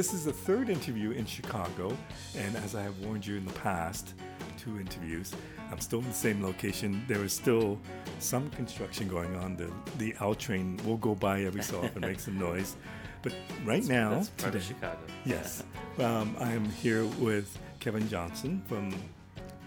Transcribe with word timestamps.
this 0.00 0.14
is 0.14 0.24
the 0.24 0.32
third 0.32 0.70
interview 0.70 1.10
in 1.10 1.26
Chicago, 1.26 1.94
and 2.34 2.56
as 2.56 2.74
I 2.74 2.80
have 2.80 2.98
warned 3.00 3.26
you 3.26 3.36
in 3.36 3.44
the 3.44 3.52
past, 3.52 4.14
two 4.56 4.80
interviews, 4.80 5.34
I'm 5.70 5.78
still 5.78 5.98
in 5.98 6.06
the 6.08 6.14
same 6.14 6.42
location. 6.42 7.04
There 7.06 7.22
is 7.22 7.34
still 7.34 7.78
some 8.18 8.48
construction 8.52 9.08
going 9.08 9.36
on. 9.36 9.56
The 9.58 9.70
the 9.98 10.14
L 10.20 10.34
train 10.34 10.80
will 10.86 10.96
go 10.96 11.14
by 11.14 11.42
every 11.42 11.62
so 11.62 11.82
often, 11.84 12.00
make 12.00 12.18
some 12.18 12.38
noise. 12.38 12.76
But 13.20 13.34
right 13.66 13.84
now, 13.84 14.08
That's 14.14 14.30
part 14.30 14.54
of 14.54 14.62
today- 14.62 14.74
Chicago. 14.74 15.00
Yes. 15.26 15.64
Um, 15.98 16.34
I 16.40 16.50
am 16.52 16.64
here 16.64 17.04
with 17.28 17.58
Kevin 17.78 18.08
Johnson 18.08 18.62
from 18.68 18.94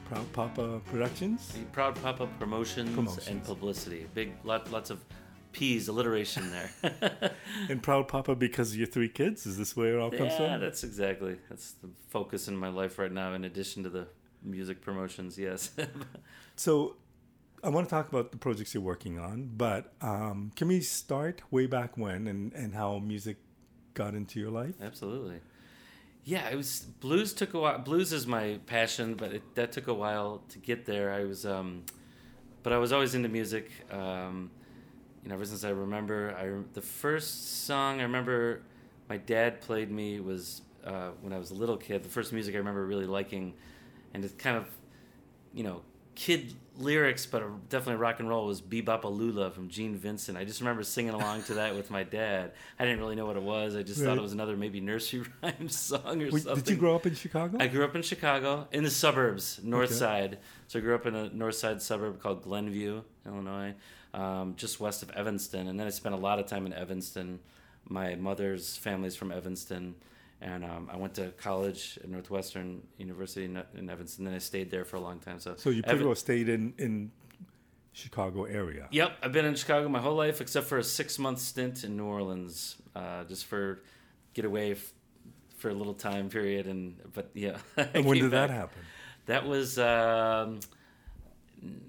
Proud 0.10 0.34
Papa 0.34 0.82
Productions. 0.90 1.50
The 1.54 1.60
Proud 1.66 1.94
Papa 2.02 2.26
promotions, 2.40 2.90
Promotions. 2.96 3.28
and 3.28 3.44
publicity. 3.44 4.08
Big 4.16 4.32
lot, 4.44 4.72
lots 4.72 4.90
of 4.90 4.98
P's 5.54 5.88
alliteration 5.88 6.52
there. 6.52 7.32
And 7.70 7.82
Proud 7.82 8.08
Papa 8.08 8.36
because 8.36 8.72
of 8.72 8.78
your 8.78 8.88
three 8.88 9.08
kids? 9.08 9.46
Is 9.46 9.58
this 9.58 9.76
where 9.76 9.98
it 9.98 10.02
all 10.02 10.12
comes 10.12 10.36
from? 10.36 10.46
yeah, 10.46 10.58
that's 10.58 10.84
exactly 10.84 11.38
that's 11.50 11.74
the 11.74 11.90
focus 12.10 12.48
in 12.48 12.58
my 12.58 12.70
life 12.70 13.00
right 13.00 13.12
now. 13.12 13.34
In 13.34 13.46
addition 13.46 13.84
to 13.84 13.90
the 13.90 14.08
music 14.44 14.82
promotions, 14.82 15.38
yes. 15.38 15.72
So 16.56 16.98
I 17.64 17.70
want 17.70 17.88
to 17.88 17.90
talk 17.90 18.10
about 18.10 18.32
the 18.32 18.38
projects 18.38 18.74
you're 18.74 18.84
working 18.84 19.18
on, 19.18 19.50
but 19.56 19.94
um, 20.02 20.52
can 20.56 20.68
we 20.68 20.82
start 20.82 21.42
way 21.50 21.66
back 21.66 21.98
when 21.98 22.28
and, 22.28 22.54
and 22.54 22.76
how 22.76 23.00
music 23.00 23.38
got 23.94 24.14
into 24.14 24.40
your 24.40 24.52
life? 24.52 24.76
Absolutely. 24.82 25.40
Yeah, 26.26 26.50
it 26.50 26.56
was 26.56 26.82
blues 27.00 27.34
took 27.34 27.54
a 27.54 27.60
while. 27.60 27.80
Blues 27.80 28.14
is 28.14 28.28
my 28.28 28.60
passion, 28.66 29.16
but 29.16 29.34
it, 29.34 29.56
that 29.56 29.72
took 29.72 29.88
a 29.88 29.94
while 29.94 30.44
to 30.50 30.60
get 30.60 30.86
there. 30.86 31.12
I 31.14 31.24
was, 31.24 31.46
um, 31.46 31.84
but 32.64 32.72
I 32.74 32.78
was 32.78 32.94
always 32.94 33.16
into 33.16 33.30
music. 33.30 33.72
Um, 33.92 34.52
you 35.24 35.30
know, 35.30 35.36
ever 35.36 35.46
since 35.46 35.64
I 35.64 35.70
remember, 35.70 36.36
I 36.38 36.64
the 36.74 36.82
first 36.82 37.66
song 37.66 38.00
I 38.00 38.04
remember 38.04 38.62
my 39.10 39.18
dad 39.18 39.62
played 39.62 39.90
me 39.92 40.20
was 40.20 40.62
uh, 40.86 41.10
when 41.22 41.34
I 41.34 41.38
was 41.38 41.52
a 41.52 41.56
little 41.56 41.78
kid. 41.78 42.04
The 42.04 42.10
first 42.10 42.34
music 42.34 42.56
I 42.56 42.58
remember 42.58 42.86
really 42.86 43.06
liking, 43.06 43.54
and 44.14 44.24
it's 44.26 44.34
kind 44.34 44.58
of, 44.58 44.68
you 45.54 45.64
know, 45.64 45.82
kid 46.16 46.54
lyrics, 46.78 47.26
but 47.26 47.70
definitely 47.70 47.96
rock 48.02 48.20
and 48.20 48.28
roll 48.28 48.48
was 48.48 48.62
"Bebop 48.62 49.04
Lula" 49.06 49.50
from 49.52 49.70
Gene 49.70 49.96
Vincent. 49.96 50.38
I 50.38 50.44
just 50.44 50.60
remember 50.60 50.84
singing 50.84 51.14
along 51.14 51.44
to 51.44 51.54
that 51.56 51.76
with 51.76 51.90
my 51.90 52.04
dad. 52.04 52.52
I 52.80 52.84
didn't 52.86 53.00
really 53.00 53.16
know 53.16 53.26
what 53.26 53.38
it 53.38 53.44
was. 53.44 53.76
I 53.76 53.84
just 53.84 54.02
thought 54.02 54.18
it 54.18 54.22
was 54.22 54.34
another 54.34 54.58
maybe 54.58 54.82
nursery 54.82 55.24
rhyme 55.44 55.70
song 55.70 56.22
or 56.22 56.32
Wait, 56.32 56.44
something. 56.44 56.64
did 56.64 56.70
you 56.72 56.76
grow 56.78 56.96
up 56.96 57.06
in 57.06 57.16
Chicago? 57.16 57.58
I 57.60 57.68
grew 57.68 57.84
up 57.86 57.96
in 57.96 58.02
Chicago, 58.02 58.68
in 58.72 58.84
the 58.84 58.90
suburbs, 58.92 59.60
north 59.64 59.90
Okay. 59.92 60.00
side. 60.00 60.38
So 60.68 60.80
I 60.80 60.82
grew 60.82 60.96
up 60.96 61.06
in 61.06 61.16
a 61.16 61.30
north 61.30 61.56
side 61.56 61.82
suburb 61.82 62.20
called 62.22 62.44
Glenview, 62.44 63.04
Illinois, 63.26 63.74
um, 64.14 64.56
just 64.56 64.80
west 64.80 65.04
of 65.04 65.10
Evanston. 65.12 65.68
And 65.68 65.80
then 65.80 65.88
I 65.88 65.90
spent 65.90 66.16
a 66.16 66.18
lot 66.18 66.40
of 66.40 66.46
time 66.46 66.66
in 66.66 66.74
Evanston. 66.74 67.40
My 67.88 68.16
mother's 68.16 68.78
family's 68.78 69.16
from 69.16 69.32
Evanston. 69.32 69.96
And 70.42 70.66
um, 70.66 70.90
I 70.92 70.98
went 70.98 71.14
to 71.16 71.30
college 71.38 71.98
at 72.04 72.10
Northwestern 72.10 72.84
University 72.98 73.46
in, 73.46 73.62
in 73.78 73.90
Evanston. 73.90 74.26
Then 74.26 74.34
I 74.34 74.40
stayed 74.40 74.70
there 74.70 74.84
for 74.84 74.98
a 74.98 75.00
long 75.00 75.20
time. 75.20 75.40
So, 75.40 75.56
so 75.56 75.70
you 75.70 75.82
pretty 75.82 75.96
Evan- 75.96 76.08
well 76.08 76.16
stayed 76.16 76.50
in, 76.50 76.74
in 76.78 77.12
Chicago 77.94 78.44
area. 78.44 78.88
Yep, 78.92 79.18
I've 79.22 79.32
been 79.32 79.46
in 79.46 79.56
Chicago 79.56 79.88
my 79.88 80.00
whole 80.00 80.16
life 80.16 80.42
except 80.42 80.68
for 80.68 80.80
a 80.80 80.84
six 80.84 81.18
month 81.18 81.40
stint 81.40 81.84
in 81.84 81.96
New 81.96 82.06
Orleans, 82.06 82.76
uh, 82.96 83.24
just 83.24 83.46
for 83.46 83.84
get 84.34 84.46
away 84.46 84.72
f- 84.72 84.94
for 85.58 85.70
a 85.70 85.74
little 85.74 85.94
time 85.94 86.28
period. 86.30 86.68
And 86.68 86.98
but 87.14 87.30
yeah, 87.34 87.58
And 87.78 88.06
when 88.06 88.18
did 88.18 88.32
that 88.32 88.50
happen? 88.50 88.82
That 89.28 89.46
was 89.48 89.80
um, 89.80 90.60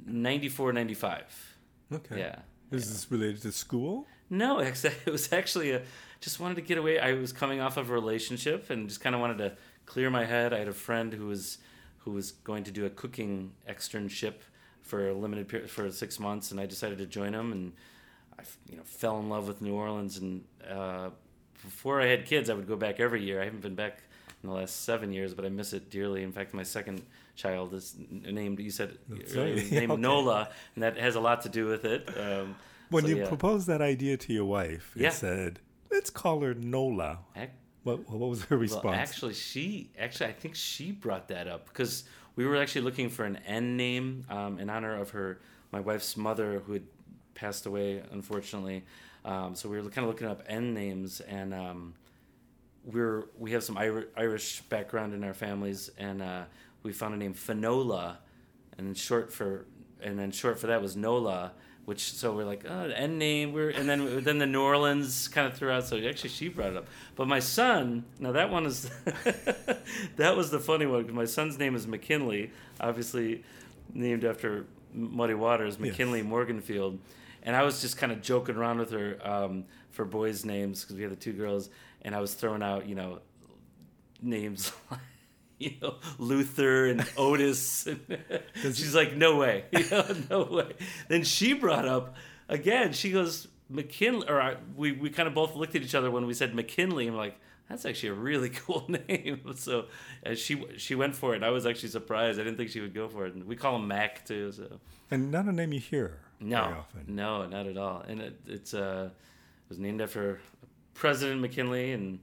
94, 0.06 0.72
95. 0.72 1.53
Okay. 1.94 2.18
Yeah. 2.18 2.36
Is 2.70 2.90
this 2.90 3.10
related 3.10 3.42
to 3.42 3.52
school? 3.52 4.06
No, 4.30 4.58
it 4.58 5.06
was 5.06 5.32
actually 5.32 5.72
a, 5.72 5.82
just 6.20 6.40
wanted 6.40 6.56
to 6.56 6.62
get 6.62 6.78
away. 6.78 6.98
I 6.98 7.12
was 7.12 7.32
coming 7.32 7.60
off 7.60 7.76
of 7.76 7.90
a 7.90 7.92
relationship 7.92 8.70
and 8.70 8.88
just 8.88 9.00
kind 9.00 9.14
of 9.14 9.20
wanted 9.20 9.38
to 9.38 9.52
clear 9.86 10.10
my 10.10 10.24
head. 10.24 10.52
I 10.52 10.58
had 10.58 10.68
a 10.68 10.72
friend 10.72 11.12
who 11.12 11.26
was 11.26 11.58
who 11.98 12.10
was 12.10 12.32
going 12.32 12.64
to 12.64 12.70
do 12.70 12.84
a 12.84 12.90
cooking 12.90 13.52
externship 13.68 14.34
for 14.82 15.08
a 15.08 15.14
limited 15.14 15.48
period 15.48 15.70
for 15.70 15.90
six 15.90 16.20
months, 16.20 16.50
and 16.50 16.60
I 16.60 16.66
decided 16.66 16.98
to 16.98 17.06
join 17.06 17.32
him. 17.32 17.52
And 17.52 17.72
I, 18.38 18.42
you 18.68 18.76
know, 18.76 18.82
fell 18.84 19.18
in 19.20 19.28
love 19.30 19.48
with 19.48 19.62
New 19.62 19.74
Orleans. 19.74 20.18
And 20.18 20.44
uh, 20.68 21.10
before 21.62 22.02
I 22.02 22.06
had 22.06 22.26
kids, 22.26 22.50
I 22.50 22.54
would 22.54 22.68
go 22.68 22.76
back 22.76 23.00
every 23.00 23.22
year. 23.22 23.40
I 23.40 23.44
haven't 23.44 23.62
been 23.62 23.74
back 23.74 24.02
in 24.42 24.48
the 24.48 24.54
last 24.54 24.84
seven 24.84 25.12
years, 25.12 25.32
but 25.32 25.46
I 25.46 25.48
miss 25.48 25.72
it 25.72 25.90
dearly. 25.90 26.22
In 26.22 26.32
fact, 26.32 26.52
my 26.52 26.62
second 26.62 27.02
child 27.34 27.74
is 27.74 27.96
named. 28.08 28.58
You 28.60 28.70
said 28.70 28.98
earlier, 29.10 29.56
right. 29.56 29.70
named 29.72 29.92
Okay. 29.92 30.00
Nola, 30.02 30.48
and 30.74 30.82
that 30.84 30.96
has 30.98 31.14
a 31.16 31.20
lot 31.20 31.42
to 31.42 31.48
do 31.48 31.66
with 31.66 31.84
it. 31.84 32.08
Um, 32.18 32.56
When 32.90 33.02
so, 33.04 33.08
you 33.10 33.16
yeah. 33.18 33.28
proposed 33.28 33.66
that 33.66 33.80
idea 33.80 34.16
to 34.16 34.32
your 34.32 34.44
wife, 34.44 34.92
you 34.94 35.02
Yeah. 35.04 35.10
said, 35.10 35.60
let's 35.90 36.10
call 36.10 36.40
her 36.42 36.54
Nola. 36.54 37.18
Ac- 37.36 37.50
What, 37.82 38.08
what 38.08 38.30
was 38.30 38.44
her 38.44 38.56
response? 38.56 38.84
Well, 38.84 38.94
actually, 38.94 39.34
she 39.34 39.90
actually 39.98 40.28
I 40.30 40.32
think 40.32 40.54
she 40.54 40.92
brought 40.92 41.28
that 41.28 41.46
up 41.48 41.66
because 41.66 42.04
we 42.36 42.46
were 42.46 42.56
actually 42.56 42.82
looking 42.82 43.10
for 43.10 43.24
an 43.24 43.36
N 43.46 43.76
name 43.76 44.24
um, 44.30 44.58
in 44.58 44.70
honor 44.70 44.94
of 45.00 45.10
her 45.10 45.40
my 45.72 45.80
wife's 45.80 46.16
mother 46.16 46.60
who 46.64 46.72
had 46.74 46.86
passed 47.34 47.66
away 47.66 48.02
unfortunately. 48.12 48.84
Um, 49.24 49.54
so 49.54 49.68
we 49.68 49.76
were 49.80 49.88
kind 49.90 50.04
of 50.06 50.10
looking 50.12 50.28
up 50.28 50.42
N 50.46 50.72
names 50.74 51.20
and 51.20 51.52
um, 51.54 51.94
we're 52.84 53.24
we 53.38 53.52
have 53.52 53.64
some 53.64 53.76
Irish, 53.78 54.06
Irish 54.16 54.60
background 54.62 55.14
in 55.14 55.24
our 55.24 55.34
families 55.34 55.90
and 55.98 56.22
uh, 56.22 56.44
we 56.84 56.92
found 56.92 57.14
a 57.14 57.16
name 57.16 57.34
Finola 57.34 58.18
and 58.78 58.96
short 58.96 59.32
for 59.32 59.66
and 60.00 60.18
then 60.18 60.30
short 60.30 60.60
for 60.60 60.68
that 60.68 60.80
was 60.80 60.94
Nola. 60.96 61.52
Which 61.86 62.14
so 62.14 62.34
we're 62.34 62.46
like 62.46 62.64
oh 62.66 62.88
the 62.88 62.98
N 62.98 63.18
name 63.18 63.52
we're 63.52 63.68
and 63.68 63.86
then 63.86 64.24
then 64.24 64.38
the 64.38 64.46
New 64.46 64.62
Orleans 64.62 65.28
kind 65.28 65.46
of 65.46 65.52
threw 65.52 65.70
out 65.70 65.86
so 65.86 65.98
actually 65.98 66.30
she 66.30 66.48
brought 66.48 66.70
it 66.70 66.78
up 66.78 66.86
but 67.14 67.28
my 67.28 67.40
son 67.40 68.06
now 68.18 68.32
that 68.32 68.48
one 68.48 68.64
is 68.64 68.90
that 70.16 70.34
was 70.34 70.50
the 70.50 70.58
funny 70.58 70.86
one 70.86 71.02
because 71.02 71.14
my 71.14 71.26
son's 71.26 71.58
name 71.58 71.76
is 71.76 71.86
McKinley 71.86 72.52
obviously 72.80 73.44
named 73.92 74.24
after 74.24 74.64
Muddy 74.94 75.34
Waters 75.34 75.78
McKinley 75.78 76.22
Morganfield 76.22 76.96
and 77.42 77.54
I 77.54 77.64
was 77.64 77.82
just 77.82 77.98
kind 77.98 78.12
of 78.12 78.22
joking 78.22 78.56
around 78.56 78.78
with 78.78 78.90
her 78.92 79.18
um, 79.22 79.66
for 79.90 80.06
boys 80.06 80.42
names 80.46 80.80
because 80.80 80.96
we 80.96 81.02
had 81.02 81.12
the 81.12 81.16
two 81.16 81.34
girls 81.34 81.68
and 82.00 82.14
I 82.14 82.20
was 82.20 82.32
throwing 82.32 82.62
out 82.62 82.88
you 82.88 82.94
know 82.94 83.18
names 84.22 84.72
you 85.58 85.72
know 85.80 85.96
Luther 86.18 86.86
and 86.86 87.06
Otis 87.16 87.86
and 87.86 88.76
she's 88.76 88.94
like 88.94 89.16
no 89.16 89.36
way 89.36 89.64
you 89.70 89.88
know 89.90 90.04
no 90.30 90.42
way 90.44 90.72
then 91.08 91.22
she 91.22 91.52
brought 91.52 91.86
up 91.86 92.14
again 92.48 92.92
she 92.92 93.10
goes 93.10 93.48
McKinley 93.68 94.28
or 94.28 94.40
I, 94.40 94.56
we 94.76 94.92
we 94.92 95.10
kind 95.10 95.26
of 95.28 95.34
both 95.34 95.54
looked 95.54 95.74
at 95.74 95.82
each 95.82 95.94
other 95.94 96.10
when 96.10 96.26
we 96.26 96.34
said 96.34 96.54
McKinley 96.54 97.06
and 97.06 97.16
we're 97.16 97.22
like 97.22 97.40
that's 97.68 97.86
actually 97.86 98.10
a 98.10 98.14
really 98.14 98.50
cool 98.50 98.86
name 99.08 99.40
so 99.56 99.86
uh, 100.26 100.34
she 100.34 100.64
she 100.76 100.94
went 100.94 101.14
for 101.16 101.34
it 101.34 101.42
I 101.42 101.50
was 101.50 101.66
actually 101.66 101.90
surprised 101.90 102.38
I 102.40 102.44
didn't 102.44 102.58
think 102.58 102.70
she 102.70 102.80
would 102.80 102.94
go 102.94 103.08
for 103.08 103.26
it 103.26 103.34
and 103.34 103.44
we 103.44 103.56
call 103.56 103.76
him 103.76 103.88
Mac 103.88 104.24
too 104.26 104.52
so 104.52 104.80
and 105.10 105.30
not 105.30 105.46
a 105.46 105.52
name 105.52 105.72
you 105.72 105.80
hear 105.80 106.18
no, 106.40 106.62
very 106.62 106.74
often. 106.74 107.04
no, 107.06 107.46
not 107.46 107.66
at 107.66 107.76
all. 107.76 108.04
And 108.06 108.20
it, 108.20 108.40
it's 108.46 108.74
uh, 108.74 109.08
it 109.10 109.68
was 109.68 109.78
named 109.78 110.00
after 110.02 110.40
President 110.92 111.40
McKinley, 111.40 111.92
and 111.92 112.18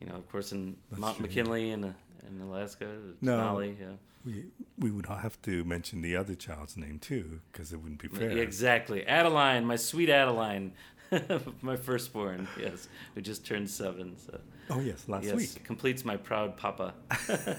you 0.00 0.06
know, 0.06 0.14
of 0.14 0.30
course, 0.30 0.52
in 0.52 0.76
Mount. 0.96 1.18
McKinley 1.20 1.70
and. 1.70 1.86
uh, 1.86 1.88
in 2.28 2.40
Alaska, 2.40 2.86
No. 3.20 3.38
Denali. 3.38 3.76
Yeah. 3.80 3.86
We, 4.24 4.44
we 4.78 4.90
would 4.90 5.06
have 5.06 5.40
to 5.42 5.62
mention 5.64 6.02
the 6.02 6.16
other 6.16 6.34
child's 6.34 6.76
name 6.76 6.98
too, 6.98 7.40
because 7.52 7.72
it 7.72 7.76
wouldn't 7.80 8.02
be 8.02 8.08
fair. 8.08 8.30
Exactly, 8.30 9.06
Adeline, 9.06 9.64
my 9.64 9.76
sweet 9.76 10.08
Adeline, 10.10 10.72
my 11.62 11.76
firstborn. 11.76 12.48
Yes, 12.60 12.88
who 13.14 13.20
just 13.20 13.46
turned 13.46 13.70
seven. 13.70 14.16
So 14.18 14.40
Oh 14.70 14.80
yes, 14.80 15.04
last 15.08 15.24
yes, 15.24 15.34
week. 15.36 15.64
completes 15.64 16.04
my 16.04 16.16
proud 16.16 16.56
papa. 16.56 16.94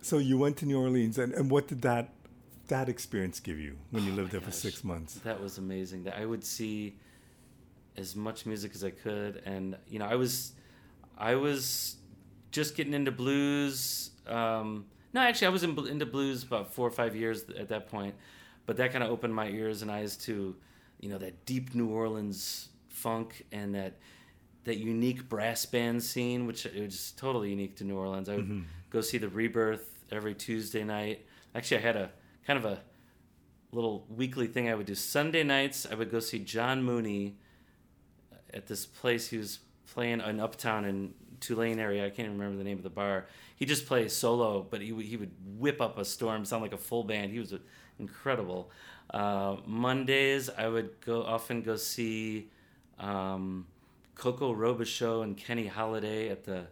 So 0.00 0.18
you 0.18 0.38
went 0.38 0.56
to 0.58 0.66
New 0.66 0.80
Orleans, 0.80 1.18
and, 1.18 1.34
and 1.34 1.50
what 1.50 1.66
did 1.66 1.82
that 1.82 2.10
that 2.68 2.88
experience 2.88 3.40
give 3.40 3.58
you 3.58 3.76
when 3.90 4.04
you 4.04 4.12
Oh 4.12 4.16
lived 4.16 4.30
there 4.32 4.40
for 4.40 4.50
six 4.52 4.84
months? 4.84 5.14
That 5.24 5.40
was 5.42 5.58
amazing. 5.58 6.04
That 6.04 6.16
I 6.18 6.24
would 6.24 6.44
see 6.44 6.96
as 7.96 8.14
much 8.14 8.46
music 8.46 8.72
as 8.74 8.84
I 8.84 8.90
could, 8.90 9.42
and 9.44 9.76
you 9.88 9.98
know, 9.98 10.06
I 10.06 10.14
was, 10.14 10.52
I 11.16 11.34
was 11.34 11.96
just 12.50 12.76
getting 12.76 12.94
into 12.94 13.10
blues. 13.10 14.10
Um, 14.26 14.86
no, 15.12 15.20
actually, 15.22 15.48
I 15.48 15.50
was 15.50 15.62
in, 15.62 15.78
into 15.88 16.06
blues 16.06 16.42
about 16.42 16.72
four 16.74 16.86
or 16.86 16.90
five 16.90 17.16
years 17.16 17.44
at 17.58 17.68
that 17.68 17.88
point, 17.88 18.14
but 18.66 18.76
that 18.76 18.92
kind 18.92 19.02
of 19.02 19.10
opened 19.10 19.34
my 19.34 19.48
ears 19.48 19.82
and 19.82 19.90
eyes 19.90 20.16
to, 20.18 20.54
you 21.00 21.08
know, 21.08 21.18
that 21.18 21.44
deep 21.46 21.74
New 21.74 21.88
Orleans 21.88 22.68
funk 22.88 23.44
and 23.52 23.74
that 23.74 23.94
that 24.64 24.76
unique 24.76 25.28
brass 25.28 25.64
band 25.64 26.02
scene, 26.02 26.46
which 26.46 26.66
it 26.66 26.82
was 26.82 27.12
totally 27.16 27.48
unique 27.50 27.76
to 27.76 27.84
New 27.84 27.96
Orleans. 27.96 28.28
I 28.28 28.36
would 28.36 28.64
go 28.90 29.00
see 29.00 29.16
the 29.16 29.28
Rebirth 29.28 30.04
every 30.12 30.34
Tuesday 30.34 30.84
night. 30.84 31.24
Actually, 31.54 31.78
I 31.78 31.80
had 31.80 31.96
a 31.96 32.10
kind 32.46 32.58
of 32.58 32.66
a 32.66 32.80
little 33.72 34.06
weekly 34.10 34.46
thing 34.46 34.68
I 34.68 34.74
would 34.74 34.86
do. 34.86 34.94
Sunday 34.94 35.42
nights, 35.42 35.86
I 35.90 35.94
would 35.94 36.10
go 36.10 36.20
see 36.20 36.38
John 36.40 36.82
Mooney 36.82 37.36
at 38.52 38.66
this 38.66 38.84
place 38.84 39.28
he 39.28 39.38
was 39.38 39.60
playing 39.86 40.20
in 40.20 40.40
Uptown 40.40 40.84
in 40.84 41.14
Tulane 41.40 41.78
area. 41.78 42.04
I 42.06 42.10
can't 42.10 42.26
even 42.26 42.38
remember 42.38 42.58
the 42.58 42.64
name 42.64 42.76
of 42.78 42.82
the 42.84 42.90
bar. 42.90 43.26
He 43.56 43.64
just 43.66 43.86
plays 43.86 44.12
solo, 44.14 44.62
but 44.68 44.80
he 44.80 44.92
would- 44.92 45.04
he 45.06 45.16
would 45.16 45.32
whip 45.58 45.80
up 45.80 45.98
a 45.98 46.04
storm, 46.04 46.44
sound 46.44 46.62
like 46.62 46.72
a 46.72 46.78
full 46.78 47.04
band. 47.04 47.32
He 47.32 47.38
was 47.38 47.54
incredible. 47.98 48.70
Uh, 49.10 49.56
Mondays, 49.66 50.50
I 50.50 50.68
would 50.68 51.00
go 51.00 51.22
often 51.22 51.62
go 51.62 51.76
see 51.76 52.50
um, 52.98 53.66
Coco 54.14 54.52
Robicheaux 54.54 55.22
and 55.22 55.36
Kenny 55.36 55.68
Holladay 55.68 56.30
at 56.30 56.44
the 56.44 56.66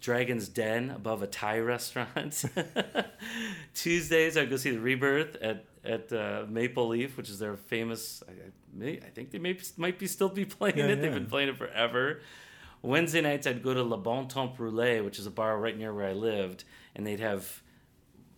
Dragon's 0.00 0.48
Den 0.48 0.90
above 0.90 1.22
a 1.22 1.26
Thai 1.26 1.58
restaurant. 1.74 2.44
Tuesdays, 3.74 4.36
I'd 4.36 4.50
go 4.50 4.56
see 4.56 4.70
the 4.70 4.80
Rebirth 4.80 5.36
at 5.42 5.64
at 5.84 6.12
uh, 6.12 6.44
Maple 6.48 6.88
Leaf, 6.88 7.16
which 7.16 7.28
is 7.28 7.38
their 7.38 7.56
famous. 7.56 8.22
I, 8.28 8.32
I, 8.32 8.34
may, 8.72 8.92
I 8.98 9.10
think 9.10 9.30
they 9.30 9.38
may 9.38 9.58
might 9.76 9.98
be 9.98 10.06
still 10.06 10.28
be 10.28 10.44
playing 10.44 10.78
Yeah, 10.78 10.86
it. 10.86 11.00
They've 11.02 11.12
been 11.12 11.26
playing 11.26 11.48
it 11.50 11.56
forever. 11.56 12.20
Wednesday 12.82 13.20
nights, 13.20 13.46
I'd 13.46 13.62
go 13.62 13.72
to 13.72 13.82
Le 13.82 13.96
Bon 13.96 14.26
Temps 14.26 14.58
Roulé, 14.58 15.04
which 15.04 15.18
is 15.18 15.26
a 15.26 15.30
bar 15.30 15.58
right 15.58 15.76
near 15.76 15.94
where 15.94 16.08
I 16.08 16.12
lived, 16.12 16.64
and 16.96 17.06
they'd 17.06 17.20
have 17.20 17.62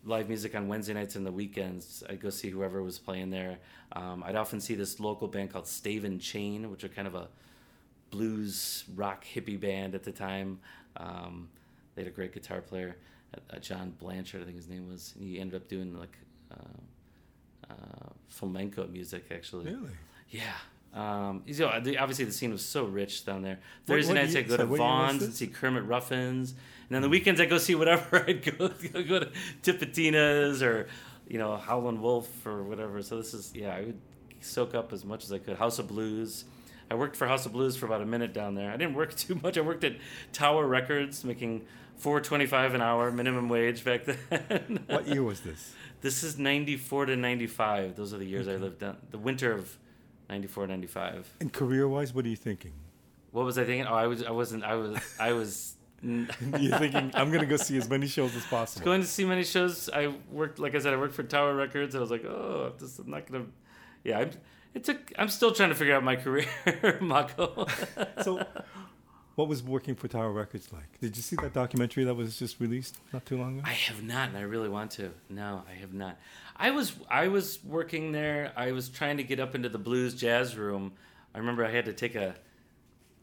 live 0.04 0.28
music 0.28 0.54
on 0.54 0.68
Wednesday 0.68 0.92
nights 0.92 1.16
and 1.16 1.24
the 1.24 1.32
weekends. 1.32 2.04
I'd 2.08 2.20
go 2.20 2.28
see 2.28 2.50
whoever 2.50 2.82
was 2.82 2.98
playing 2.98 3.30
there. 3.30 3.58
Um, 3.92 4.22
I'd 4.24 4.36
often 4.36 4.60
see 4.60 4.74
this 4.74 5.00
local 5.00 5.28
band 5.28 5.50
called 5.50 5.66
Stave 5.66 6.04
and 6.04 6.20
Chain, 6.20 6.70
which 6.70 6.84
are 6.84 6.88
kind 6.88 7.08
of 7.08 7.14
a 7.14 7.28
blues 8.10 8.84
rock 8.94 9.24
hippie 9.24 9.58
band 9.58 9.94
at 9.94 10.02
the 10.02 10.12
time. 10.12 10.60
Um, 10.98 11.48
they 11.94 12.02
had 12.02 12.12
a 12.12 12.14
great 12.14 12.34
guitar 12.34 12.60
player, 12.60 12.96
uh, 13.50 13.58
John 13.58 13.94
Blanchard, 13.98 14.42
I 14.42 14.44
think 14.44 14.56
his 14.56 14.68
name 14.68 14.88
was. 14.88 15.14
He 15.18 15.40
ended 15.40 15.60
up 15.60 15.68
doing 15.68 15.98
like 15.98 16.18
uh, 16.52 17.70
uh, 17.70 18.08
flamenco 18.28 18.86
music, 18.88 19.24
actually. 19.30 19.66
Really? 19.66 19.92
Yeah. 20.28 20.42
Um, 20.94 21.42
you 21.46 21.54
know, 21.58 21.80
the- 21.80 21.98
obviously 21.98 22.24
the 22.24 22.32
scene 22.32 22.52
was 22.52 22.64
so 22.64 22.84
rich 22.84 23.24
down 23.26 23.42
there. 23.42 23.58
What- 23.86 23.96
Thursday 23.96 24.14
what 24.14 24.20
nights 24.22 24.36
I'd 24.36 24.48
go 24.48 24.56
to 24.56 24.62
sorry, 24.62 24.68
what 24.70 24.76
year 24.76 24.86
was 24.86 24.98
Vaughan's 25.00 25.22
and 25.24 25.34
see 25.34 25.46
Kermit 25.48 25.84
Ruffins, 25.84 26.50
and 26.52 26.90
then 26.90 27.02
the 27.02 27.08
weekends 27.08 27.40
I'd 27.40 27.50
go 27.50 27.58
see 27.58 27.74
whatever. 27.74 28.24
I'd 28.28 28.42
go 28.44 28.68
go 28.68 29.18
to 29.20 29.30
Tipitina's 29.62 30.62
or 30.62 30.86
you 31.28 31.38
know 31.38 31.56
Howlin' 31.56 32.00
Wolf 32.00 32.46
or 32.46 32.62
whatever. 32.62 33.02
So 33.02 33.16
this 33.16 33.34
is 33.34 33.52
yeah, 33.54 33.74
I 33.74 33.80
would 33.80 34.00
soak 34.40 34.74
up 34.74 34.92
as 34.92 35.04
much 35.04 35.24
as 35.24 35.32
I 35.32 35.38
could. 35.38 35.56
House 35.56 35.78
of 35.78 35.88
Blues. 35.88 36.44
I 36.90 36.94
worked 36.94 37.16
for 37.16 37.26
House 37.26 37.46
of 37.46 37.52
Blues 37.52 37.76
for 37.76 37.86
about 37.86 38.02
a 38.02 38.06
minute 38.06 38.32
down 38.34 38.54
there. 38.54 38.70
I 38.70 38.76
didn't 38.76 38.94
work 38.94 39.14
too 39.16 39.38
much. 39.42 39.58
I 39.58 39.62
worked 39.62 39.84
at 39.84 39.96
Tower 40.32 40.66
Records, 40.66 41.24
making 41.24 41.64
four 41.96 42.20
twenty 42.20 42.46
five 42.46 42.74
an 42.74 42.82
hour 42.82 43.10
minimum 43.10 43.48
wage 43.48 43.84
back 43.84 44.04
then. 44.30 44.84
What 44.86 45.08
year 45.08 45.22
was 45.22 45.40
this? 45.40 45.74
This 46.02 46.22
is 46.22 46.38
94 46.38 47.06
to 47.06 47.16
95. 47.16 47.96
Those 47.96 48.12
are 48.12 48.18
the 48.18 48.26
years 48.26 48.46
I 48.46 48.56
lived 48.56 48.80
down. 48.80 48.98
The 49.10 49.16
winter 49.16 49.52
of 49.52 49.78
94, 50.28 50.66
95. 50.66 51.30
And 51.40 51.52
career-wise, 51.52 52.14
what 52.14 52.24
are 52.24 52.28
you 52.28 52.36
thinking? 52.36 52.72
What 53.32 53.44
was 53.44 53.58
I 53.58 53.64
thinking? 53.64 53.86
Oh, 53.86 53.94
I 53.94 54.06
was 54.06 54.22
I 54.22 54.30
wasn't 54.30 54.62
I 54.64 54.74
was 54.76 54.98
I 55.18 55.32
was 55.32 55.74
You're 56.02 56.78
thinking 56.78 57.10
I'm 57.14 57.30
gonna 57.32 57.46
go 57.46 57.56
see 57.68 57.76
as 57.76 57.88
many 57.88 58.06
shows 58.06 58.34
as 58.36 58.44
possible. 58.46 58.84
going 58.84 59.00
to 59.00 59.06
see 59.06 59.24
many 59.24 59.42
shows. 59.42 59.88
I 59.92 60.12
worked 60.30 60.58
like 60.58 60.74
I 60.74 60.78
said 60.78 60.92
I 60.92 60.96
worked 60.96 61.14
for 61.14 61.22
Tower 61.24 61.54
Records. 61.54 61.94
And 61.94 62.00
I 62.00 62.02
was 62.02 62.10
like, 62.10 62.24
"Oh, 62.24 62.72
this 62.78 62.98
is 62.98 63.06
not 63.06 63.26
going 63.26 63.44
to 63.44 63.50
Yeah, 64.04 64.18
I'm 64.20 64.30
it 64.74 64.84
took 64.84 65.12
I'm 65.18 65.28
still 65.28 65.52
trying 65.52 65.70
to 65.70 65.74
figure 65.74 65.94
out 65.94 66.04
my 66.04 66.16
career, 66.24 66.46
Mako. 67.00 67.66
So, 68.22 68.44
what 69.36 69.48
was 69.48 69.62
working 69.62 69.94
for 69.94 70.08
Tower 70.08 70.32
Records 70.32 70.72
like? 70.72 71.00
Did 71.00 71.16
you 71.16 71.22
see 71.22 71.36
that 71.36 71.52
documentary 71.52 72.04
that 72.04 72.14
was 72.14 72.38
just 72.38 72.60
released 72.60 72.98
not 73.12 73.24
too 73.24 73.36
long 73.38 73.58
ago? 73.58 73.62
I 73.66 73.72
have 73.72 74.02
not, 74.02 74.28
and 74.28 74.36
I 74.36 74.42
really 74.42 74.68
want 74.68 74.90
to. 74.92 75.10
No, 75.28 75.62
I 75.70 75.74
have 75.74 75.92
not. 75.94 76.18
I 76.56 76.70
was 76.70 76.92
I 77.10 77.28
was 77.28 77.58
working 77.64 78.12
there. 78.12 78.52
I 78.56 78.72
was 78.72 78.88
trying 78.88 79.16
to 79.16 79.24
get 79.24 79.40
up 79.40 79.54
into 79.54 79.68
the 79.68 79.78
blues 79.78 80.14
jazz 80.14 80.56
room. 80.56 80.92
I 81.34 81.38
remember 81.38 81.64
I 81.64 81.70
had 81.70 81.84
to 81.86 81.92
take 81.92 82.14
a 82.14 82.34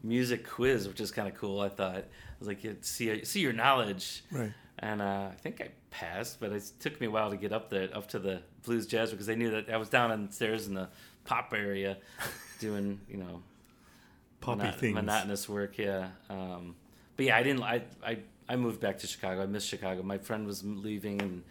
music 0.02 0.46
quiz, 0.48 0.86
which 0.88 1.00
is 1.00 1.10
kind 1.10 1.28
of 1.28 1.34
cool. 1.34 1.60
I 1.60 1.68
thought 1.68 1.96
I 1.96 2.04
was 2.38 2.48
like, 2.48 2.62
yeah, 2.64 2.72
see 2.82 3.24
see 3.24 3.40
your 3.40 3.52
knowledge, 3.52 4.24
Right. 4.30 4.52
and 4.78 5.00
uh, 5.00 5.28
I 5.32 5.34
think 5.40 5.60
I 5.60 5.68
passed, 5.90 6.40
but 6.40 6.52
it 6.52 6.64
took 6.80 7.00
me 7.00 7.06
a 7.06 7.10
while 7.10 7.30
to 7.30 7.36
get 7.36 7.52
up 7.52 7.70
there 7.70 7.88
up 7.94 8.08
to 8.08 8.18
the 8.18 8.42
blues 8.64 8.86
jazz 8.86 9.10
because 9.10 9.26
they 9.26 9.36
knew 9.36 9.50
that 9.50 9.70
I 9.70 9.76
was 9.76 9.88
down 9.88 10.10
downstairs 10.10 10.66
in 10.66 10.74
the 10.74 10.88
pop 11.24 11.52
area, 11.56 11.98
doing 12.60 13.00
you 13.08 13.16
know 13.16 13.42
Poppy 14.40 14.62
monot- 14.64 14.74
things. 14.76 14.94
monotonous 14.94 15.48
work. 15.48 15.78
Yeah, 15.78 16.08
um, 16.28 16.74
but 17.16 17.26
yeah, 17.26 17.36
I 17.36 17.42
didn't. 17.42 17.62
I, 17.62 17.82
I 18.04 18.18
I 18.48 18.56
moved 18.56 18.80
back 18.80 18.98
to 18.98 19.06
Chicago. 19.06 19.42
I 19.42 19.46
missed 19.46 19.68
Chicago. 19.68 20.02
My 20.02 20.18
friend 20.18 20.46
was 20.46 20.62
leaving, 20.64 21.22
and 21.22 21.42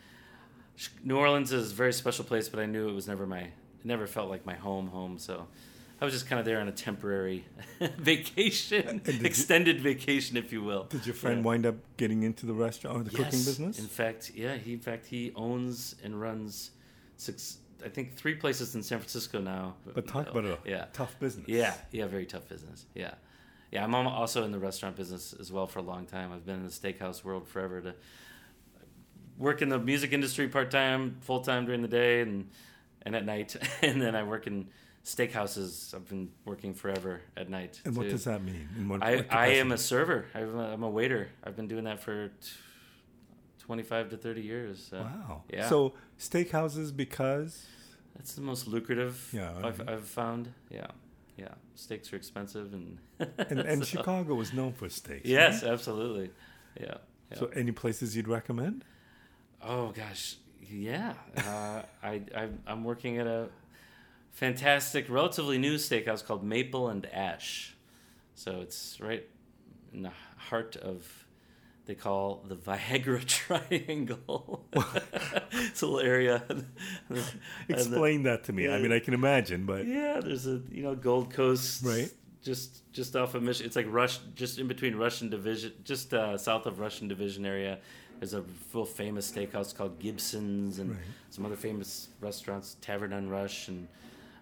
New 1.03 1.17
Orleans 1.17 1.51
is 1.51 1.71
a 1.71 1.75
very 1.75 1.93
special 1.93 2.23
place. 2.25 2.49
But 2.49 2.59
I 2.59 2.65
knew 2.65 2.89
it 2.89 2.93
was 2.93 3.07
never 3.07 3.25
my. 3.25 3.41
It 3.41 3.85
never 3.85 4.07
felt 4.07 4.29
like 4.29 4.45
my 4.45 4.55
home. 4.55 4.87
Home. 4.87 5.17
So. 5.17 5.47
I 5.99 6.03
was 6.05 6.15
just 6.15 6.25
kind 6.27 6.39
of 6.39 6.45
there 6.47 6.59
on 6.59 6.67
a 6.67 6.71
temporary 6.71 7.45
vacation, 7.99 9.01
did 9.03 9.19
you- 9.21 9.25
extended 9.25 9.79
vacation, 9.81 10.35
if 10.35 10.51
you 10.51 10.63
will. 10.63 10.85
Did 10.85 11.05
your 11.05 11.13
friend 11.13 11.37
Yeah. 11.37 11.43
wind 11.43 11.65
up 11.67 11.75
getting 11.97 12.23
into 12.23 12.47
the 12.47 12.53
restaurant 12.55 12.97
or 12.97 13.03
the 13.03 13.11
cooking 13.11 13.43
business? 13.43 13.77
In 13.79 13.85
fact, 13.85 14.31
yeah, 14.33 14.55
he 14.55 14.73
in 14.73 14.79
fact 14.79 15.05
he 15.05 15.31
owns 15.35 15.95
and 16.03 16.19
runs 16.19 16.71
six, 17.17 17.57
I 17.85 17.89
think 17.89 18.15
three 18.15 18.33
places 18.33 18.73
in 18.73 18.81
San 18.81 18.97
Francisco 18.97 19.39
now. 19.41 19.75
but 19.93 20.07
talk 20.07 20.27
about 20.29 20.45
a 20.45 20.57
yeah, 20.65 20.85
tough 20.91 21.19
business. 21.19 21.47
yeah, 21.47 21.75
yeah, 21.91 22.07
very 22.07 22.25
tough 22.25 22.49
business. 22.49 22.85
Yeah, 22.95 23.13
yeah. 23.71 23.83
I'm 23.83 23.93
also 23.93 24.43
in 24.43 24.51
the 24.51 24.57
restaurant 24.59 24.95
business 24.95 25.33
as 25.39 25.51
well 25.51 25.67
for 25.67 25.77
a 25.79 25.83
long 25.83 26.07
time. 26.07 26.31
I've 26.33 26.45
been 26.47 26.55
in 26.55 26.65
the 26.65 26.71
steakhouse 26.71 27.23
world 27.23 27.47
forever. 27.47 27.79
To 27.81 27.93
work 29.41 29.61
in 29.61 29.69
the 29.69 29.79
music 29.79 30.13
industry 30.13 30.47
part 30.47 30.71
time, 30.71 31.17
full 31.21 31.41
time 31.41 31.65
during 31.65 31.81
the 31.81 31.87
day, 31.87 32.21
and 32.21 32.49
and 33.01 33.15
at 33.15 33.25
night, 33.25 33.55
and 33.81 34.01
then 34.01 34.15
I 34.15 34.23
work 34.23 34.47
in 34.47 34.67
steakhouses. 35.03 35.93
I've 35.93 36.07
been 36.07 36.29
working 36.45 36.73
forever 36.73 37.21
at 37.35 37.49
night. 37.49 37.81
And 37.83 37.97
what 37.97 38.09
does 38.09 38.25
that 38.25 38.43
mean? 38.43 38.87
What, 38.87 39.03
I, 39.03 39.17
what 39.17 39.33
I 39.33 39.47
am 39.55 39.71
a 39.71 39.77
server. 39.77 40.25
I'm 40.35 40.55
a, 40.57 40.73
I'm 40.73 40.83
a 40.83 40.89
waiter. 40.89 41.29
I've 41.43 41.55
been 41.55 41.67
doing 41.67 41.85
that 41.85 41.99
for 41.99 42.27
t- 42.27 42.51
25 43.59 44.09
to 44.09 44.17
30 44.17 44.41
years. 44.41 44.87
So 44.91 45.01
Wow. 45.01 45.43
Yeah. 45.51 45.67
So 45.67 45.93
steakhouses 46.19 46.95
because 46.95 47.65
that's 48.15 48.35
the 48.35 48.41
most 48.41 48.67
lucrative 48.67 49.29
Yeah, 49.33 49.51
I've. 49.63 49.81
I've 49.89 50.07
found. 50.07 50.53
Yeah. 50.69 50.87
Yeah. 51.35 51.47
Steaks 51.73 52.13
are 52.13 52.17
expensive 52.17 52.73
and. 52.73 52.99
and, 53.49 53.59
and 53.59 53.79
so- 53.81 53.85
Chicago 53.97 54.35
was 54.35 54.53
known 54.53 54.73
for 54.73 54.87
steaks. 54.89 55.27
Yes, 55.27 55.63
right? 55.63 55.71
absolutely. 55.71 56.29
Yeah. 56.79 56.97
yeah. 57.31 57.37
So 57.39 57.47
any 57.47 57.71
places 57.71 58.15
you'd 58.15 58.27
recommend? 58.27 58.85
Oh 59.63 59.91
gosh, 59.95 60.37
yeah. 60.61 61.13
Uh, 61.37 61.81
I, 62.03 62.21
I 62.35 62.49
I'm 62.65 62.83
working 62.83 63.17
at 63.17 63.27
a 63.27 63.49
fantastic, 64.31 65.09
relatively 65.09 65.57
new 65.57 65.75
steakhouse 65.75 66.25
called 66.25 66.43
Maple 66.43 66.89
and 66.89 67.05
Ash. 67.13 67.75
So 68.35 68.61
it's 68.61 68.99
right 68.99 69.25
in 69.93 70.01
the 70.03 70.11
heart 70.37 70.75
of 70.77 71.25
they 71.85 71.95
call 71.95 72.43
the 72.47 72.55
Viagra 72.55 73.23
Triangle. 73.25 74.65
it's 75.51 75.81
a 75.81 75.85
little 75.85 75.99
area. 75.99 76.43
And 76.49 76.65
the- 77.09 77.23
Explain 77.69 78.23
that 78.23 78.45
to 78.45 78.53
me. 78.53 78.67
I 78.69 78.79
mean, 78.79 78.91
I 78.91 78.99
can 78.99 79.13
imagine, 79.13 79.65
but 79.65 79.85
yeah, 79.85 80.19
there's 80.23 80.47
a 80.47 80.61
you 80.71 80.83
know 80.83 80.95
Gold 80.95 81.31
Coast, 81.33 81.83
Right. 81.85 82.11
Just 82.43 82.91
just 82.91 83.15
off 83.15 83.35
of 83.35 83.43
Mission. 83.43 83.67
It's 83.67 83.75
like 83.75 83.85
Rush, 83.87 84.17
just 84.33 84.57
in 84.57 84.67
between 84.67 84.95
Rush 84.95 85.21
and 85.21 85.29
Division, 85.29 85.73
just 85.83 86.11
uh, 86.15 86.35
south 86.39 86.65
of 86.65 86.79
Rush 86.79 86.99
and 87.01 87.07
Division 87.07 87.45
area. 87.45 87.77
There's 88.21 88.35
a 88.35 88.43
real 88.71 88.85
famous 88.85 89.31
steakhouse 89.31 89.75
called 89.75 89.97
Gibson's, 89.97 90.77
and 90.77 90.91
Right. 90.91 90.99
some 91.31 91.43
other 91.43 91.55
famous 91.55 92.09
restaurants, 92.19 92.77
Tavern 92.79 93.13
on 93.13 93.27
Rush 93.29 93.67
and 93.67 93.87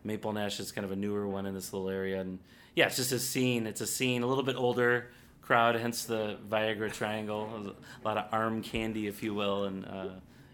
Maple 0.03 0.31
and 0.31 0.38
Ash 0.38 0.59
is 0.59 0.74
kind 0.74 0.83
of 0.83 0.91
a 0.91 0.98
newer 0.98 1.25
one 1.29 1.45
in 1.45 1.53
this 1.53 1.71
little 1.71 1.89
area. 1.89 2.19
And 2.19 2.39
yeah, 2.75 2.88
it's 2.88 2.98
just 2.98 3.13
a 3.13 3.19
scene. 3.19 3.65
It's 3.65 3.79
a 3.79 3.88
scene, 3.88 4.21
a 4.21 4.27
little 4.27 4.43
bit 4.43 4.57
older 4.57 5.12
crowd, 5.41 5.75
hence 5.75 6.03
the 6.03 6.38
Viagra 6.50 6.91
Triangle. 6.91 7.74
A 8.03 8.05
lot 8.05 8.17
of 8.17 8.25
arm 8.33 8.62
candy, 8.62 9.07
if 9.07 9.24
you 9.24 9.33
will, 9.33 9.63
and 9.63 9.86
uh, 9.86 10.09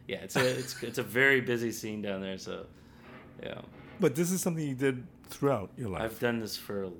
yeah, 0.07 0.17
it's 0.17 0.35
a 0.35 0.59
it's 0.59 0.83
it's 0.83 0.99
a 0.99 1.03
very 1.03 1.41
busy 1.41 1.71
scene 1.71 2.03
down 2.03 2.21
there. 2.21 2.37
So 2.37 2.67
yeah. 3.41 3.61
but 3.99 4.13
this 4.13 4.31
is 4.31 4.39
something 4.39 4.67
you 4.67 4.75
did 4.75 5.03
throughout 5.29 5.71
your 5.77 5.89
life. 5.89 6.03
I've 6.03 6.19
done 6.19 6.39
this 6.39 6.55
for 6.55 6.91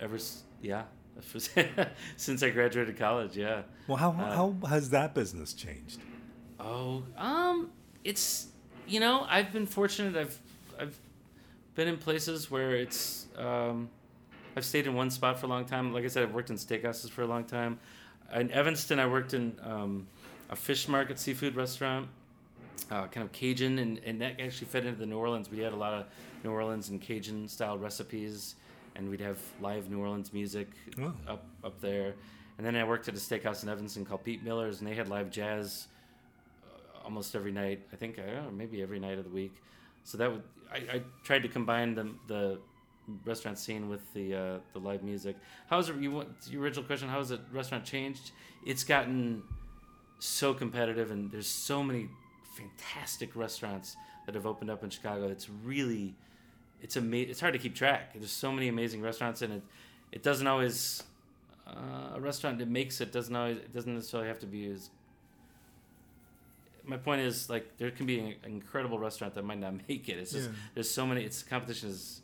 ever, 0.00 0.18
yeah, 0.62 0.82
since 2.16 2.42
I 2.42 2.50
graduated 2.50 2.98
college. 2.98 3.36
Yeah. 3.36 3.62
well, 3.86 3.96
how 3.96 4.10
uh, 4.10 4.34
how 4.34 4.56
has 4.68 4.90
that 4.90 5.14
business 5.14 5.52
changed? 5.52 6.00
Oh, 6.58 7.02
um, 7.16 7.70
it's 8.04 8.48
you 8.86 9.00
know 9.00 9.26
I've 9.28 9.52
been 9.52 9.66
fortunate. 9.66 10.16
I've 10.16 10.38
I've 10.78 10.96
been 11.74 11.88
in 11.88 11.96
places 11.96 12.50
where 12.50 12.74
it's 12.74 13.26
um, 13.36 13.88
I've 14.56 14.64
stayed 14.64 14.86
in 14.86 14.94
one 14.94 15.10
spot 15.10 15.38
for 15.38 15.46
a 15.46 15.48
long 15.48 15.64
time. 15.64 15.92
Like 15.92 16.04
I 16.04 16.08
said, 16.08 16.22
I've 16.24 16.34
worked 16.34 16.50
in 16.50 16.56
steakhouses 16.56 17.10
for 17.10 17.22
a 17.22 17.26
long 17.26 17.44
time. 17.44 17.78
In 18.34 18.50
Evanston, 18.50 18.98
I 18.98 19.06
worked 19.06 19.34
in 19.34 19.56
um, 19.62 20.06
a 20.50 20.56
fish 20.56 20.88
market 20.88 21.18
seafood 21.18 21.56
restaurant, 21.56 22.08
uh, 22.90 23.06
kind 23.06 23.24
of 23.24 23.32
Cajun, 23.32 23.78
and, 23.78 24.00
and 24.04 24.20
that 24.20 24.40
actually 24.40 24.66
fed 24.68 24.84
into 24.86 24.98
the 24.98 25.06
New 25.06 25.16
Orleans. 25.18 25.50
We 25.50 25.58
had 25.58 25.72
a 25.72 25.76
lot 25.76 25.94
of 25.94 26.06
New 26.44 26.50
Orleans 26.50 26.88
and 26.90 27.00
Cajun 27.00 27.48
style 27.48 27.78
recipes, 27.78 28.56
and 29.00 29.08
we'd 29.10 29.20
have 29.20 29.38
live 29.60 29.90
New 29.90 29.98
Orleans 29.98 30.32
music 30.32 30.68
Oh. 31.00 31.12
up 31.26 31.44
up 31.64 31.80
there. 31.80 32.14
And 32.58 32.66
then 32.66 32.76
I 32.76 32.84
worked 32.84 33.08
at 33.08 33.14
a 33.14 33.16
steakhouse 33.18 33.62
in 33.62 33.68
Evanston 33.68 34.04
called 34.04 34.22
Pete 34.22 34.44
Miller's, 34.44 34.80
and 34.80 34.86
they 34.88 34.94
had 34.94 35.08
live 35.08 35.30
jazz 35.30 35.88
uh, 36.64 37.04
almost 37.04 37.34
every 37.34 37.52
night. 37.52 37.80
I 37.92 37.96
think 37.96 38.18
I 38.18 38.26
don't 38.26 38.44
know, 38.44 38.50
maybe 38.52 38.82
every 38.82 39.00
night 39.00 39.18
of 39.18 39.24
the 39.24 39.30
week. 39.30 39.54
So 40.04 40.18
that 40.18 40.30
would 40.30 40.42
I, 40.72 40.76
I 40.96 41.02
tried 41.24 41.42
to 41.42 41.48
combine 41.48 41.94
the 41.94 42.08
the 42.28 42.58
restaurant 43.24 43.58
scene 43.58 43.88
with 43.88 44.12
the 44.12 44.34
uh, 44.34 44.58
the 44.74 44.78
live 44.78 45.02
music. 45.02 45.36
How's 45.68 45.88
it? 45.88 45.96
You 45.96 46.10
want 46.12 46.28
your 46.50 46.62
original 46.62 46.84
question? 46.84 47.08
How 47.08 47.18
has 47.18 47.30
the 47.30 47.40
restaurant 47.52 47.84
changed? 47.84 48.32
It's 48.66 48.84
gotten 48.84 49.42
so 50.18 50.52
competitive, 50.52 51.10
and 51.10 51.30
there's 51.32 51.48
so 51.48 51.82
many 51.82 52.08
fantastic 52.58 53.34
restaurants 53.34 53.96
that 54.26 54.34
have 54.34 54.44
opened 54.46 54.70
up 54.70 54.84
in 54.84 54.90
Chicago. 54.90 55.28
It's 55.28 55.48
really 55.48 56.14
it's 56.82 56.96
ama- 56.96 57.16
It's 57.16 57.40
hard 57.40 57.52
to 57.54 57.58
keep 57.58 57.74
track. 57.74 58.12
There's 58.14 58.30
so 58.32 58.50
many 58.52 58.68
amazing 58.68 59.02
restaurants, 59.02 59.42
and 59.42 59.52
it 59.54 59.62
it 60.12 60.22
doesn't 60.22 60.46
always 60.46 61.02
uh, 61.66 62.14
a 62.16 62.20
restaurant 62.20 62.58
that 62.58 62.68
makes 62.68 63.00
it 63.00 63.12
doesn't 63.12 63.34
always 63.36 63.58
it 63.58 63.72
doesn't 63.72 63.94
necessarily 63.94 64.28
have 64.28 64.38
to 64.40 64.46
be 64.46 64.66
as. 64.66 64.90
My 66.84 66.96
point 66.96 67.20
is 67.20 67.48
like 67.50 67.76
there 67.76 67.90
can 67.90 68.06
be 68.06 68.18
an 68.18 68.34
incredible 68.44 68.98
restaurant 68.98 69.34
that 69.34 69.44
might 69.44 69.58
not 69.60 69.74
make 69.88 70.08
it. 70.08 70.18
It's 70.18 70.32
just 70.32 70.48
Yeah. 70.48 70.56
there's 70.74 70.90
so 70.90 71.06
many. 71.06 71.24
It's 71.24 71.42
competition 71.42 71.90
is 71.90 72.22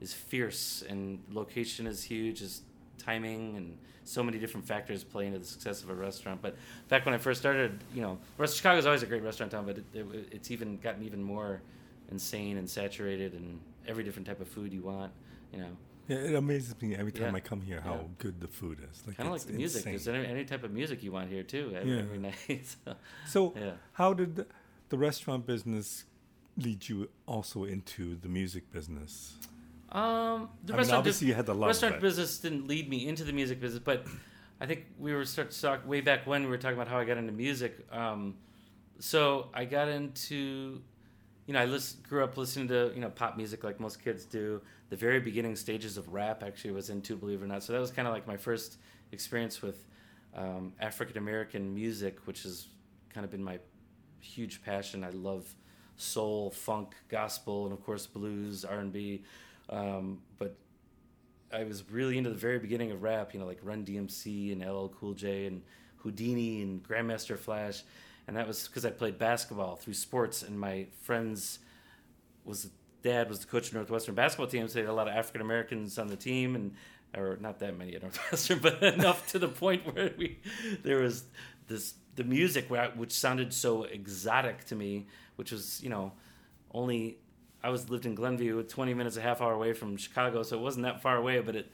is 0.00 0.12
fierce 0.12 0.82
and 0.88 1.20
location 1.30 1.86
is 1.86 2.02
huge. 2.04 2.40
Is 2.42 2.62
timing 2.98 3.56
and 3.56 3.76
so 4.04 4.22
many 4.22 4.38
different 4.38 4.66
factors 4.66 5.04
play 5.04 5.26
into 5.26 5.38
the 5.38 5.44
success 5.44 5.82
of 5.82 5.90
a 5.90 5.94
restaurant. 5.94 6.40
But 6.40 6.56
back 6.88 7.04
when 7.04 7.14
I 7.14 7.18
first 7.18 7.40
started, 7.40 7.78
you 7.94 8.00
know, 8.00 8.18
Rest- 8.38 8.56
Chicago's 8.56 8.86
always 8.86 9.02
a 9.02 9.06
great 9.06 9.22
restaurant 9.22 9.52
town, 9.52 9.66
but 9.66 9.76
it, 9.78 9.84
it, 9.92 10.28
it's 10.32 10.50
even 10.50 10.78
gotten 10.78 11.02
even 11.04 11.22
more 11.22 11.60
insane 12.10 12.56
and 12.56 12.68
saturated 12.68 13.34
and 13.34 13.60
every 13.88 14.04
different 14.04 14.26
type 14.26 14.40
of 14.40 14.48
food 14.48 14.72
you 14.72 14.82
want. 14.82 15.12
You 15.52 15.60
know, 15.60 15.76
Yeah, 16.08 16.16
it 16.18 16.34
amazes 16.34 16.74
me 16.80 16.94
every 16.94 17.12
time 17.12 17.32
Yeah. 17.32 17.36
I 17.36 17.40
come 17.40 17.60
here 17.60 17.80
how 17.80 17.94
Yeah. 17.94 18.02
good 18.18 18.40
the 18.40 18.48
food 18.48 18.78
is. 18.90 19.02
Like 19.06 19.16
kind 19.16 19.26
of 19.28 19.32
like 19.32 19.42
the 19.42 19.52
music. 19.52 19.80
insane. 19.86 19.92
There's 19.92 20.08
any, 20.08 20.26
any 20.26 20.44
type 20.44 20.62
of 20.64 20.70
music 20.72 21.02
you 21.02 21.12
want 21.12 21.28
here 21.30 21.42
too 21.42 21.72
every, 21.74 21.92
Yeah. 21.96 22.02
every 22.02 22.18
night. 22.18 22.66
so, 22.86 22.94
So, 23.26 23.54
how 23.92 24.14
did 24.14 24.36
the, 24.36 24.46
the 24.88 24.98
restaurant 24.98 25.46
business 25.46 26.04
lead 26.56 26.88
you 26.88 27.08
also 27.26 27.64
into 27.64 28.16
the 28.16 28.28
music 28.28 28.70
business? 28.72 29.36
Um, 29.90 30.48
the 30.64 30.72
I 30.74 30.76
mean, 30.76 30.78
restaurant 30.78 30.98
obviously 30.98 31.28
you 31.28 31.34
had 31.34 31.46
the 31.46 31.54
love 31.54 31.68
restaurant 31.68 32.00
business 32.00 32.38
didn't 32.38 32.66
lead 32.68 32.88
me 32.90 33.06
into 33.08 33.24
the 33.24 33.32
music 33.32 33.58
business, 33.60 33.82
but 33.82 34.06
I 34.60 34.66
think 34.66 34.86
we 34.98 35.14
were 35.14 35.24
start 35.24 35.50
to 35.50 35.60
talk 35.62 35.86
way 35.86 36.00
back 36.02 36.26
when 36.26 36.42
we 36.44 36.48
were 36.50 36.58
talking 36.58 36.76
about 36.76 36.88
how 36.88 36.98
I 36.98 37.04
got 37.04 37.16
into 37.16 37.32
music. 37.32 37.86
Um, 37.92 38.34
so 38.98 39.48
I 39.54 39.64
got 39.64 39.88
into, 39.88 40.82
you 41.48 41.54
know, 41.54 41.60
I 41.60 41.64
listen, 41.64 42.00
grew 42.06 42.22
up 42.22 42.36
listening 42.36 42.68
to 42.68 42.92
you 42.94 43.00
know 43.00 43.08
pop 43.08 43.38
music 43.38 43.64
like 43.64 43.80
most 43.80 44.04
kids 44.04 44.26
do. 44.26 44.60
The 44.90 44.96
very 44.96 45.18
beginning 45.18 45.56
stages 45.56 45.96
of 45.96 46.12
rap 46.12 46.42
actually 46.42 46.72
was 46.72 46.90
into, 46.90 47.16
believe 47.16 47.40
it 47.40 47.44
or 47.44 47.48
not. 47.48 47.62
So 47.62 47.72
that 47.72 47.80
was 47.80 47.90
kind 47.90 48.06
of 48.06 48.12
like 48.12 48.26
my 48.28 48.36
first 48.36 48.76
experience 49.12 49.62
with 49.62 49.82
um, 50.36 50.74
African 50.78 51.16
American 51.16 51.74
music, 51.74 52.18
which 52.26 52.42
has 52.42 52.66
kind 53.08 53.24
of 53.24 53.30
been 53.30 53.42
my 53.42 53.58
huge 54.20 54.62
passion. 54.62 55.02
I 55.02 55.08
love 55.08 55.48
soul, 55.96 56.50
funk, 56.50 56.94
gospel, 57.08 57.64
and 57.64 57.72
of 57.72 57.82
course 57.82 58.06
blues, 58.06 58.66
R 58.66 58.80
and 58.80 58.92
B. 58.92 59.22
Um, 59.70 60.18
but 60.38 60.54
I 61.50 61.64
was 61.64 61.82
really 61.90 62.18
into 62.18 62.28
the 62.28 62.36
very 62.36 62.58
beginning 62.58 62.90
of 62.90 63.02
rap, 63.02 63.32
you 63.32 63.40
know, 63.40 63.46
like 63.46 63.60
Run 63.62 63.86
DMC 63.86 64.52
and 64.52 64.60
LL 64.60 64.88
Cool 64.88 65.14
J 65.14 65.46
and 65.46 65.62
Whodini 66.04 66.62
and 66.62 66.86
Grandmaster 66.86 67.38
Flash, 67.38 67.84
and 68.28 68.36
that 68.36 68.46
was 68.46 68.68
because 68.68 68.84
I 68.84 68.90
played 68.90 69.18
basketball 69.18 69.76
through 69.76 69.94
sports, 69.94 70.42
and 70.42 70.60
my 70.60 70.86
friends 71.00 71.58
was 72.44 72.68
dad 73.02 73.28
was 73.28 73.40
the 73.40 73.46
coach 73.46 73.68
of 73.68 73.74
Northwestern 73.74 74.14
basketball 74.14 74.46
team, 74.46 74.68
so 74.68 74.74
they 74.74 74.80
had 74.80 74.90
a 74.90 74.92
lot 74.92 75.08
of 75.08 75.14
African 75.14 75.40
Americans 75.40 75.98
on 75.98 76.08
the 76.08 76.16
team, 76.16 76.54
and 76.54 76.74
or 77.16 77.38
not 77.40 77.58
that 77.60 77.76
many 77.76 77.94
at 77.96 78.02
Northwestern, 78.02 78.58
but 78.58 78.82
enough 78.82 79.26
to 79.28 79.38
the 79.38 79.48
point 79.48 79.94
where 79.94 80.12
we 80.16 80.38
there 80.82 80.98
was 80.98 81.24
this 81.66 81.94
the 82.16 82.24
music 82.24 82.68
which 82.68 83.12
sounded 83.12 83.54
so 83.54 83.84
exotic 83.84 84.64
to 84.66 84.76
me, 84.76 85.06
which 85.36 85.50
was 85.50 85.82
you 85.82 85.88
know 85.88 86.12
only 86.72 87.18
I 87.62 87.70
was 87.70 87.88
lived 87.88 88.06
in 88.06 88.14
Glenview, 88.14 88.62
20 88.62 88.94
minutes, 88.94 89.16
a 89.16 89.22
half 89.22 89.40
hour 89.40 89.52
away 89.54 89.72
from 89.72 89.96
Chicago, 89.96 90.42
so 90.42 90.58
it 90.58 90.62
wasn't 90.62 90.84
that 90.84 91.00
far 91.00 91.16
away. 91.16 91.40
But 91.40 91.56
it, 91.56 91.72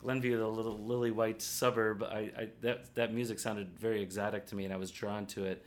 Glenview, 0.00 0.38
the 0.38 0.48
little 0.48 0.78
lily 0.78 1.10
white 1.10 1.42
suburb, 1.42 2.02
I, 2.02 2.30
I 2.36 2.48
that 2.62 2.94
that 2.94 3.12
music 3.12 3.38
sounded 3.38 3.78
very 3.78 4.02
exotic 4.02 4.46
to 4.46 4.56
me, 4.56 4.64
and 4.64 4.72
I 4.72 4.76
was 4.76 4.90
drawn 4.90 5.26
to 5.26 5.44
it. 5.44 5.64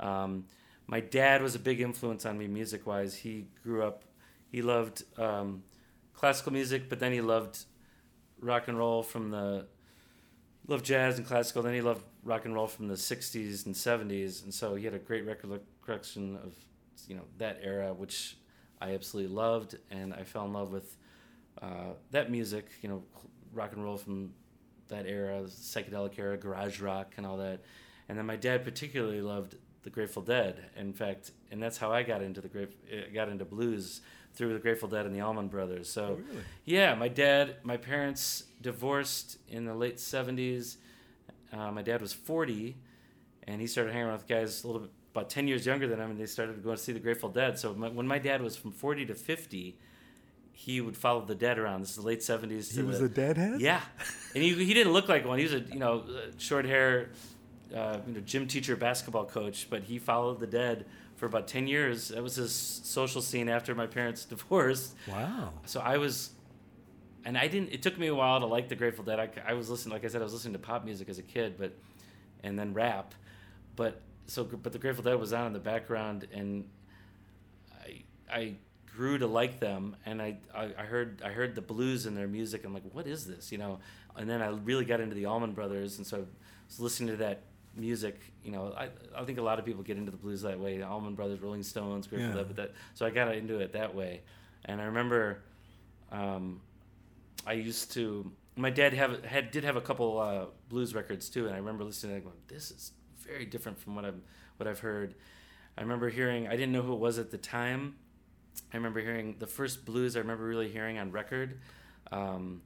Um, 0.00 0.44
my 0.88 1.00
dad 1.00 1.42
was 1.42 1.54
a 1.54 1.58
big 1.58 1.80
influence 1.80 2.26
on 2.26 2.36
me 2.38 2.48
music 2.48 2.86
wise. 2.86 3.14
He 3.14 3.46
grew 3.62 3.84
up, 3.84 4.04
he 4.50 4.62
loved 4.62 5.04
um, 5.18 5.62
classical 6.14 6.52
music, 6.52 6.88
but 6.88 6.98
then 6.98 7.12
he 7.12 7.20
loved 7.20 7.64
rock 8.40 8.68
and 8.68 8.76
roll 8.76 9.02
from 9.02 9.30
the 9.30 9.66
loved 10.66 10.84
jazz 10.84 11.18
and 11.18 11.26
classical. 11.26 11.62
Then 11.62 11.74
he 11.74 11.80
loved 11.80 12.02
rock 12.24 12.44
and 12.44 12.54
roll 12.54 12.66
from 12.66 12.88
the 12.88 12.94
'60s 12.94 13.66
and 13.66 13.74
~70s, 13.74 14.42
and 14.44 14.52
so 14.52 14.74
he 14.74 14.84
had 14.84 14.94
a 14.94 14.98
great 14.98 15.24
recollection 15.24 16.36
of 16.36 16.54
you 17.06 17.14
know 17.14 17.24
that 17.38 17.60
era, 17.62 17.92
which 17.94 18.36
I 18.80 18.94
absolutely 18.94 19.34
loved, 19.34 19.76
and 19.90 20.12
I 20.12 20.24
fell 20.24 20.44
in 20.44 20.52
love 20.52 20.72
with 20.72 20.96
uh, 21.62 21.94
that 22.10 22.30
music. 22.30 22.66
You 22.82 22.88
know, 22.88 23.02
rock 23.56 23.72
and 23.72 23.82
roll 23.82 23.96
from 23.96 24.32
that 24.88 25.06
era, 25.06 25.42
psychedelic 25.46 26.18
era, 26.18 26.36
garage 26.36 26.80
rock, 26.80 27.14
and 27.16 27.26
all 27.26 27.36
that. 27.38 27.60
And 28.08 28.16
then 28.16 28.26
my 28.26 28.36
dad 28.36 28.64
particularly 28.64 29.20
loved 29.20 29.56
the 29.82 29.90
Grateful 29.90 30.22
Dead. 30.22 30.70
In 30.76 30.92
fact, 30.92 31.32
and 31.50 31.62
that's 31.62 31.78
how 31.78 31.92
I 31.92 32.02
got 32.02 32.22
into 32.22 32.40
the 32.40 32.48
great 32.48 33.14
got 33.14 33.28
into 33.28 33.44
blues 33.44 34.00
through 34.34 34.52
the 34.52 34.58
Grateful 34.58 34.88
Dead 34.88 35.06
and 35.06 35.14
the 35.14 35.20
Allman 35.20 35.48
Brothers. 35.48 35.88
So. 35.88 36.18
Oh, 36.18 36.22
really? 36.28 36.42
Yeah, 36.64 36.94
my 36.94 37.08
dad, 37.08 37.56
my 37.62 37.76
parents 37.76 38.44
divorced 38.60 39.38
in 39.48 39.64
the 39.64 39.74
late 39.74 39.96
70s. 39.96 40.76
Uh, 41.52 41.72
my 41.72 41.82
dad 41.82 42.02
was 42.02 42.12
40, 42.12 42.76
and 43.44 43.60
he 43.60 43.66
started 43.66 43.92
hanging 43.92 44.08
around 44.08 44.18
with 44.18 44.28
guys 44.28 44.62
a 44.62 44.66
little 44.66 44.82
bit, 44.82 44.90
about 45.12 45.30
10 45.30 45.48
years 45.48 45.64
younger 45.64 45.88
than 45.88 45.98
him, 45.98 46.10
and 46.10 46.20
they 46.20 46.26
started 46.26 46.62
going 46.62 46.76
to 46.76 46.82
see 46.82 46.92
the 46.92 47.00
Grateful 47.00 47.30
Dead. 47.30 47.58
So 47.58 47.72
my, 47.72 47.88
when 47.88 48.06
my 48.06 48.18
dad 48.18 48.42
was 48.42 48.56
from 48.56 48.72
40 48.72 49.06
to 49.06 49.14
50, 49.14 49.78
he 50.58 50.80
would 50.80 50.96
follow 50.96 51.20
the 51.20 51.34
Dead 51.34 51.58
around. 51.58 51.82
This 51.82 51.90
is 51.90 51.96
the 51.96 52.02
late 52.02 52.20
70s. 52.20 52.74
He 52.74 52.82
was 52.82 52.98
the, 52.98 53.04
a 53.04 53.08
deadhead? 53.10 53.60
yeah, 53.60 53.82
and 54.34 54.42
he, 54.42 54.54
he 54.54 54.72
didn't 54.72 54.94
look 54.94 55.06
like 55.06 55.26
one. 55.26 55.36
He 55.36 55.44
was 55.44 55.52
a 55.52 55.60
you 55.60 55.78
know 55.78 56.04
short 56.38 56.64
hair, 56.64 57.10
uh, 57.74 57.98
you 58.06 58.14
know 58.14 58.20
gym 58.20 58.48
teacher, 58.48 58.74
basketball 58.74 59.26
coach. 59.26 59.68
But 59.68 59.82
he 59.82 59.98
followed 59.98 60.40
the 60.40 60.46
Dead 60.46 60.86
for 61.16 61.26
about 61.26 61.46
ten 61.46 61.66
years. 61.66 62.08
That 62.08 62.22
was 62.22 62.36
his 62.36 62.54
social 62.54 63.20
scene 63.20 63.50
after 63.50 63.74
my 63.74 63.86
parents 63.86 64.24
divorced. 64.34 64.94
Wow. 65.06 65.52
So 65.66 65.80
I 65.80 65.98
was, 65.98 66.30
and 67.26 67.36
I 67.36 67.48
didn't. 67.48 67.72
It 67.72 67.82
took 67.82 67.98
me 67.98 68.06
a 68.06 68.14
while 68.14 68.40
to 68.40 68.46
like 68.46 68.70
the 68.70 68.76
Grateful 68.76 69.04
Dead. 69.04 69.20
I, 69.20 69.28
I 69.46 69.52
was 69.52 69.68
listening, 69.68 69.92
like 69.92 70.06
I 70.06 70.08
said, 70.08 70.22
I 70.22 70.24
was 70.24 70.32
listening 70.32 70.54
to 70.54 70.58
pop 70.58 70.86
music 70.86 71.10
as 71.10 71.18
a 71.18 71.22
kid, 71.22 71.56
but 71.58 71.72
and 72.42 72.58
then 72.58 72.72
rap, 72.72 73.14
but 73.76 74.00
so 74.26 74.42
but 74.42 74.72
the 74.72 74.78
Grateful 74.78 75.04
Dead 75.04 75.20
was 75.20 75.34
on 75.34 75.48
in 75.48 75.52
the 75.52 75.58
background, 75.58 76.26
and 76.32 76.66
I 77.84 78.04
I 78.32 78.54
grew 78.96 79.18
to 79.18 79.26
like 79.26 79.60
them, 79.60 79.96
and 80.06 80.20
I, 80.22 80.38
I 80.54 80.64
I 80.78 80.84
heard 80.84 81.22
I 81.24 81.30
heard 81.30 81.54
the 81.54 81.60
blues 81.62 82.06
in 82.06 82.14
their 82.14 82.28
music. 82.28 82.64
I'm 82.64 82.74
like, 82.74 82.84
what 82.92 83.06
is 83.06 83.26
this, 83.26 83.52
you 83.52 83.58
know? 83.58 83.78
And 84.16 84.28
then 84.30 84.40
I 84.42 84.48
really 84.48 84.84
got 84.84 85.00
into 85.00 85.14
the 85.14 85.26
Allman 85.26 85.52
Brothers, 85.52 85.98
and 85.98 86.06
so 86.06 86.16
I 86.18 86.20
was 86.66 86.80
listening 86.80 87.10
to 87.10 87.16
that 87.18 87.42
music. 87.76 88.18
You 88.42 88.52
know, 88.52 88.72
I 88.76 88.88
I 89.14 89.24
think 89.24 89.38
a 89.38 89.42
lot 89.42 89.58
of 89.58 89.64
people 89.64 89.82
get 89.82 89.96
into 89.98 90.10
the 90.10 90.16
blues 90.16 90.42
that 90.42 90.58
way. 90.58 90.78
The 90.78 90.86
Allman 90.86 91.14
Brothers, 91.14 91.40
Rolling 91.40 91.62
Stones, 91.62 92.06
Grateful 92.06 92.30
Yeah. 92.30 92.36
Dead, 92.36 92.46
but 92.46 92.56
that 92.56 92.72
so 92.94 93.04
I 93.06 93.10
got 93.10 93.34
into 93.34 93.58
it 93.58 93.72
that 93.72 93.94
way, 93.94 94.22
and 94.64 94.80
I 94.80 94.84
remember. 94.84 95.42
Um, 96.10 96.60
I 97.46 97.52
used 97.52 97.92
to. 97.92 98.32
My 98.56 98.70
dad 98.70 98.94
have 98.94 99.24
had 99.24 99.50
did 99.50 99.64
have 99.64 99.76
a 99.76 99.80
couple 99.80 100.18
uh, 100.18 100.46
blues 100.68 100.94
records 100.94 101.28
too, 101.28 101.46
and 101.46 101.54
I 101.54 101.58
remember 101.58 101.84
listening. 101.84 102.16
and 102.16 102.24
going, 102.24 102.36
"This 102.48 102.70
is 102.70 102.92
very 103.20 103.44
different 103.44 103.78
from 103.78 103.94
what 103.94 104.04
I'm 104.04 104.22
what 104.56 104.66
I've 104.66 104.80
heard." 104.80 105.14
I 105.78 105.82
remember 105.82 106.08
hearing. 106.08 106.48
I 106.48 106.52
didn't 106.56 106.72
know 106.72 106.82
who 106.82 106.94
it 106.94 106.98
was 107.00 107.18
at 107.18 107.30
the 107.30 107.38
time. 107.38 107.96
I 108.72 108.76
remember 108.76 109.00
hearing 109.00 109.36
the 109.38 109.46
first 109.46 109.84
blues. 109.84 110.16
I 110.16 110.20
remember 110.20 110.44
really 110.44 110.68
hearing 110.68 110.98
on 110.98 111.10
record. 111.12 111.58
Um, 112.12 112.62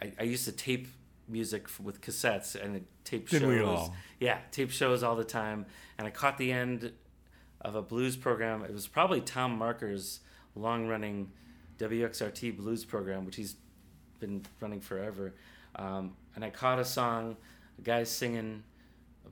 I, 0.00 0.12
I 0.18 0.22
used 0.24 0.44
to 0.44 0.52
tape 0.52 0.88
music 1.28 1.64
f- 1.66 1.80
with 1.80 2.00
cassettes 2.00 2.54
and 2.62 2.84
tape 3.04 3.28
Didn't 3.28 3.48
shows. 3.50 3.58
we 3.58 3.64
all? 3.64 3.94
Yeah, 4.20 4.38
tape 4.50 4.70
shows 4.70 5.02
all 5.02 5.16
the 5.16 5.24
time. 5.24 5.66
And 5.98 6.06
I 6.06 6.10
caught 6.10 6.38
the 6.38 6.52
end 6.52 6.92
of 7.60 7.74
a 7.74 7.82
blues 7.82 8.16
program. 8.16 8.62
It 8.64 8.72
was 8.72 8.86
probably 8.86 9.20
Tom 9.20 9.58
Marker's 9.58 10.20
long 10.54 10.86
running 10.88 11.30
WXRT 11.78 12.56
blues 12.56 12.84
program, 12.84 13.24
which 13.24 13.36
he's 13.36 13.56
been 14.20 14.42
running 14.60 14.80
forever. 14.80 15.34
Um, 15.76 16.16
and 16.34 16.44
I 16.44 16.50
caught 16.50 16.78
a 16.78 16.84
song, 16.84 17.36
a 17.78 17.82
guy 17.82 18.04
singing 18.04 18.62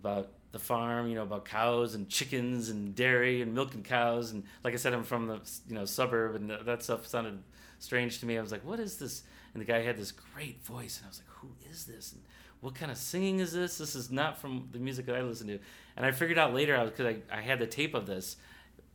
about 0.06 0.28
the 0.52 0.58
farm, 0.58 1.08
you 1.08 1.14
know, 1.14 1.22
about 1.22 1.44
cows 1.44 1.94
and 1.94 2.08
chickens 2.08 2.70
and 2.70 2.94
dairy 2.94 3.42
and 3.42 3.54
milking 3.54 3.82
cows. 3.82 4.30
And 4.30 4.44
like 4.64 4.72
I 4.72 4.76
said, 4.76 4.94
I'm 4.94 5.04
from 5.04 5.26
the 5.26 5.40
you 5.68 5.74
know 5.74 5.84
suburb, 5.84 6.36
and 6.36 6.50
that 6.50 6.82
stuff 6.82 7.06
sounded 7.06 7.42
strange 7.78 8.20
to 8.20 8.26
me. 8.26 8.38
I 8.38 8.40
was 8.40 8.52
like, 8.52 8.64
what 8.64 8.80
is 8.80 8.96
this? 8.96 9.22
And 9.52 9.60
the 9.60 9.66
guy 9.66 9.82
had 9.82 9.96
this 9.96 10.12
great 10.12 10.62
voice, 10.64 10.98
and 10.98 11.06
I 11.06 11.08
was 11.08 11.20
like, 11.20 11.36
who 11.40 11.48
is 11.70 11.84
this? 11.84 12.12
And 12.12 12.22
what 12.60 12.74
kind 12.74 12.90
of 12.90 12.98
singing 12.98 13.40
is 13.40 13.52
this? 13.52 13.78
This 13.78 13.94
is 13.94 14.10
not 14.10 14.38
from 14.38 14.68
the 14.72 14.78
music 14.78 15.06
that 15.06 15.16
I 15.16 15.22
listen 15.22 15.46
to. 15.48 15.58
And 15.96 16.06
I 16.06 16.12
figured 16.12 16.38
out 16.38 16.54
later, 16.54 16.76
I 16.76 16.84
because 16.84 17.06
I, 17.06 17.36
I 17.38 17.40
had 17.40 17.58
the 17.58 17.66
tape 17.66 17.94
of 17.94 18.06
this, 18.06 18.36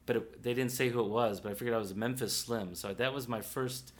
but 0.06 0.15
it, 0.15 0.44
they 0.44 0.53
didn't 0.53 0.72
say 0.72 0.89
who 0.89 1.01
it 1.01 1.10
was. 1.10 1.39
But 1.41 1.51
I 1.51 1.56
figured 1.56 1.74
out 1.74 1.77
it 1.77 1.82
was 1.82 1.96
Memphis 1.96 2.36
Slim. 2.36 2.75
So 2.75 2.94
that 2.94 3.13
was 3.13 3.27
my 3.27 3.41
first 3.41 3.94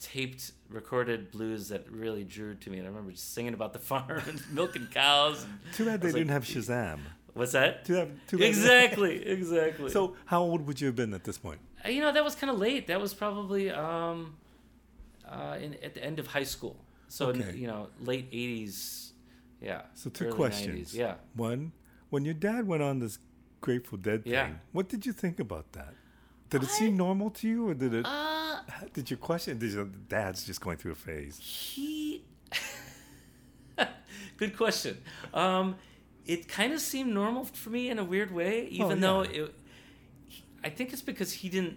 taped 0.00 0.52
recorded 0.68 1.30
blues 1.30 1.68
that 1.68 1.90
really 1.90 2.24
drew 2.24 2.54
to 2.54 2.70
me. 2.70 2.78
And 2.78 2.86
I 2.86 2.90
remember 2.90 3.12
just 3.12 3.32
singing 3.34 3.54
about 3.54 3.72
the 3.72 3.78
farm 3.90 4.22
and 4.26 4.40
milking 4.52 4.86
cows. 4.86 5.44
And 5.44 5.58
Too 5.74 5.84
bad 5.86 6.00
they 6.00 6.08
like, 6.08 6.14
didn't 6.16 6.30
have 6.30 6.44
Shazam. 6.44 7.00
What's 7.34 7.52
that? 7.52 7.84
Too, 7.84 7.94
have, 7.94 8.10
too 8.26 8.38
bad 8.38 8.48
Exactly, 8.48 9.24
exactly. 9.26 9.90
So, 9.90 10.16
how 10.26 10.42
old 10.42 10.66
would 10.66 10.80
you 10.80 10.86
have 10.88 10.96
been 10.96 11.14
at 11.14 11.24
this 11.24 11.38
point? 11.38 11.60
Uh, 11.84 11.90
you 11.90 12.00
know 12.00 12.10
that 12.12 12.24
was 12.24 12.34
kind 12.34 12.50
of 12.50 12.58
late. 12.58 12.88
That 12.88 13.00
was 13.00 13.14
probably 13.14 13.70
um, 13.70 14.36
uh, 15.28 15.56
in, 15.60 15.74
at 15.82 15.94
the 15.94 16.02
end 16.02 16.18
of 16.18 16.26
high 16.26 16.42
school. 16.44 16.76
So 17.08 17.28
Okay. 17.28 17.54
you 17.56 17.66
know, 17.66 17.88
late 18.00 18.30
'80s. 18.32 19.10
Yeah. 19.60 19.82
So, 19.94 20.10
two 20.10 20.30
questions. 20.32 20.92
90s, 20.92 20.94
Yeah. 20.94 21.14
One, 21.34 21.72
when 22.10 22.24
your 22.24 22.34
dad 22.34 22.66
went 22.66 22.82
on 22.82 22.98
this 23.00 23.18
Grateful 23.60 23.98
Dead 23.98 24.22
thing, 24.24 24.32
Yeah. 24.32 24.50
what 24.72 24.88
did 24.88 25.04
you 25.06 25.12
think 25.12 25.40
about 25.40 25.72
that? 25.72 25.94
Did 26.50 26.62
it 26.62 26.68
I- 26.68 26.72
seem 26.72 26.96
normal 26.96 27.30
to 27.30 27.48
you, 27.48 27.68
or 27.68 27.74
did 27.74 27.92
it? 27.94 28.04
Uh, 28.06 28.37
did 28.92 29.10
you 29.10 29.16
question? 29.16 29.58
Did 29.58 29.72
your 29.72 29.84
dad's 30.08 30.44
just 30.44 30.60
going 30.60 30.76
through 30.76 30.92
a 30.92 30.96
phase? 30.96 31.38
he 31.38 32.24
good 34.36 34.56
question. 34.56 34.98
Um, 35.34 35.76
it 36.26 36.48
kind 36.48 36.72
of 36.72 36.80
seemed 36.80 37.12
normal 37.12 37.44
for 37.44 37.70
me 37.70 37.90
in 37.90 37.98
a 37.98 38.04
weird 38.04 38.30
way, 38.30 38.66
even 38.70 39.02
Oh, 39.04 39.24
though 39.24 39.30
it. 39.30 39.54
I 40.62 40.68
think 40.70 40.92
it's 40.92 41.02
because 41.02 41.32
he 41.32 41.48
didn't. 41.48 41.76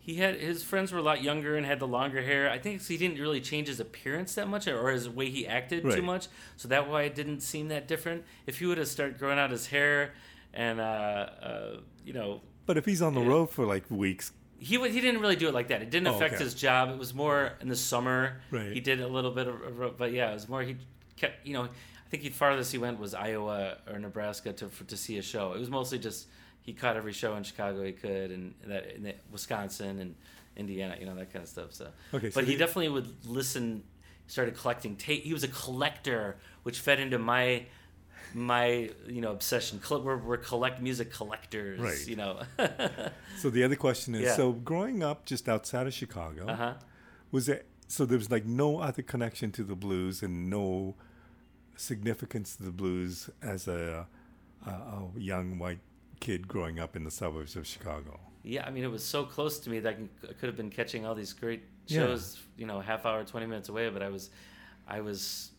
He 0.00 0.14
had 0.16 0.36
his 0.36 0.62
friends 0.62 0.90
were 0.90 0.98
a 0.98 1.02
lot 1.02 1.22
younger 1.22 1.56
and 1.56 1.66
had 1.66 1.80
the 1.80 1.86
longer 1.86 2.22
hair. 2.22 2.48
I 2.50 2.58
think 2.58 2.82
he 2.86 2.96
didn't 2.96 3.18
really 3.20 3.42
change 3.42 3.68
his 3.68 3.78
appearance 3.78 4.34
that 4.36 4.48
much, 4.48 4.66
or 4.66 4.90
his 4.90 5.08
way 5.08 5.28
he 5.28 5.46
acted 5.46 5.82
too 5.82 6.00
much. 6.02 6.28
So 6.56 6.66
that 6.68 6.88
why 6.88 7.02
it 7.02 7.14
didn't 7.14 7.40
seem 7.40 7.68
that 7.68 7.86
different. 7.86 8.24
If 8.46 8.58
he 8.58 8.66
would 8.66 8.78
have 8.78 8.88
started 8.88 9.18
growing 9.18 9.38
out 9.38 9.50
his 9.50 9.66
hair, 9.66 10.14
and 10.54 10.80
uh, 10.80 10.82
uh, 10.82 11.76
you 12.04 12.14
know, 12.14 12.40
But 12.64 12.78
if 12.78 12.86
he's 12.86 13.02
on 13.02 13.14
the 13.14 13.20
Yeah. 13.20 13.28
road 13.28 13.50
for 13.50 13.66
like 13.66 13.84
weeks, 13.90 14.32
he 14.58 14.76
wa- 14.78 14.86
he 14.86 15.00
didn't 15.00 15.20
really 15.20 15.36
do 15.36 15.48
it 15.48 15.54
like 15.54 15.68
that. 15.68 15.82
It 15.82 15.90
didn't 15.90 16.08
Oh, 16.08 16.16
affect 16.16 16.34
okay. 16.34 16.44
his 16.44 16.54
job. 16.54 16.90
It 16.90 16.98
was 16.98 17.14
more 17.14 17.52
in 17.60 17.68
the 17.68 17.76
summer. 17.76 18.40
Right. 18.50 18.72
He 18.72 18.80
did 18.80 19.00
a 19.00 19.08
little 19.08 19.30
bit 19.30 19.46
of, 19.48 19.96
but 19.96 20.12
yeah, 20.12 20.30
it 20.30 20.34
was 20.34 20.48
more. 20.48 20.62
He 20.62 20.76
kept, 21.16 21.46
you 21.46 21.52
know, 21.54 21.62
I 21.64 22.10
think 22.10 22.22
the 22.22 22.30
farthest 22.30 22.72
he 22.72 22.78
went 22.78 22.98
was 22.98 23.14
Iowa 23.14 23.78
or 23.90 23.98
Nebraska 23.98 24.52
to 24.54 24.68
for, 24.68 24.84
to 24.84 24.96
see 24.96 25.18
a 25.18 25.22
show. 25.22 25.52
It 25.52 25.60
was 25.60 25.70
mostly 25.70 25.98
just 25.98 26.26
he 26.62 26.72
caught 26.72 26.96
every 26.96 27.12
show 27.12 27.34
in 27.36 27.42
Chicago 27.44 27.82
he 27.84 27.92
could, 27.92 28.30
and 28.30 28.54
that 28.66 28.94
in 28.96 29.12
Wisconsin 29.30 29.98
and 30.00 30.14
Indiana, 30.56 30.96
you 30.98 31.06
know, 31.06 31.14
that 31.14 31.32
kind 31.32 31.42
of 31.42 31.48
stuff. 31.48 31.72
So, 31.72 31.88
Okay, 32.14 32.30
so 32.30 32.40
but 32.40 32.48
he 32.48 32.56
definitely 32.56 32.88
would 32.88 33.26
listen. 33.26 33.82
Started 34.26 34.56
collecting 34.58 34.94
tape. 34.96 35.22
He 35.24 35.32
was 35.32 35.42
a 35.44 35.48
collector, 35.48 36.36
which 36.62 36.80
fed 36.80 37.00
into 37.00 37.18
my 37.18 37.64
my 38.34 38.90
you 39.06 39.20
know 39.20 39.32
obsession. 39.32 39.80
We're, 39.90 40.16
we're 40.16 40.36
collect 40.36 40.80
music 40.80 41.12
collectors, 41.12 41.80
Right. 41.80 42.06
You 42.06 42.16
know. 42.16 42.40
so 43.38 43.50
the 43.50 43.64
other 43.64 43.76
question 43.76 44.14
is: 44.14 44.22
Yeah. 44.22 44.36
so 44.36 44.52
growing 44.52 45.02
up 45.02 45.24
just 45.24 45.48
outside 45.48 45.86
of 45.86 45.94
Chicago, 45.94 46.46
uh 46.46 46.56
huh. 46.56 46.74
was 47.30 47.46
there 47.46 47.62
so 47.86 48.04
there 48.04 48.18
was 48.18 48.30
like 48.30 48.44
no 48.44 48.80
other 48.80 49.02
connection 49.02 49.50
to 49.52 49.64
the 49.64 49.74
blues 49.74 50.22
and 50.22 50.50
no 50.50 50.94
significance 51.76 52.56
to 52.56 52.64
the 52.64 52.70
blues 52.72 53.30
as 53.42 53.66
a, 53.68 54.06
a, 54.66 54.70
a 54.70 55.08
young 55.16 55.58
white 55.58 55.78
kid 56.20 56.48
growing 56.48 56.78
up 56.78 56.96
in 56.96 57.04
the 57.04 57.10
suburbs 57.10 57.56
of 57.56 57.66
Chicago? 57.66 58.20
Yeah, 58.42 58.66
I 58.66 58.70
mean, 58.70 58.84
it 58.84 58.90
was 58.90 59.04
so 59.04 59.24
close 59.24 59.58
to 59.60 59.70
me 59.70 59.80
that 59.80 59.94
I, 59.94 60.32
could 60.34 60.48
have 60.48 60.56
been 60.56 60.70
catching 60.70 61.04
all 61.06 61.14
these 61.14 61.32
great 61.32 61.62
shows, 61.86 62.36
Yeah. 62.36 62.60
you 62.60 62.66
know, 62.66 62.80
half 62.80 63.04
hour, 63.06 63.24
twenty 63.24 63.46
minutes 63.46 63.68
away. 63.68 63.88
But 63.90 64.02
I 64.02 64.08
was, 64.08 64.30
I 64.86 65.00
was 65.00 65.50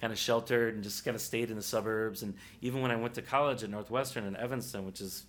kind 0.00 0.12
of 0.12 0.18
sheltered 0.18 0.74
and 0.74 0.82
just 0.82 1.04
kind 1.04 1.14
of 1.14 1.20
stayed 1.20 1.50
in 1.50 1.56
the 1.56 1.62
suburbs. 1.62 2.22
And 2.22 2.34
even 2.62 2.80
when 2.80 2.90
I 2.90 2.96
went 2.96 3.14
to 3.14 3.22
college 3.22 3.62
at 3.62 3.70
Northwestern 3.70 4.24
in 4.24 4.36
Evanston, 4.36 4.86
which 4.86 5.00
is 5.00 5.24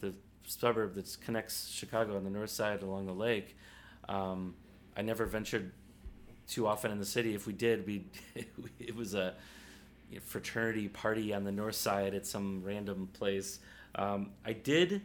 the 0.00 0.14
suburb 0.46 0.94
that 0.94 1.16
connects 1.24 1.68
Chicago 1.68 2.16
on 2.16 2.24
the 2.24 2.30
north 2.30 2.50
side 2.50 2.82
along 2.82 3.06
the 3.06 3.12
lake, 3.12 3.56
um, 4.08 4.54
I 4.96 5.02
never 5.02 5.26
ventured 5.26 5.72
too 6.46 6.66
often 6.66 6.90
in 6.90 6.98
the 6.98 7.04
city. 7.04 7.34
If 7.34 7.46
we 7.46 7.52
did, 7.52 7.86
we 7.86 8.04
it 8.78 8.94
was 8.94 9.14
a 9.14 9.34
fraternity 10.22 10.88
party 10.88 11.34
on 11.34 11.44
the 11.44 11.52
north 11.52 11.74
side 11.74 12.14
at 12.14 12.26
some 12.26 12.62
random 12.62 13.08
place. 13.12 13.58
Um, 13.96 14.30
I 14.44 14.52
did 14.52 15.02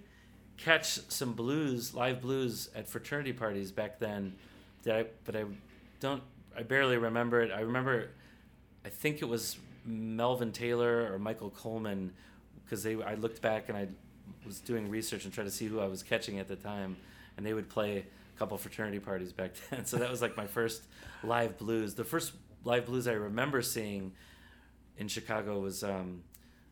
catch 0.57 0.99
some 1.09 1.33
blues, 1.33 1.93
live 1.93 2.21
blues 2.21 2.69
at 2.75 2.87
fraternity 2.87 3.33
parties 3.33 3.71
back 3.71 3.99
then. 3.99 4.35
That 4.83 4.95
I, 4.95 5.05
but 5.25 5.35
I 5.35 5.45
don't. 5.99 6.21
I 6.57 6.63
barely 6.63 6.97
remember 6.97 7.41
it. 7.41 7.51
I 7.51 7.61
remember. 7.61 8.09
I 8.85 8.89
think 8.89 9.21
it 9.21 9.25
was 9.25 9.57
Melvin 9.85 10.51
Taylor 10.51 11.11
or 11.11 11.19
Michael 11.19 11.49
Coleman, 11.49 12.13
because 12.63 12.83
they. 12.83 13.01
I 13.01 13.15
looked 13.15 13.41
back 13.41 13.69
and 13.69 13.77
I 13.77 13.87
was 14.45 14.59
doing 14.59 14.89
research 14.89 15.25
and 15.25 15.33
tried 15.33 15.45
to 15.45 15.51
see 15.51 15.67
who 15.67 15.79
I 15.79 15.87
was 15.87 16.03
catching 16.03 16.39
at 16.39 16.47
the 16.47 16.55
time, 16.55 16.97
and 17.37 17.45
they 17.45 17.53
would 17.53 17.69
play 17.69 18.05
a 18.35 18.39
couple 18.39 18.57
fraternity 18.57 18.99
parties 18.99 19.33
back 19.33 19.51
then. 19.69 19.85
So 19.85 19.97
that 19.97 20.09
was 20.09 20.21
like 20.21 20.37
my 20.37 20.47
first 20.47 20.83
live 21.23 21.57
blues. 21.57 21.95
The 21.95 22.03
first 22.03 22.33
live 22.63 22.85
blues 22.85 23.07
I 23.07 23.13
remember 23.13 23.61
seeing 23.61 24.13
in 24.97 25.07
Chicago 25.07 25.59
was 25.59 25.83
um, 25.83 26.23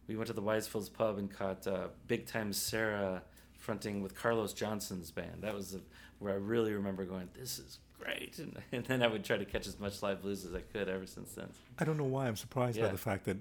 we 0.08 0.16
went 0.16 0.28
to 0.28 0.34
the 0.34 0.42
Wise 0.42 0.68
Fools 0.68 0.90
pub 0.90 1.18
and 1.18 1.32
caught 1.32 1.66
uh, 1.68 1.88
Big 2.08 2.28
Time 2.28 2.54
Sarah 2.54 3.24
fronting 3.58 4.02
with 4.02 4.16
Carlos 4.16 4.54
Johnson's 4.54 5.12
band. 5.12 5.42
That 5.42 5.54
was 5.54 5.72
the, 5.72 5.82
where 6.20 6.34
I 6.34 6.38
really 6.38 6.74
remember 6.74 7.06
going, 7.06 7.30
"This 7.38 7.60
is 7.60 7.80
great," 8.00 8.38
and, 8.40 8.58
and 8.72 8.86
then 8.86 9.04
I 9.04 9.08
would 9.08 9.24
try 9.24 9.38
to 9.38 9.46
catch 9.46 9.68
as 9.68 9.80
much 9.80 10.02
live 10.02 10.22
blues 10.22 10.46
as 10.46 10.54
I 10.54 10.62
could 10.62 10.90
ever 10.90 11.06
since 11.06 11.34
then. 11.34 11.50
I 11.80 11.86
don't 11.86 11.98
know 11.98 12.04
why 12.06 12.28
I'm 12.28 12.36
surprised 12.36 12.80
by 12.80 12.88
the 12.90 12.98
fact 12.98 13.26
that 13.26 13.38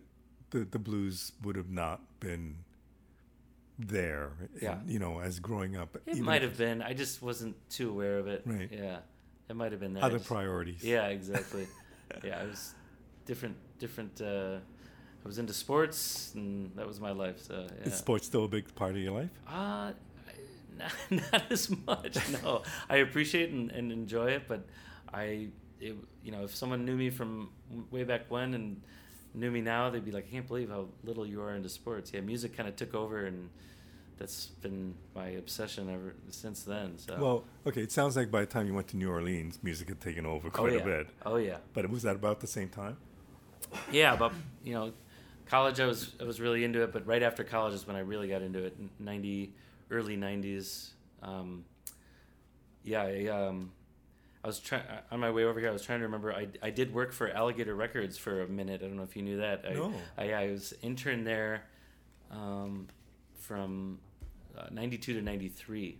the, 0.50 0.60
the 0.60 0.78
blues 0.78 1.32
would 1.42 1.56
have 1.56 1.70
not 1.70 2.00
been 2.20 2.56
there. 3.78 4.32
Yeah. 4.60 4.78
you 4.86 4.98
know, 4.98 5.20
as 5.20 5.38
growing 5.40 5.76
up. 5.76 5.96
It 6.06 6.18
might 6.18 6.42
have 6.42 6.56
been. 6.56 6.82
I 6.82 6.94
just 6.94 7.22
wasn't 7.22 7.56
too 7.70 7.90
aware 7.90 8.18
of 8.18 8.26
it. 8.26 8.42
Right. 8.44 8.68
Yeah, 8.72 8.98
it 9.48 9.56
might 9.56 9.72
have 9.72 9.80
been 9.80 9.94
there. 9.94 10.04
Other 10.04 10.18
just- 10.18 10.28
priorities. 10.28 10.82
Yeah, 10.82 11.06
exactly. 11.06 11.66
yeah, 12.24 12.40
I 12.40 12.44
was 12.44 12.74
different. 13.24 13.56
Different. 13.78 14.20
Uh, 14.20 14.58
I 15.24 15.28
was 15.28 15.38
into 15.38 15.52
sports, 15.52 16.32
and 16.34 16.70
that 16.76 16.86
was 16.86 17.00
my 17.00 17.10
life. 17.10 17.40
So 17.42 17.66
yeah. 17.80 17.88
Is 17.88 17.94
sports 17.94 18.26
still 18.26 18.44
a 18.44 18.48
big 18.48 18.72
part 18.74 18.92
of 18.92 18.98
your 18.98 19.12
life? 19.12 19.30
Uh, 19.48 19.92
not, 20.78 20.92
not 21.32 21.42
as 21.50 21.70
much. 21.70 22.18
No, 22.42 22.62
I 22.88 22.96
appreciate 22.96 23.50
and, 23.50 23.70
and 23.70 23.92
enjoy 23.92 24.30
it, 24.30 24.42
but 24.48 24.66
I, 25.12 25.48
it, 25.80 25.96
you 26.22 26.32
know, 26.32 26.44
if 26.44 26.54
someone 26.54 26.84
knew 26.84 26.96
me 26.96 27.10
from 27.10 27.50
way 27.90 28.04
back 28.04 28.30
when 28.30 28.54
and 28.54 28.80
knew 29.34 29.50
me 29.50 29.60
now, 29.60 29.90
they'd 29.90 30.04
be 30.04 30.12
like, 30.12 30.26
I 30.28 30.30
can't 30.30 30.48
believe 30.48 30.70
how 30.70 30.86
little 31.04 31.26
you 31.26 31.42
are 31.42 31.54
into 31.54 31.68
sports. 31.68 32.12
Yeah, 32.12 32.20
music 32.20 32.56
kind 32.56 32.68
of 32.68 32.76
took 32.76 32.94
over, 32.94 33.26
and 33.26 33.50
that's 34.18 34.46
been 34.46 34.94
my 35.14 35.28
obsession 35.28 35.90
ever 35.90 36.14
since 36.30 36.62
then. 36.62 36.98
So. 36.98 37.16
Well, 37.20 37.44
okay. 37.66 37.82
It 37.82 37.92
sounds 37.92 38.16
like 38.16 38.30
by 38.30 38.40
the 38.40 38.46
time 38.46 38.66
you 38.66 38.74
went 38.74 38.88
to 38.88 38.96
New 38.96 39.10
Orleans, 39.10 39.58
music 39.62 39.88
had 39.88 40.00
taken 40.00 40.24
over 40.24 40.48
oh 40.48 40.50
quite 40.50 40.72
yeah. 40.72 40.78
a 40.80 40.84
bit. 40.84 41.08
Oh 41.24 41.36
yeah. 41.36 41.58
But 41.74 41.90
was 41.90 42.02
that 42.02 42.16
about 42.16 42.40
the 42.40 42.46
same 42.46 42.68
time? 42.68 42.96
Yeah, 43.92 44.16
but 44.16 44.32
you 44.64 44.74
know, 44.74 44.92
college 45.46 45.80
I 45.80 45.86
was 45.86 46.12
I 46.20 46.24
was 46.24 46.40
really 46.40 46.64
into 46.64 46.82
it, 46.82 46.92
but 46.92 47.06
right 47.06 47.22
after 47.22 47.44
college 47.44 47.74
is 47.74 47.86
when 47.86 47.96
I 47.96 48.00
really 48.00 48.28
got 48.28 48.42
into 48.42 48.64
it. 48.64 48.76
Ninety, 48.98 49.52
early 49.90 50.16
nineties. 50.16 50.92
Um, 51.22 51.64
yeah, 52.82 53.02
I, 53.02 53.26
um, 53.26 53.72
I 54.44 54.46
was 54.46 54.60
trying 54.60 54.82
on 55.10 55.18
my 55.20 55.30
way 55.30 55.44
over 55.44 55.58
here. 55.58 55.68
I 55.68 55.72
was 55.72 55.82
trying 55.82 55.98
to 56.00 56.04
remember. 56.04 56.32
I, 56.32 56.48
I 56.62 56.70
did 56.70 56.94
work 56.94 57.12
for 57.12 57.30
Alligator 57.30 57.74
Records 57.74 58.16
for 58.16 58.42
a 58.42 58.48
minute. 58.48 58.80
I 58.82 58.86
don't 58.86 58.96
know 58.96 59.02
if 59.02 59.16
you 59.16 59.22
knew 59.22 59.38
that. 59.38 59.64
I, 59.68 59.72
No. 59.74 59.92
I, 60.16 60.32
I 60.32 60.50
was 60.50 60.72
intern 60.82 61.24
there 61.24 61.64
um, 62.30 62.86
from 63.38 63.98
uh, 64.56 64.66
ninety 64.70 64.98
two 64.98 65.14
to 65.14 65.22
ninety 65.22 65.48
three. 65.48 65.98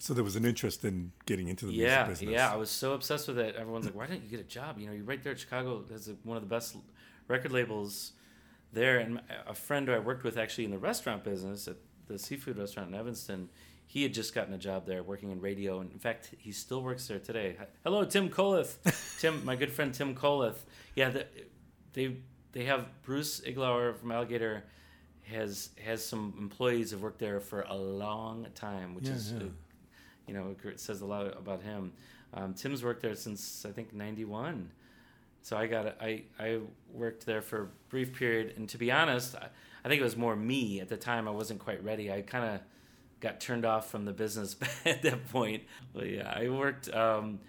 So 0.00 0.14
there 0.14 0.22
was 0.22 0.36
an 0.36 0.44
interest 0.44 0.84
in 0.84 1.10
getting 1.26 1.48
into 1.48 1.66
the 1.66 1.72
Yeah, 1.72 2.04
music 2.06 2.26
business. 2.28 2.32
yeah. 2.38 2.52
I 2.52 2.56
was 2.56 2.70
so 2.70 2.92
obsessed 2.92 3.26
with 3.26 3.38
it. 3.38 3.56
Everyone's 3.56 3.86
like, 3.86 3.96
"Why 3.96 4.06
don't 4.06 4.22
you 4.22 4.28
get 4.28 4.38
a 4.38 4.44
job? 4.44 4.78
You 4.78 4.86
know, 4.86 4.92
you're 4.92 5.04
right 5.04 5.20
there 5.22 5.32
at 5.32 5.40
Chicago. 5.40 5.84
A, 5.90 5.98
one 6.22 6.36
of 6.36 6.42
the 6.44 6.48
best 6.48 6.76
record 7.26 7.50
labels 7.50 8.12
there." 8.72 8.98
And 8.98 9.20
a 9.46 9.54
friend 9.54 9.88
who 9.88 9.94
I 9.94 9.98
worked 9.98 10.22
with 10.22 10.36
actually 10.38 10.66
in 10.66 10.70
the 10.70 10.78
restaurant 10.78 11.24
business 11.24 11.66
at 11.66 11.76
the 12.08 12.18
seafood 12.18 12.58
restaurant 12.58 12.88
in 12.90 12.94
Evanston, 12.94 13.48
he 13.86 14.02
had 14.02 14.12
just 14.12 14.34
gotten 14.34 14.52
a 14.54 14.58
job 14.58 14.86
there 14.86 15.02
working 15.02 15.30
in 15.30 15.40
radio. 15.40 15.80
And 15.80 15.90
in 15.92 15.98
fact, 15.98 16.34
he 16.38 16.52
still 16.52 16.82
works 16.82 17.06
there 17.06 17.18
today. 17.18 17.56
Hello, 17.84 18.04
Tim 18.04 18.28
Kolleth. 18.28 18.76
Tim, 19.20 19.44
my 19.44 19.56
good 19.56 19.70
friend 19.72 19.92
Tim 19.94 20.14
Kolleth. 20.14 20.64
Yeah, 20.94 21.10
the, 21.10 21.26
they 21.92 22.16
they 22.52 22.64
have 22.64 22.86
Bruce 23.02 23.40
Iglauer 23.40 23.96
from 23.96 24.12
Alligator 24.12 24.64
has 25.22 25.70
has 25.84 26.04
some 26.04 26.34
employees 26.38 26.90
who've 26.90 27.02
worked 27.02 27.18
there 27.18 27.40
for 27.40 27.62
a 27.62 27.74
long 27.76 28.46
time, 28.54 28.94
which 28.94 29.06
Yeah, 29.06 29.14
is 29.14 29.32
yeah. 29.32 29.38
uh, 29.38 29.50
you 30.26 30.34
know, 30.34 30.54
it 30.64 30.80
says 30.80 31.00
a 31.00 31.06
lot 31.06 31.26
about 31.38 31.62
him. 31.62 31.92
Um, 32.34 32.52
Tim's 32.54 32.84
worked 32.84 33.00
there 33.02 33.14
since 33.14 33.64
I 33.64 33.70
think 33.72 33.94
'91, 33.94 34.70
so 35.42 35.56
I 35.56 35.66
got 35.66 35.96
I 36.00 36.24
I 36.38 36.60
worked 36.92 37.24
there 37.24 37.40
for 37.40 37.62
a 37.62 37.66
brief 37.88 38.12
period. 38.14 38.54
And 38.56 38.68
to 38.68 38.78
be 38.78 38.92
honest, 38.92 39.34
I, 39.36 39.48
I 39.84 39.88
think 39.88 40.00
it 40.00 40.04
was 40.04 40.16
more 40.16 40.36
me 40.36 40.80
at 40.80 40.88
the 40.88 40.96
time. 40.96 41.28
I 41.28 41.30
wasn't 41.30 41.60
quite 41.60 41.82
ready. 41.84 42.12
I 42.12 42.22
kind 42.22 42.44
of 42.44 42.60
got 43.20 43.40
turned 43.40 43.64
off 43.64 43.90
from 43.90 44.04
the 44.04 44.12
business 44.12 44.56
at 44.84 45.02
that 45.02 45.28
point. 45.30 45.64
But 45.92 46.08
yeah, 46.08 46.32
I 46.34 46.48
worked 46.48 46.92
um, 46.94 47.40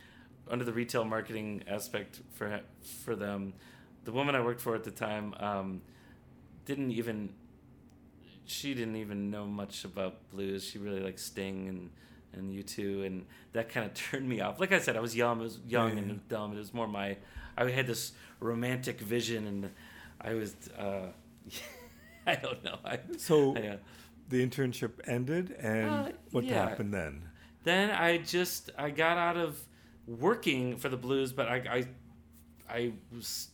under 0.49 0.65
the 0.65 0.73
retail 0.73 1.05
marketing 1.05 1.63
aspect 1.67 2.21
for 2.33 2.61
for 3.03 3.15
them. 3.15 3.53
The 4.05 4.11
woman 4.11 4.35
I 4.35 4.41
worked 4.41 4.61
for 4.61 4.75
at 4.75 4.83
the 4.83 4.91
time 4.91 5.33
um, 5.39 5.81
didn't 6.65 6.91
even 6.91 7.33
she 8.45 8.73
didn't 8.73 8.95
even 8.95 9.29
know 9.29 9.45
much 9.45 9.85
about 9.85 10.29
blues. 10.31 10.63
She 10.63 10.79
really 10.79 11.01
liked 11.01 11.19
Sting 11.19 11.67
and 11.67 11.89
and 12.31 12.51
U2, 12.51 13.05
and 13.07 13.25
that 13.53 13.69
kind 13.69 13.85
of 13.85 13.93
turned 14.11 14.27
me 14.27 14.41
off. 14.41 14.59
Like 14.59 14.71
I 14.71 14.79
said, 14.79 14.95
I 14.95 14.99
was 14.99 15.15
young. 15.15 15.39
I 15.39 15.43
was 15.43 15.59
young 15.67 15.93
Yeah, 15.93 16.03
and 16.03 16.27
dumb. 16.27 16.53
It 16.53 16.59
was 16.59 16.73
more 16.73 16.87
my. 16.87 17.17
I 17.57 17.69
had 17.69 17.87
this 17.87 18.13
romantic 18.39 18.99
vision, 18.99 19.47
and 19.47 19.69
I 20.21 20.33
was. 20.33 20.55
Uh, 20.77 21.07
I 22.33 22.35
don't 22.35 22.63
know. 22.63 22.77
I, 22.85 22.99
So 23.17 23.55
I, 23.55 23.67
uh, 23.67 23.77
the 24.29 24.45
internship 24.45 24.91
ended, 25.07 25.51
and 25.59 25.89
Uh, 25.89 26.11
what 26.31 26.43
yeah. 26.45 26.67
happened 26.69 26.93
then? 26.93 27.21
then 27.63 27.91
I 27.91 28.17
just 28.17 28.71
I 28.77 28.89
got 28.91 29.17
out 29.17 29.37
of 29.37 29.59
working 30.07 30.77
for 30.77 30.89
the 30.89 30.97
blues, 30.97 31.33
but 31.33 31.47
I 31.47 31.57
I, 31.77 31.85
I 32.69 32.93
was 33.15 33.49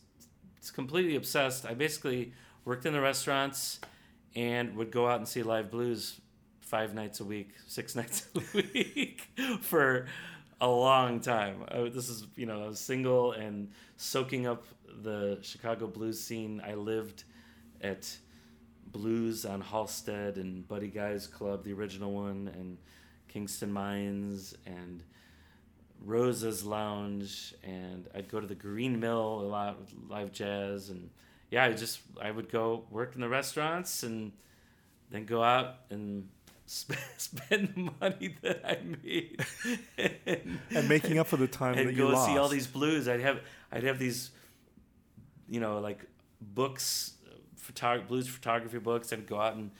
completely 0.74 1.16
obsessed. 1.16 1.66
I 1.66 1.74
basically 1.74 2.32
worked 2.64 2.86
in 2.86 2.92
the 2.92 3.00
restaurants 3.00 3.80
and 4.34 4.76
would 4.76 4.90
go 4.90 5.06
out 5.08 5.18
and 5.18 5.28
see 5.28 5.42
live 5.42 5.70
blues 5.70 6.20
five 6.60 6.94
nights 6.94 7.20
a 7.20 7.24
week, 7.24 7.50
six 7.66 7.94
nights 8.00 8.26
a 8.34 8.40
week 8.54 9.28
for 9.60 10.06
a 10.60 10.68
long 10.68 11.20
time. 11.20 11.64
I, 11.68 11.88
this 11.88 12.08
is 12.08 12.26
you 12.36 12.46
know 12.46 12.64
I 12.64 12.68
was 12.68 12.80
single 12.80 13.32
and 13.32 13.70
soaking 13.96 14.46
up 14.46 14.64
the 15.02 15.38
Chicago 15.42 15.86
blues 15.86 16.20
scene. 16.20 16.62
I 16.66 16.74
lived 16.74 17.24
at 17.82 18.16
Blues 18.96 19.44
on 19.44 19.62
Halsted 19.62 20.36
and 20.36 20.66
Buddy 20.66 20.88
Guys 20.88 21.26
Club, 21.26 21.64
the 21.64 21.72
original 21.72 22.12
one, 22.12 22.50
and 22.54 22.78
Kingston 23.28 23.72
Mines 23.72 24.54
and 24.64 25.02
Rosa's 26.04 26.64
Lounge, 26.64 27.54
and 27.62 28.08
I'd 28.14 28.28
go 28.28 28.40
to 28.40 28.46
the 28.46 28.54
Green 28.54 29.00
Mill 29.00 29.40
a 29.40 29.48
lot 29.48 29.78
with 29.78 29.92
live 30.08 30.32
jazz, 30.32 30.90
and 30.90 31.10
yeah, 31.50 31.64
I 31.64 31.72
just 31.72 32.00
I 32.20 32.30
would 32.30 32.50
go 32.50 32.84
work 32.90 33.14
in 33.14 33.20
the 33.20 33.28
restaurants 33.28 34.02
and 34.02 34.32
then 35.10 35.24
go 35.24 35.42
out 35.42 35.74
and 35.90 36.28
spend, 36.66 37.00
spend 37.16 37.68
the 37.74 37.90
money 38.00 38.36
that 38.42 38.60
I 38.64 38.78
made 39.02 39.44
and, 40.26 40.58
and 40.74 40.88
making 40.88 41.18
up 41.18 41.28
for 41.28 41.36
the 41.36 41.46
time 41.46 41.78
and 41.78 41.88
that 41.88 41.96
go 41.96 42.08
you 42.08 42.12
lost. 42.12 42.28
And 42.28 42.36
go 42.36 42.40
see 42.40 42.42
all 42.42 42.48
these 42.48 42.66
blues. 42.66 43.08
I'd 43.08 43.20
have 43.20 43.40
I'd 43.70 43.84
have 43.84 43.98
these, 43.98 44.30
you 45.48 45.60
know, 45.60 45.78
like 45.78 46.00
books, 46.40 47.12
photog- 47.66 48.06
blues 48.08 48.28
photography 48.28 48.78
books. 48.78 49.12
I'd 49.12 49.26
go 49.26 49.40
out 49.40 49.54
and 49.54 49.70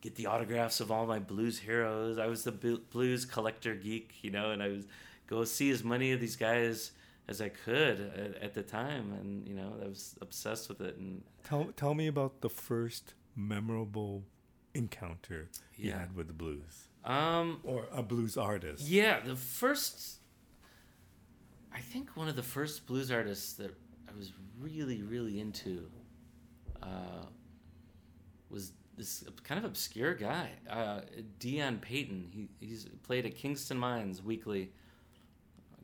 get 0.00 0.14
the 0.14 0.26
autographs 0.26 0.80
of 0.80 0.90
all 0.90 1.06
my 1.06 1.18
blues 1.18 1.58
heroes. 1.58 2.18
I 2.18 2.26
was 2.26 2.44
the 2.44 2.52
blues 2.52 3.24
collector 3.24 3.74
geek, 3.74 4.14
you 4.22 4.30
know, 4.30 4.50
and 4.50 4.62
I 4.62 4.68
was 4.68 4.84
go 5.26 5.44
see 5.44 5.70
as 5.70 5.82
many 5.82 6.12
of 6.12 6.20
these 6.20 6.36
guys 6.36 6.92
as 7.28 7.40
I 7.40 7.48
could 7.48 8.00
at, 8.00 8.42
at 8.42 8.54
the 8.54 8.62
time, 8.62 9.12
and 9.20 9.46
you 9.48 9.54
know, 9.54 9.72
I 9.82 9.88
was 9.88 10.14
obsessed 10.20 10.68
with 10.68 10.80
it. 10.80 10.96
And 10.96 11.22
tell 11.44 11.72
tell 11.76 11.94
me 11.94 12.06
about 12.06 12.40
the 12.40 12.50
first 12.50 13.14
memorable 13.34 14.24
encounter 14.74 15.48
you 15.76 15.92
had 15.92 16.14
with 16.14 16.26
the 16.26 16.32
blues 16.34 16.88
um, 17.06 17.60
or 17.62 17.86
a 17.92 18.02
blues 18.02 18.36
artist. 18.36 18.86
Yeah, 18.86 19.20
the 19.20 19.36
first. 19.36 20.20
I 21.72 21.80
think 21.80 22.16
one 22.16 22.28
of 22.28 22.36
the 22.36 22.42
first 22.42 22.86
blues 22.86 23.10
artists 23.10 23.52
that 23.54 23.70
I 24.08 24.16
was 24.16 24.32
really, 24.58 25.02
really 25.02 25.40
into 25.40 25.90
uh, 26.86 27.26
was 28.50 28.72
this 28.96 29.24
kind 29.42 29.58
of 29.58 29.64
obscure 29.64 30.14
guy, 30.14 30.50
uh, 30.70 31.00
Dion 31.38 31.78
Payton. 31.78 32.28
He 32.30 32.48
he's 32.64 32.86
played 33.02 33.26
at 33.26 33.34
Kingston 33.34 33.78
Mines 33.78 34.22
weekly, 34.22 34.70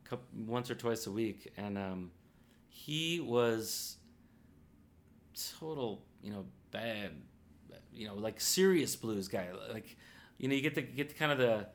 couple, 0.05 0.25
once 0.47 0.71
or 0.71 0.75
twice 0.75 1.07
a 1.07 1.11
week, 1.11 1.53
and 1.57 1.77
um, 1.77 2.11
he 2.69 3.21
was 3.21 3.97
total, 5.59 6.03
you 6.23 6.33
know, 6.33 6.47
bad, 6.71 7.11
you 7.93 8.07
know, 8.07 8.15
like 8.15 8.41
serious 8.41 8.97
blues 8.97 9.29
guy. 9.29 9.49
Like, 9.71 9.97
you 10.39 10.49
know, 10.49 10.55
you 10.55 10.63
get 10.63 10.75
the 10.75 10.83
get 10.83 11.09
the, 11.09 11.15
kind 11.15 11.33
of 11.33 11.39
the 11.39 11.67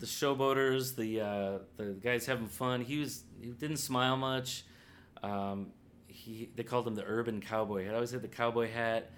the 0.00 0.06
showboaters, 0.06 0.96
the 0.96 1.20
uh, 1.20 1.58
the 1.76 1.92
guys 2.02 2.26
having 2.26 2.48
fun. 2.48 2.80
He 2.80 2.98
was 2.98 3.22
he 3.40 3.50
didn't 3.50 3.76
smile 3.76 4.16
much. 4.16 4.64
Um, 5.22 5.72
he 6.30 6.50
they 6.56 6.62
called 6.62 6.86
him 6.86 6.94
the 6.94 7.04
urban 7.06 7.40
cowboy. 7.40 7.84
He 7.84 7.90
always 7.90 8.10
had 8.10 8.22
the 8.22 8.28
cowboy 8.28 8.70
hat. 8.70 9.10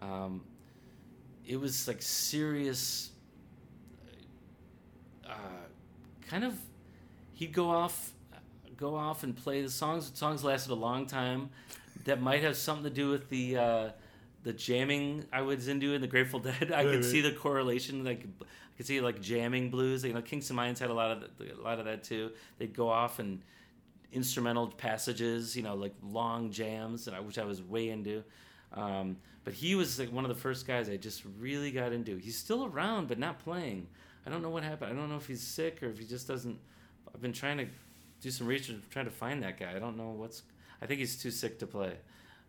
Um, 0.00 0.42
it 1.46 1.58
was 1.58 1.88
like 1.88 2.02
serious. 2.02 3.10
Uh, 5.28 5.32
kind 6.28 6.44
of, 6.44 6.54
he'd 7.34 7.52
go 7.52 7.70
off, 7.70 8.12
go 8.76 8.94
off 8.94 9.22
and 9.22 9.36
play 9.36 9.62
the 9.62 9.70
songs. 9.70 10.10
The 10.10 10.16
songs 10.16 10.44
lasted 10.44 10.72
a 10.72 10.74
long 10.74 11.06
time. 11.06 11.50
That 12.04 12.20
might 12.20 12.42
have 12.42 12.56
something 12.56 12.84
to 12.84 12.90
do 12.90 13.10
with 13.10 13.28
the. 13.28 13.56
Uh, 13.56 13.88
the 14.44 14.52
jamming 14.52 15.24
I 15.32 15.42
was 15.42 15.66
into 15.66 15.94
in 15.94 16.00
the 16.00 16.06
Grateful 16.06 16.38
Dead, 16.38 16.72
I 16.72 16.84
Right, 16.84 16.84
could 16.84 16.94
right. 16.96 17.04
see 17.04 17.20
the 17.20 17.32
correlation. 17.32 18.04
Like 18.04 18.24
I 18.40 18.44
could 18.76 18.86
see 18.86 19.00
like 19.00 19.20
jamming 19.20 19.68
blues. 19.68 20.04
You 20.04 20.10
know, 20.12 20.20
Kings 20.20 20.30
Kingston 20.30 20.56
Mines 20.56 20.78
had 20.78 20.90
a 20.90 20.94
lot 20.94 21.10
of 21.10 21.24
the, 21.38 21.52
a 21.54 21.60
lot 21.60 21.80
of 21.80 21.86
that 21.86 22.04
too. 22.04 22.30
They'd 22.56 22.72
go 22.74 22.88
off 22.88 23.18
and 23.18 23.42
instrumental 24.12 24.68
passages. 24.68 25.56
You 25.56 25.62
know, 25.62 25.74
like 25.74 25.94
long 26.02 26.50
jams, 26.50 27.06
and 27.06 27.16
I, 27.16 27.20
which 27.20 27.38
I 27.38 27.44
was 27.44 27.62
way 27.62 27.90
into. 27.90 28.22
Um, 28.72 29.16
but 29.44 29.54
he 29.54 29.74
was 29.74 29.98
like 29.98 30.12
one 30.12 30.24
of 30.24 30.28
the 30.28 30.40
first 30.40 30.66
guys 30.66 30.88
I 30.88 30.96
just 30.96 31.22
really 31.38 31.70
got 31.70 31.92
into. 31.92 32.16
He's 32.16 32.36
still 32.36 32.66
around, 32.66 33.08
but 33.08 33.18
not 33.18 33.38
playing. 33.38 33.86
I 34.26 34.30
don't 34.30 34.42
know 34.42 34.50
what 34.50 34.62
happened. 34.62 34.92
I 34.92 34.94
don't 34.94 35.08
know 35.08 35.16
if 35.16 35.26
he's 35.26 35.40
sick 35.42 35.82
or 35.82 35.88
if 35.88 35.98
he 35.98 36.04
just 36.04 36.28
doesn't. 36.28 36.58
I've 37.14 37.22
been 37.22 37.32
trying 37.32 37.56
to 37.58 37.66
do 38.20 38.30
some 38.30 38.46
research, 38.46 38.76
trying 38.90 39.06
to 39.06 39.10
find 39.10 39.42
that 39.42 39.58
guy. 39.58 39.72
I 39.74 39.78
don't 39.78 39.96
know 39.96 40.10
what's. 40.10 40.42
I 40.82 40.86
think 40.86 41.00
he's 41.00 41.16
too 41.16 41.30
sick 41.30 41.58
to 41.60 41.66
play. 41.66 41.94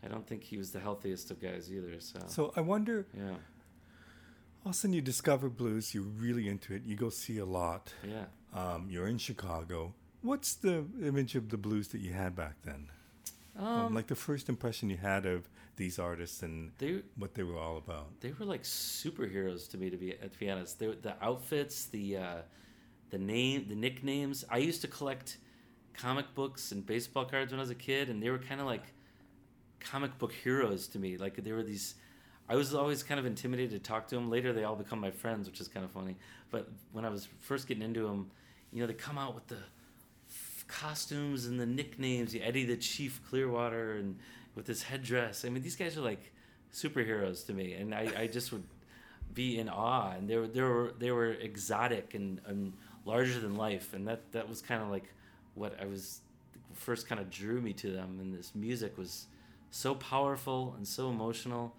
I 0.04 0.08
don't 0.08 0.28
think 0.28 0.44
he 0.44 0.58
was 0.58 0.72
the 0.72 0.80
healthiest 0.80 1.32
of 1.32 1.42
guys 1.42 1.72
either. 1.72 2.00
So, 2.00 2.20
So 2.28 2.54
I 2.56 2.62
wonder, 2.62 3.06
yeah, 3.14 3.30
all 4.66 4.70
of 4.70 4.72
a 4.72 4.74
sudden 4.74 4.94
you 4.94 5.02
discover 5.02 5.50
blues, 5.50 5.94
you're 5.94 6.04
really 6.04 6.48
into 6.48 6.74
it, 6.74 6.84
you 6.86 6.96
go 6.96 7.10
see 7.10 7.38
a 7.38 7.46
lot. 7.46 7.94
yeah. 8.06 8.26
Um, 8.54 8.88
you're 8.90 9.08
in 9.08 9.18
Chicago. 9.20 9.94
What's 10.22 10.54
the 10.56 10.86
image 11.04 11.36
of 11.36 11.50
the 11.50 11.58
blues 11.58 11.90
that 11.90 12.02
you 12.02 12.14
had 12.14 12.36
back 12.36 12.56
then? 12.64 12.90
Um, 13.58 13.94
like 13.94 14.08
the 14.08 14.16
first 14.16 14.48
impression 14.48 14.90
you 14.90 14.98
had 14.98 15.26
of 15.26 15.50
these 15.76 16.00
artists 16.00 16.44
and 16.44 16.72
they 16.78 17.02
what 17.18 17.34
they 17.34 17.44
were 17.44 17.58
all 17.58 17.78
about. 17.78 18.08
they 18.22 18.32
were 18.38 18.46
like 18.46 18.64
superheroes 18.64 19.70
to 19.72 19.78
me 19.78 19.90
to 19.90 19.98
be 19.98 20.12
to 20.12 20.40
be 20.40 20.50
honest. 20.50 20.80
They, 20.80 20.88
the 20.88 21.16
outfits, 21.22 21.86
the 21.86 22.18
uh, 22.18 22.36
the 23.10 23.18
name, 23.18 23.66
the 23.68 23.76
nicknames. 23.76 24.46
I 24.50 24.58
used 24.58 24.82
to 24.82 24.88
collect 24.88 25.38
comic 25.94 26.34
books 26.36 26.72
and 26.72 26.86
baseball 26.86 27.26
cards 27.26 27.52
when 27.52 27.60
I 27.60 27.64
was 27.64 27.70
a 27.70 27.76
kid, 27.76 28.10
and 28.10 28.22
they 28.22 28.30
were 28.30 28.40
kind 28.40 28.62
of 28.62 28.68
like 28.68 28.84
comic 29.80 30.18
book 30.18 30.32
heroes 30.32 30.88
to 30.90 31.00
me. 31.00 31.18
Like 31.18 31.44
they 31.44 31.52
were 31.52 31.64
these. 31.64 31.96
I 32.48 32.56
was 32.56 32.74
always 32.74 33.04
kind 33.04 33.20
of 33.20 33.26
intimidated 33.26 33.72
to 33.72 33.80
talk 33.80 34.08
to 34.08 34.16
them. 34.16 34.30
Later, 34.30 34.54
they 34.54 34.64
all 34.64 34.76
become 34.76 35.00
my 35.00 35.12
friends, 35.12 35.48
which 35.48 35.60
is 35.62 35.68
kind 35.68 35.86
of 35.86 35.92
funny. 35.92 36.16
But 36.50 36.70
when 36.92 37.06
I 37.06 37.10
was 37.10 37.28
first 37.42 37.68
getting 37.68 37.84
into 37.84 38.04
them, 38.08 38.32
you 38.72 38.82
know, 38.82 38.88
they 38.88 38.94
come 38.94 39.18
out 39.18 39.36
with 39.36 39.48
the 39.48 39.58
costumes 40.70 41.46
and 41.46 41.60
the 41.60 41.66
nicknames. 41.66 42.32
The 42.32 42.42
Eddie 42.42 42.66
the 42.66 42.78
Chief 42.78 43.22
Clearwater, 43.30 43.94
and 43.98 44.18
with 44.56 44.68
his 44.68 44.84
headdress. 44.84 45.44
I 45.44 45.50
mean, 45.50 45.64
these 45.64 45.76
guys 45.76 45.98
are 45.98 46.02
like 46.02 46.32
superheroes 46.74 47.46
to 47.48 47.54
me, 47.54 47.74
and 47.74 47.94
I, 47.94 48.12
I 48.18 48.28
just 48.28 48.52
would 48.52 48.64
be 49.34 49.60
in 49.60 49.70
awe. 49.70 50.12
And 50.12 50.30
they 50.30 50.38
were 50.38 50.48
they 50.48 50.62
were 50.62 50.94
they 50.98 51.12
were 51.12 51.32
exotic 51.32 52.14
and, 52.14 52.40
and 52.46 52.74
larger 53.06 53.40
than 53.40 53.56
life, 53.56 53.94
and 53.94 54.08
that 54.08 54.32
that 54.32 54.48
was 54.48 54.62
kind 54.62 54.82
of 54.82 54.90
like 54.90 55.14
what 55.56 55.76
I 55.82 55.86
was 55.86 56.22
first 56.74 57.08
kind 57.08 57.20
of 57.20 57.30
drew 57.30 57.60
me 57.60 57.74
to 57.74 57.92
them. 57.92 58.18
And 58.22 58.34
this 58.34 58.54
music 58.56 58.98
was 58.98 59.28
so 59.72 59.96
powerful 59.96 60.74
and 60.78 60.88
so 60.88 61.10
emotional, 61.10 61.76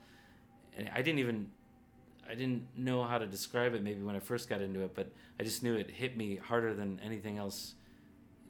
and 0.76 0.90
I 0.94 1.02
didn't 1.02 1.20
even 1.20 1.50
I 2.30 2.34
didn't 2.34 2.66
know 2.76 3.02
how 3.02 3.18
to 3.18 3.26
describe 3.26 3.74
it 3.74 3.82
maybe 3.82 4.02
when 4.02 4.14
I 4.14 4.20
first 4.20 4.48
got 4.48 4.60
into 4.60 4.80
it, 4.80 4.94
but 4.94 5.10
I 5.38 5.42
just 5.42 5.62
knew 5.62 5.74
it 5.74 5.90
hit 5.90 6.16
me 6.16 6.36
harder 6.36 6.74
than 6.74 7.00
anything 7.04 7.38
else, 7.38 7.74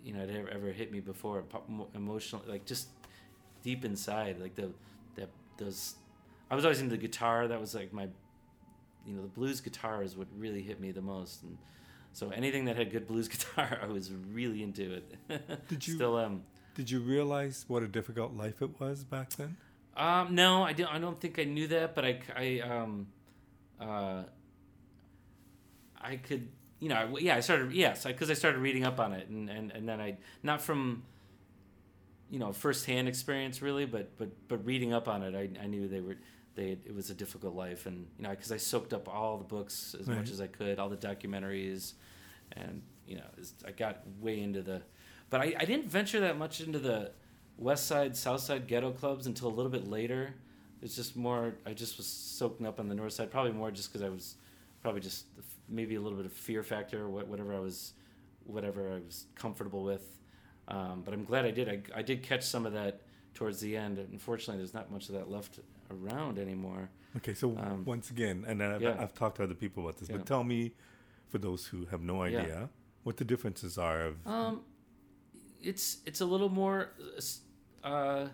you 0.04 0.12
know, 0.14 0.22
it 0.22 0.30
ever, 0.30 0.48
ever 0.48 0.72
hit 0.72 0.90
me 0.92 1.00
before. 1.00 1.42
po- 1.42 1.62
mo- 1.68 1.88
Emotional, 1.94 2.42
like 2.46 2.64
just 2.64 2.88
deep 3.62 3.84
inside, 3.84 4.38
like 4.40 4.54
the 4.54 4.70
that 5.16 5.28
those. 5.58 5.94
I 6.50 6.54
was 6.54 6.64
always 6.64 6.80
into 6.80 6.96
the 6.96 7.00
guitar. 7.00 7.46
That 7.48 7.60
was 7.60 7.74
like 7.74 7.92
my, 7.92 8.08
you 9.06 9.14
know, 9.14 9.22
the 9.22 9.28
blues 9.28 9.60
guitar 9.60 10.02
is 10.02 10.16
what 10.16 10.26
really 10.36 10.62
hit 10.62 10.80
me 10.80 10.90
the 10.90 11.02
most, 11.02 11.42
and 11.42 11.56
so 12.12 12.30
anything 12.30 12.64
that 12.64 12.76
had 12.76 12.90
good 12.90 13.06
blues 13.06 13.28
guitar, 13.34 13.78
I 13.82 13.86
was 13.86 14.10
really 14.32 14.62
into 14.62 14.94
it. 14.94 15.68
Did 15.68 15.86
you- 15.86 15.94
still 15.94 16.18
am? 16.18 16.42
Did 16.74 16.90
you 16.90 17.00
realize 17.00 17.64
what 17.68 17.82
a 17.82 17.88
difficult 17.88 18.34
life 18.36 18.62
it 18.62 18.80
was 18.80 19.04
back 19.04 19.30
then? 19.30 19.56
Um, 19.96 20.34
no, 20.34 20.62
I 20.62 20.72
don't. 20.72 20.88
I 20.92 20.98
don't 20.98 21.20
think 21.20 21.38
I 21.38 21.44
knew 21.44 21.66
that, 21.66 21.94
but 21.94 22.04
I, 22.04 22.20
I, 22.34 22.60
um, 22.60 23.08
uh, 23.80 24.22
I 26.00 26.16
could, 26.16 26.48
you 26.80 26.88
know, 26.88 26.96
I- 26.96 27.18
yeah, 27.20 27.36
I 27.36 27.40
started, 27.40 27.72
yes, 27.72 28.04
because 28.04 28.30
I, 28.30 28.34
started 28.34 28.58
reading 28.58 28.84
up 28.84 28.98
on 28.98 29.12
it, 29.12 29.28
and, 29.28 29.48
and, 29.50 29.70
and 29.70 29.88
then 29.88 30.00
I, 30.00 30.16
not 30.42 30.60
from, 30.62 31.02
you 32.30 32.38
know, 32.38 32.52
firsthand 32.52 33.08
experience 33.08 33.60
really, 33.60 33.86
but 33.86 34.16
but 34.16 34.28
but 34.48 34.64
reading 34.64 34.92
up 34.92 35.08
on 35.08 35.22
it, 35.22 35.34
I, 35.34 35.62
I 35.62 35.66
knew 35.66 35.88
they 35.88 36.00
were, 36.00 36.16
they, 36.54 36.78
it 36.84 36.94
was 36.94 37.10
a 37.10 37.14
difficult 37.14 37.54
life, 37.54 37.86
and 37.86 38.06
you 38.18 38.22
know, 38.24 38.30
because 38.30 38.52
I 38.52 38.56
soaked 38.56 38.92
up 38.92 39.08
all 39.08 39.36
the 39.38 39.44
books 39.44 39.94
as 39.98 40.06
Right. 40.06 40.18
much 40.18 40.30
as 40.30 40.40
I 40.40 40.46
could, 40.46 40.78
all 40.78 40.88
the 40.88 40.96
documentaries, 40.96 41.94
and 42.52 42.82
you 43.06 43.16
know, 43.16 43.24
I 43.66 43.72
got 43.72 44.02
way 44.20 44.40
into 44.40 44.62
the, 44.62 44.82
but 45.28 45.40
I, 45.40 45.54
I 45.58 45.64
didn't 45.64 45.86
venture 45.90 46.20
that 46.20 46.38
much 46.38 46.60
into 46.60 46.78
the 46.78 47.10
West 47.58 47.86
Side, 47.88 48.16
South 48.16 48.40
Side 48.40 48.66
ghetto 48.68 48.92
clubs 48.92 49.26
until 49.26 49.48
a 49.48 49.54
little 49.54 49.72
bit 49.72 49.86
later. 49.88 50.34
It's 50.82 50.96
just 50.96 51.14
more. 51.16 51.56
I 51.66 51.74
just 51.74 51.98
was 51.98 52.06
soaking 52.06 52.66
up 52.66 52.80
on 52.80 52.88
the 52.88 52.94
North 52.94 53.12
Side, 53.12 53.30
probably 53.30 53.52
more 53.52 53.70
just 53.70 53.92
because 53.92 54.02
I 54.06 54.08
was, 54.08 54.36
probably 54.82 55.00
just 55.00 55.26
maybe 55.68 55.94
a 55.94 56.00
little 56.00 56.16
bit 56.16 56.26
of 56.26 56.32
fear 56.32 56.62
factor, 56.62 57.08
whatever 57.08 57.54
I 57.54 57.60
was, 57.60 57.92
whatever 58.44 58.90
I 58.92 59.00
was 59.04 59.26
comfortable 59.34 59.82
with. 59.84 60.18
Um, 60.68 61.02
but 61.04 61.12
I'm 61.14 61.24
glad 61.24 61.44
I 61.44 61.50
did. 61.50 61.68
I, 61.68 61.98
I 61.98 62.02
did 62.02 62.22
catch 62.22 62.42
some 62.42 62.66
of 62.66 62.72
that 62.74 63.02
towards 63.34 63.60
the 63.60 63.76
end. 63.76 63.98
Unfortunately, 63.98 64.56
there's 64.58 64.74
not 64.74 64.90
much 64.90 65.08
of 65.08 65.14
that 65.14 65.30
left 65.30 65.58
around 65.90 66.38
anymore. 66.38 66.88
Okay, 67.16 67.34
so 67.34 67.56
Um, 67.58 67.84
once 67.84 68.10
again, 68.10 68.44
and 68.46 68.62
I've, 68.62 68.80
yeah. 68.82 68.96
I've 68.98 69.12
talked 69.14 69.36
to 69.38 69.42
other 69.44 69.54
people 69.54 69.82
about 69.84 69.98
this, 69.98 70.08
Yeah. 70.08 70.18
but 70.18 70.26
tell 70.26 70.44
me, 70.44 70.72
for 71.28 71.38
those 71.38 71.66
who 71.66 71.86
have 71.86 72.02
no 72.02 72.24
Yeah. 72.24 72.40
idea, 72.42 72.70
what 73.02 73.16
the 73.16 73.24
differences 73.24 73.78
are 73.78 74.00
of. 74.02 74.26
Um, 74.26 74.64
it's 75.62 75.98
it's 76.06 76.20
a 76.20 76.24
little 76.24 76.48
more 76.48 76.92
uh, 77.84 77.86
uh, 77.86 78.28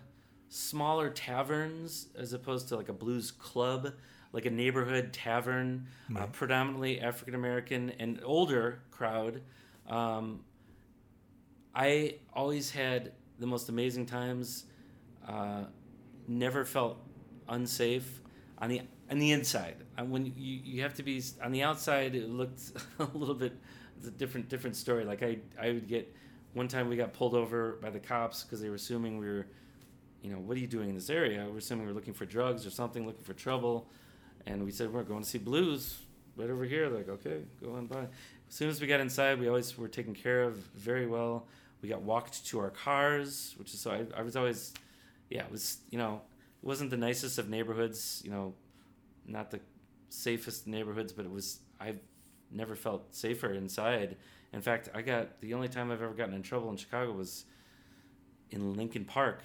smaller 0.49 1.09
taverns 1.09 2.07
as 2.15 2.33
opposed 2.33 2.67
to 2.69 2.75
like 2.77 2.89
a 2.89 2.93
blues 2.93 3.31
club, 3.31 3.93
like 4.33 4.45
a 4.45 4.51
neighborhood 4.51 5.13
tavern, 5.13 5.87
uh, 6.15 6.27
predominantly 6.27 6.99
African 7.01 7.35
American 7.35 7.91
and 7.99 8.19
older 8.23 8.81
crowd. 8.91 9.41
Um, 9.87 10.41
I 11.73 12.15
always 12.33 12.71
had 12.71 13.13
the 13.39 13.47
most 13.47 13.69
amazing 13.69 14.05
times. 14.05 14.65
Uh, 15.27 15.65
never 16.27 16.65
felt 16.65 16.97
unsafe 17.47 18.21
on 18.57 18.69
the 18.69 18.81
on 19.09 19.19
the 19.19 19.31
inside. 19.31 19.77
And 19.97 20.11
when 20.11 20.25
you 20.25 20.33
you 20.35 20.81
have 20.81 20.93
to 20.95 21.03
be 21.03 21.23
on 21.43 21.51
the 21.51 21.63
outside, 21.63 22.15
it 22.15 22.29
looked 22.29 22.61
a 22.99 23.07
little 23.13 23.35
bit 23.35 23.53
it's 23.97 24.07
a 24.07 24.11
different 24.11 24.49
different 24.49 24.75
story. 24.75 25.05
Like 25.05 25.23
I 25.23 25.37
I 25.59 25.71
would 25.71 25.87
get 25.87 26.13
one 26.53 26.67
time 26.67 26.89
we 26.89 26.95
got 26.95 27.13
pulled 27.13 27.35
over 27.35 27.77
by 27.81 27.89
the 27.89 27.99
cops 27.99 28.43
because 28.43 28.61
they 28.61 28.69
were 28.69 28.75
assuming 28.75 29.17
we 29.17 29.27
were, 29.27 29.47
you 30.21 30.31
know, 30.31 30.39
what 30.39 30.57
are 30.57 30.59
you 30.59 30.67
doing 30.67 30.89
in 30.89 30.95
this 30.95 31.09
area? 31.09 31.45
We're 31.49 31.59
assuming 31.59 31.85
we 31.85 31.91
are 31.91 31.95
looking 31.95 32.13
for 32.13 32.25
drugs 32.25 32.65
or 32.65 32.71
something, 32.71 33.05
looking 33.05 33.23
for 33.23 33.33
trouble, 33.33 33.89
and 34.47 34.63
we 34.63 34.71
said 34.71 34.91
we're 34.91 35.03
going 35.03 35.23
to 35.23 35.29
see 35.29 35.37
blues 35.37 35.99
right 36.35 36.49
over 36.49 36.63
here. 36.63 36.89
Like 36.89 37.09
okay, 37.09 37.41
go 37.61 37.75
on 37.75 37.87
by. 37.87 38.01
As 38.49 38.55
soon 38.55 38.69
as 38.69 38.79
we 38.79 38.87
got 38.87 38.99
inside, 38.99 39.39
we 39.39 39.47
always 39.47 39.77
were 39.77 39.87
taken 39.87 40.15
care 40.15 40.43
of 40.43 40.55
very 40.75 41.05
well. 41.05 41.47
We 41.81 41.89
got 41.89 42.01
walked 42.01 42.45
to 42.47 42.59
our 42.59 42.69
cars, 42.69 43.53
which 43.57 43.73
is 43.73 43.79
so 43.79 43.91
I, 43.91 44.19
I 44.19 44.21
was 44.23 44.35
always, 44.35 44.73
yeah, 45.29 45.43
it 45.43 45.51
was 45.51 45.77
you 45.91 45.97
know, 45.97 46.21
it 46.63 46.65
wasn't 46.65 46.89
the 46.89 46.97
nicest 46.97 47.37
of 47.37 47.49
neighborhoods, 47.49 48.21
you 48.23 48.31
know, 48.31 48.53
not 49.25 49.51
the 49.51 49.59
safest 50.09 50.65
neighborhoods, 50.67 51.11
but 51.11 51.25
it 51.25 51.31
was 51.31 51.59
I've 51.79 51.99
never 52.51 52.75
felt 52.75 53.13
safer 53.13 53.53
inside. 53.53 54.15
In 54.53 54.61
fact, 54.61 54.89
I 54.95 55.01
got 55.01 55.41
the 55.41 55.53
only 55.53 55.67
time 55.67 55.91
I've 55.91 56.01
ever 56.01 56.13
gotten 56.13 56.33
in 56.33 56.41
trouble 56.41 56.69
in 56.71 56.77
Chicago 56.77 57.11
was 57.11 57.45
in 58.49 58.75
Lincoln 58.75 59.03
Park. 59.03 59.41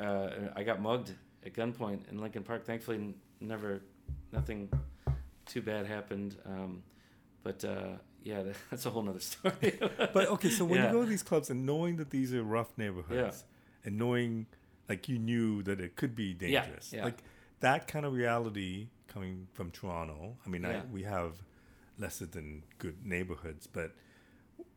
Uh, 0.00 0.28
I 0.56 0.62
got 0.62 0.80
mugged 0.80 1.12
at 1.44 1.52
gunpoint 1.52 2.08
in 2.10 2.18
Lincoln 2.18 2.42
Park. 2.42 2.64
Thankfully, 2.64 3.14
never, 3.40 3.82
nothing 4.32 4.68
too 5.46 5.62
bad 5.62 5.86
happened. 5.86 6.36
Um, 6.44 6.82
but 7.42 7.64
uh, 7.64 7.96
yeah, 8.22 8.42
that's 8.70 8.86
a 8.86 8.90
whole 8.90 9.02
nother 9.02 9.20
story. 9.20 9.78
but 10.12 10.28
okay, 10.28 10.50
so 10.50 10.64
when 10.64 10.80
yeah. 10.80 10.86
you 10.86 10.92
go 10.92 11.02
to 11.02 11.08
these 11.08 11.22
clubs 11.22 11.50
and 11.50 11.64
knowing 11.64 11.96
that 11.96 12.10
these 12.10 12.34
are 12.34 12.42
rough 12.42 12.76
neighborhoods, 12.76 13.44
yeah. 13.46 13.88
and 13.88 13.98
knowing 13.98 14.46
like 14.88 15.08
you 15.08 15.18
knew 15.18 15.62
that 15.62 15.80
it 15.80 15.96
could 15.96 16.14
be 16.14 16.34
dangerous, 16.34 16.92
yeah. 16.92 17.04
like 17.04 17.22
that 17.60 17.88
kind 17.88 18.04
of 18.04 18.12
reality 18.12 18.88
coming 19.08 19.46
from 19.52 19.70
Toronto. 19.70 20.36
I 20.44 20.48
mean, 20.48 20.64
I, 20.64 20.82
we 20.92 21.04
have 21.04 21.34
lesser 21.98 22.26
than 22.26 22.64
good 22.78 23.04
neighborhoods, 23.04 23.66
but 23.66 23.92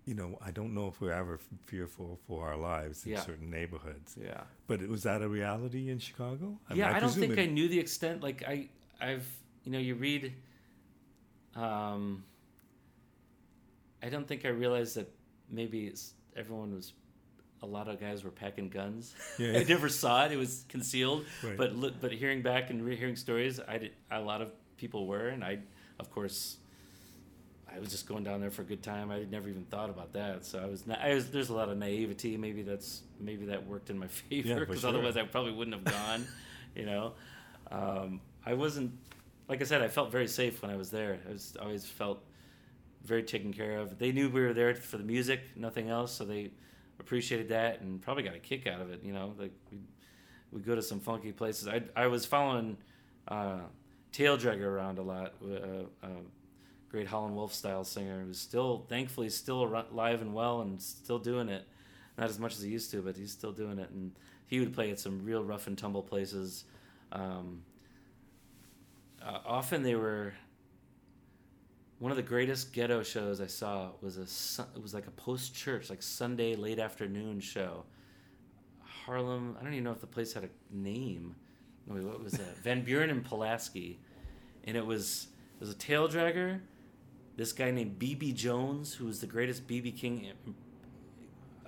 you 0.05 0.15
know, 0.15 0.39
I 0.43 0.49
don't 0.49 0.73
know 0.73 0.87
if 0.87 0.99
we're 1.01 1.11
ever 1.11 1.39
fearful 1.65 2.19
for 2.27 2.47
our 2.47 2.57
lives 2.57 3.05
in 3.05 3.15
certain 3.17 3.51
neighborhoods. 3.51 4.17
Yeah. 4.19 4.41
But 4.65 4.87
was 4.87 5.03
that 5.03 5.21
a 5.21 5.27
reality 5.27 5.89
in 5.89 5.99
Chicago? 5.99 6.57
I 6.67 6.73
yeah, 6.73 6.85
mean, 6.85 6.93
I, 6.95 6.97
I 6.97 6.99
don't 6.99 7.11
think 7.11 7.33
it, 7.33 7.39
I 7.39 7.45
knew 7.45 7.67
the 7.67 7.79
extent. 7.79 8.23
Like 8.23 8.43
I, 8.47 8.69
I've, 8.99 9.27
you 9.63 9.71
know, 9.71 9.79
you 9.79 9.95
read. 9.95 10.33
Um, 11.55 12.23
I 14.01 14.09
don't 14.09 14.27
think 14.27 14.45
I 14.45 14.49
realized 14.49 14.95
that 14.95 15.11
maybe 15.49 15.93
everyone 16.35 16.75
was 16.75 16.93
a 17.61 17.65
lot 17.65 17.87
of 17.87 17.99
guys 17.99 18.23
were 18.23 18.31
packing 18.31 18.69
guns. 18.69 19.13
Yeah. 19.37 19.53
I 19.57 19.63
never 19.63 19.89
saw 19.89 20.25
it; 20.25 20.31
it 20.31 20.37
was 20.37 20.65
concealed. 20.69 21.25
Right. 21.43 21.57
But 21.57 22.01
but 22.01 22.11
hearing 22.11 22.41
back 22.41 22.69
and 22.69 22.83
re- 22.83 22.95
hearing 22.95 23.15
stories, 23.15 23.59
I 23.67 23.77
did, 23.77 23.91
a 24.11 24.21
lot 24.21 24.41
of 24.41 24.51
people 24.77 25.07
were, 25.07 25.27
and 25.27 25.43
I, 25.43 25.59
of 25.99 26.11
course, 26.11 26.57
I 27.73 27.79
was 27.79 27.89
just 27.89 28.07
going 28.07 28.23
down 28.23 28.41
there 28.41 28.51
for 28.51 28.61
a 28.61 28.65
good 28.65 28.81
time. 28.81 29.11
I 29.11 29.23
never 29.29 29.49
even 29.49 29.65
thought 29.65 29.89
about 29.89 30.13
that. 30.13 30.45
So 30.45 30.59
I 30.59 30.65
was, 30.65 30.83
I 30.89 31.13
was 31.13 31.29
there's 31.29 31.49
a 31.49 31.53
lot 31.53 31.69
of 31.69 31.77
naivety. 31.77 32.37
Maybe 32.37 32.61
that's 32.61 33.01
maybe 33.19 33.45
that 33.47 33.65
worked 33.65 33.89
in 33.89 33.97
my 33.97 34.07
favor 34.29 34.61
because 34.61 34.77
yeah, 34.77 34.81
sure. 34.81 34.89
otherwise 34.89 35.17
I 35.17 35.23
probably 35.23 35.53
wouldn't 35.53 35.75
have 35.75 35.93
gone. 35.93 36.25
you 36.75 36.85
know, 36.85 37.13
um, 37.71 38.21
I 38.49 38.53
wasn't 38.53 38.91
like 39.47 39.61
I 39.61 39.63
said. 39.65 39.81
I 39.81 39.87
felt 39.87 40.11
very 40.11 40.27
safe 40.27 40.61
when 40.61 40.71
I 40.71 40.75
was 40.75 40.89
there. 40.89 41.19
I 41.27 41.31
was 41.31 41.55
always 41.61 41.85
felt 41.85 42.23
very 43.03 43.23
taken 43.23 43.53
care 43.53 43.77
of. 43.77 43.99
They 43.99 44.11
knew 44.11 44.29
we 44.29 44.41
were 44.41 44.53
there 44.53 44.73
for 44.73 44.97
the 44.97 45.03
music, 45.03 45.41
nothing 45.55 45.89
else. 45.89 46.11
So 46.13 46.25
they 46.25 46.51
appreciated 46.99 47.49
that 47.49 47.81
and 47.81 48.01
probably 48.01 48.23
got 48.23 48.35
a 48.35 48.39
kick 48.39 48.65
out 48.65 48.81
of 48.81 48.91
it. 48.91 49.03
You 49.03 49.13
know, 49.13 49.33
like 49.37 49.51
we 50.51 50.61
go 50.61 50.73
to 50.73 50.81
some 50.81 50.99
funky 50.99 51.31
places. 51.31 51.67
I 51.67 51.83
I 51.95 52.07
was 52.07 52.25
following 52.25 52.77
uh, 53.27 53.59
Tail 54.11 54.35
Dragger 54.35 54.65
around 54.65 54.97
a 54.97 55.03
lot. 55.03 55.33
Uh, 55.43 55.83
uh, 56.03 56.21
great 56.89 57.07
Howlin' 57.07 57.35
Wolf 57.35 57.53
style 57.53 57.83
singer 57.83 58.23
who's 58.23 58.39
still 58.39 58.83
thankfully 58.89 59.29
still 59.29 59.63
alive 59.91 60.23
and 60.23 60.33
well 60.33 60.61
and 60.61 60.81
still 60.81 61.19
doing 61.19 61.49
it. 61.49 61.67
Not 62.17 62.29
as 62.29 62.39
much 62.39 62.55
as 62.55 62.63
he 62.63 62.71
used 62.71 62.89
to, 62.91 63.03
but 63.03 63.15
he's 63.15 63.31
still 63.31 63.51
doing 63.51 63.77
it. 63.77 63.91
And 63.91 64.11
he 64.47 64.59
would 64.59 64.73
play 64.73 64.89
at 64.89 64.99
some 64.99 65.23
real 65.23 65.43
rough 65.43 65.67
and 65.67 65.77
tumble 65.77 66.01
places. 66.01 66.65
Um, 67.11 67.61
uh, 69.25 69.39
often 69.45 69.83
they 69.83 69.95
were 69.95 70.33
one 71.99 72.11
of 72.11 72.17
the 72.17 72.23
greatest 72.23 72.73
ghetto 72.73 73.03
shows 73.03 73.41
I 73.41 73.47
saw 73.47 73.89
was 74.01 74.17
a 74.17 74.63
it 74.75 74.81
was 74.81 74.93
like 74.93 75.07
a 75.07 75.11
post 75.11 75.53
church 75.53 75.89
like 75.89 76.01
Sunday 76.01 76.55
late 76.55 76.79
afternoon 76.79 77.39
show. 77.39 77.83
Harlem. 78.81 79.57
I 79.59 79.63
don't 79.63 79.73
even 79.73 79.83
know 79.83 79.91
if 79.91 80.01
the 80.01 80.07
place 80.07 80.33
had 80.33 80.43
a 80.43 80.49
name. 80.71 81.35
Wait, 81.87 82.03
what 82.03 82.23
was 82.23 82.33
that? 82.33 82.57
Van 82.63 82.83
Buren 82.83 83.09
and 83.09 83.23
Pulaski, 83.25 83.99
and 84.63 84.77
it 84.77 84.85
was 84.85 85.27
it 85.55 85.59
was 85.59 85.69
a 85.69 85.75
tail 85.75 86.07
dragger. 86.07 86.61
This 87.35 87.53
guy 87.53 87.71
named 87.71 87.99
BB 87.99 88.35
Jones, 88.35 88.93
who 88.93 89.05
was 89.05 89.21
the 89.21 89.27
greatest 89.27 89.67
BB 89.67 89.97
King 89.97 90.31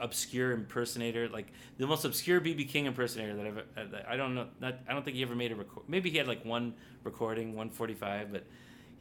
obscure 0.01 0.51
impersonator, 0.51 1.29
like 1.29 1.47
the 1.77 1.87
most 1.87 2.03
obscure 2.03 2.41
BB 2.41 2.67
King 2.69 2.85
impersonator 2.85 3.35
that 3.35 3.45
I've. 3.45 3.57
Uh, 3.93 3.97
I 4.07 4.17
don't 4.17 4.35
know. 4.35 4.47
Not, 4.59 4.79
I 4.87 4.93
don't 4.93 5.05
think 5.05 5.15
he 5.15 5.23
ever 5.23 5.35
made 5.35 5.51
a 5.51 5.55
record. 5.55 5.83
Maybe 5.87 6.09
he 6.09 6.17
had 6.17 6.27
like 6.27 6.43
one 6.43 6.73
recording, 7.03 7.55
one 7.55 7.69
forty 7.69 7.93
five, 7.93 8.31
but 8.31 8.45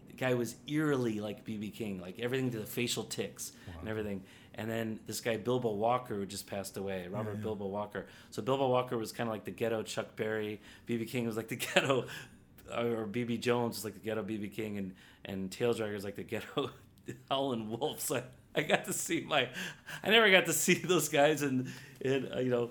the 0.08 0.12
guy 0.12 0.34
was 0.34 0.54
eerily 0.68 1.20
like 1.20 1.44
BB 1.44 1.74
King, 1.74 2.00
like 2.00 2.20
everything 2.20 2.50
to 2.50 2.58
the 2.58 2.66
facial 2.66 3.04
ticks 3.04 3.52
wow. 3.66 3.74
and 3.80 3.88
everything. 3.88 4.22
And 4.54 4.70
then 4.70 5.00
this 5.06 5.20
guy 5.20 5.36
Bilbo 5.36 5.72
Walker 5.72 6.14
who 6.14 6.26
just 6.26 6.46
passed 6.46 6.76
away, 6.76 7.08
Robert 7.08 7.30
yeah, 7.30 7.36
yeah. 7.36 7.42
Bilbo 7.42 7.66
Walker. 7.66 8.06
So 8.30 8.42
Bilbo 8.42 8.68
Walker 8.68 8.98
was 8.98 9.12
kind 9.12 9.28
of 9.28 9.32
like 9.32 9.44
the 9.44 9.50
ghetto 9.50 9.82
Chuck 9.82 10.16
Berry. 10.16 10.60
BB 10.88 11.08
King 11.08 11.26
was 11.26 11.36
like 11.36 11.48
the 11.48 11.56
ghetto, 11.74 12.06
uh, 12.70 12.84
or 12.84 13.06
BB 13.06 13.40
Jones 13.40 13.76
was 13.76 13.84
like 13.84 13.94
the 13.94 14.00
ghetto 14.00 14.22
BB 14.22 14.52
King, 14.52 14.76
and 14.76 14.94
and 15.24 15.50
Tail 15.50 15.72
Dragger 15.72 15.94
is 15.94 16.04
like 16.04 16.16
the 16.16 16.24
ghetto 16.24 16.70
Howlin' 17.30 17.70
Wolf. 17.70 18.00
So 18.00 18.22
I, 18.54 18.62
got 18.62 18.84
to 18.86 18.92
see 18.92 19.20
my, 19.20 19.48
I 20.02 20.10
never 20.10 20.30
got 20.30 20.46
to 20.46 20.52
see 20.52 20.74
those 20.92 21.08
guys 21.08 21.42
in 21.42 21.70
in 22.00 22.30
uh, 22.32 22.38
you 22.38 22.50
know. 22.50 22.70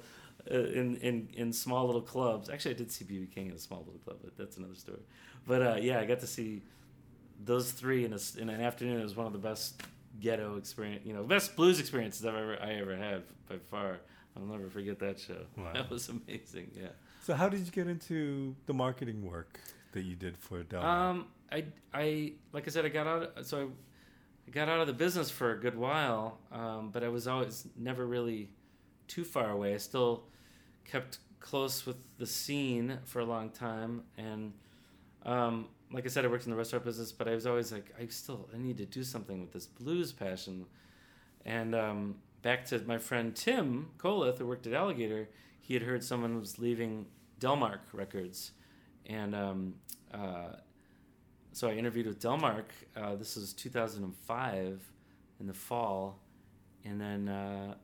Uh, 0.50 0.56
in, 0.56 0.96
in 0.98 1.28
in 1.34 1.54
small 1.54 1.86
little 1.86 2.02
clubs. 2.02 2.50
Actually, 2.50 2.74
I 2.74 2.78
did 2.78 2.92
see 2.92 3.04
BB 3.06 3.36
King 3.36 3.48
in 3.48 3.54
a 3.54 3.60
small 3.60 3.80
little 3.80 4.00
club, 4.00 4.18
but 4.24 4.38
that's 4.38 4.58
another 4.58 4.74
story. 4.74 5.02
But 5.46 5.62
uh, 5.62 5.76
yeah, 5.80 6.00
I 6.00 6.06
got 6.06 6.22
to 6.22 6.28
see 6.28 6.64
those 7.44 7.72
three 7.72 8.06
in, 8.06 8.14
a, 8.14 8.20
in 8.38 8.50
an 8.50 8.62
afternoon 8.62 9.00
It 9.00 9.04
was 9.04 9.16
one 9.16 9.28
of 9.28 9.34
the 9.34 9.40
best 9.40 9.82
ghetto 10.20 10.58
experience, 10.58 11.06
you 11.06 11.14
know, 11.14 11.24
best 11.24 11.56
blues 11.56 11.80
experiences 11.80 12.26
I've 12.26 12.36
ever 12.36 12.58
I 12.62 12.74
ever 12.74 12.96
had 12.96 13.24
by 13.48 13.58
far. 13.70 14.00
I'll 14.36 14.44
never 14.44 14.70
forget 14.70 15.00
that 15.00 15.20
show. 15.20 15.42
Wow. 15.58 15.74
That 15.74 15.90
was 15.90 16.10
amazing. 16.10 16.72
Yeah. 16.76 16.88
So 17.22 17.34
how 17.34 17.50
did 17.50 17.62
you 17.62 17.72
get 17.72 17.88
into 17.88 18.56
the 18.66 18.74
marketing 18.74 19.26
work 19.26 19.60
that 19.92 20.04
you 20.04 20.16
did 20.16 20.38
for 20.38 20.64
Del? 20.64 20.84
Um, 20.84 21.28
I 21.52 21.66
I 21.94 22.34
like 22.54 22.68
I 22.68 22.72
said 22.72 22.86
I 22.86 22.90
got 22.90 23.08
out 23.08 23.46
so 23.46 23.62
I, 23.62 23.68
I 24.50 24.52
got 24.52 24.68
out 24.68 24.80
of 24.80 24.88
the 24.88 24.94
business 24.94 25.30
for 25.30 25.52
a 25.52 25.60
good 25.60 25.78
while, 25.78 26.40
um, 26.52 26.90
but 26.92 27.04
I 27.04 27.08
was 27.10 27.28
always 27.28 27.68
never 27.78 28.08
really 28.08 28.50
too 29.08 29.24
far 29.24 29.52
away. 29.52 29.76
I 29.76 29.78
still 29.78 30.24
kept 30.86 31.20
close 31.40 31.86
with 31.86 31.98
the 32.18 32.26
scene 32.26 32.98
for 33.06 33.20
a 33.20 33.26
long 33.26 33.52
time 33.52 34.02
and 34.18 34.54
um, 35.24 35.68
like 35.92 36.06
I 36.06 36.08
said, 36.08 36.26
I 36.26 36.30
worked 36.30 36.46
in 36.46 36.52
the 36.52 36.58
restaurant 36.58 36.84
business, 36.84 37.12
but 37.12 37.28
I 37.28 37.36
was 37.36 37.46
always 37.46 37.72
like, 37.72 37.94
I 38.00 38.08
still 38.08 38.50
I 38.52 38.58
need 38.58 38.78
to 38.78 38.88
do 38.88 39.04
something 39.04 39.40
with 39.40 39.52
this 39.52 39.68
blues 39.68 40.12
passion. 40.12 40.66
And 41.46 41.76
um, 41.76 42.16
back 42.42 42.66
to 42.66 42.80
my 42.88 42.98
friend 42.98 43.36
Tim 43.36 43.90
Kolleth, 44.00 44.40
who 44.40 44.48
worked 44.48 44.66
at 44.66 44.74
Alligator, 44.74 45.30
he 45.62 45.76
had 45.76 45.84
heard 45.84 46.04
someone 46.04 46.40
was 46.40 46.58
leaving 46.58 47.06
Delmark 47.40 47.82
Records, 47.94 48.54
and 49.06 49.36
um, 49.36 49.76
uh, 50.12 50.54
so 51.60 51.68
I 51.68 51.74
interviewed 51.74 52.08
with 52.08 52.22
Delmark. 52.22 52.68
Uh, 52.96 53.16
this 53.16 53.36
was 53.36 53.52
2005 53.52 54.82
in 55.42 55.46
the 55.46 55.54
fall, 55.54 56.18
and 56.86 57.02
then 57.02 57.28
uh, 57.28 57.76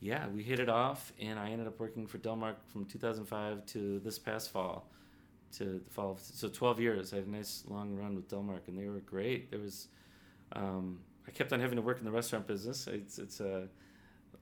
yeah, 0.00 0.26
we 0.28 0.42
hit 0.42 0.60
it 0.60 0.70
off, 0.70 1.12
and 1.20 1.38
I 1.38 1.50
ended 1.50 1.66
up 1.66 1.78
working 1.78 2.06
for 2.06 2.16
Delmark 2.16 2.54
from 2.72 2.86
2005 2.86 3.66
to 3.66 3.98
this 3.98 4.18
past 4.18 4.50
fall 4.50 4.88
to 5.58 5.82
the 5.84 5.90
fall. 5.90 6.18
So 6.22 6.48
12 6.48 6.80
years. 6.80 7.12
I 7.12 7.16
had 7.16 7.26
a 7.26 7.30
nice 7.30 7.64
long 7.68 7.94
run 7.94 8.14
with 8.14 8.30
Delmark, 8.30 8.66
and 8.66 8.78
they 8.78 8.88
were 8.88 9.00
great. 9.00 9.50
There 9.50 9.60
was, 9.60 9.88
um, 10.52 11.00
I 11.28 11.32
kept 11.32 11.52
on 11.52 11.60
having 11.60 11.76
to 11.76 11.82
work 11.82 11.98
in 11.98 12.06
the 12.06 12.10
restaurant 12.10 12.46
business. 12.46 12.86
It's 12.86 13.18
it's 13.18 13.42
uh, 13.42 13.66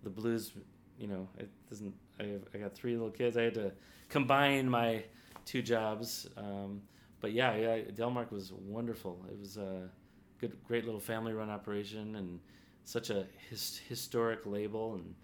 the 0.04 0.10
blues. 0.10 0.52
You 0.96 1.08
know, 1.08 1.28
it 1.38 1.50
doesn't. 1.68 1.92
I 2.20 2.26
have, 2.26 2.42
I 2.54 2.58
got 2.58 2.72
three 2.72 2.92
little 2.92 3.10
kids. 3.10 3.36
I 3.36 3.42
had 3.42 3.54
to 3.54 3.72
combine 4.08 4.70
my 4.70 5.02
two 5.44 5.60
jobs. 5.60 6.28
Um, 6.36 6.82
but 7.24 7.32
yeah, 7.32 7.56
yeah, 7.56 7.78
Delmark 7.96 8.30
was 8.30 8.52
wonderful. 8.52 9.24
It 9.30 9.40
was 9.40 9.56
a 9.56 9.88
good, 10.38 10.58
great 10.68 10.84
little 10.84 11.00
family-run 11.00 11.48
operation, 11.48 12.16
and 12.16 12.38
such 12.84 13.08
a 13.08 13.24
his, 13.48 13.80
historic 13.88 14.44
label 14.44 14.94
and. 14.94 15.14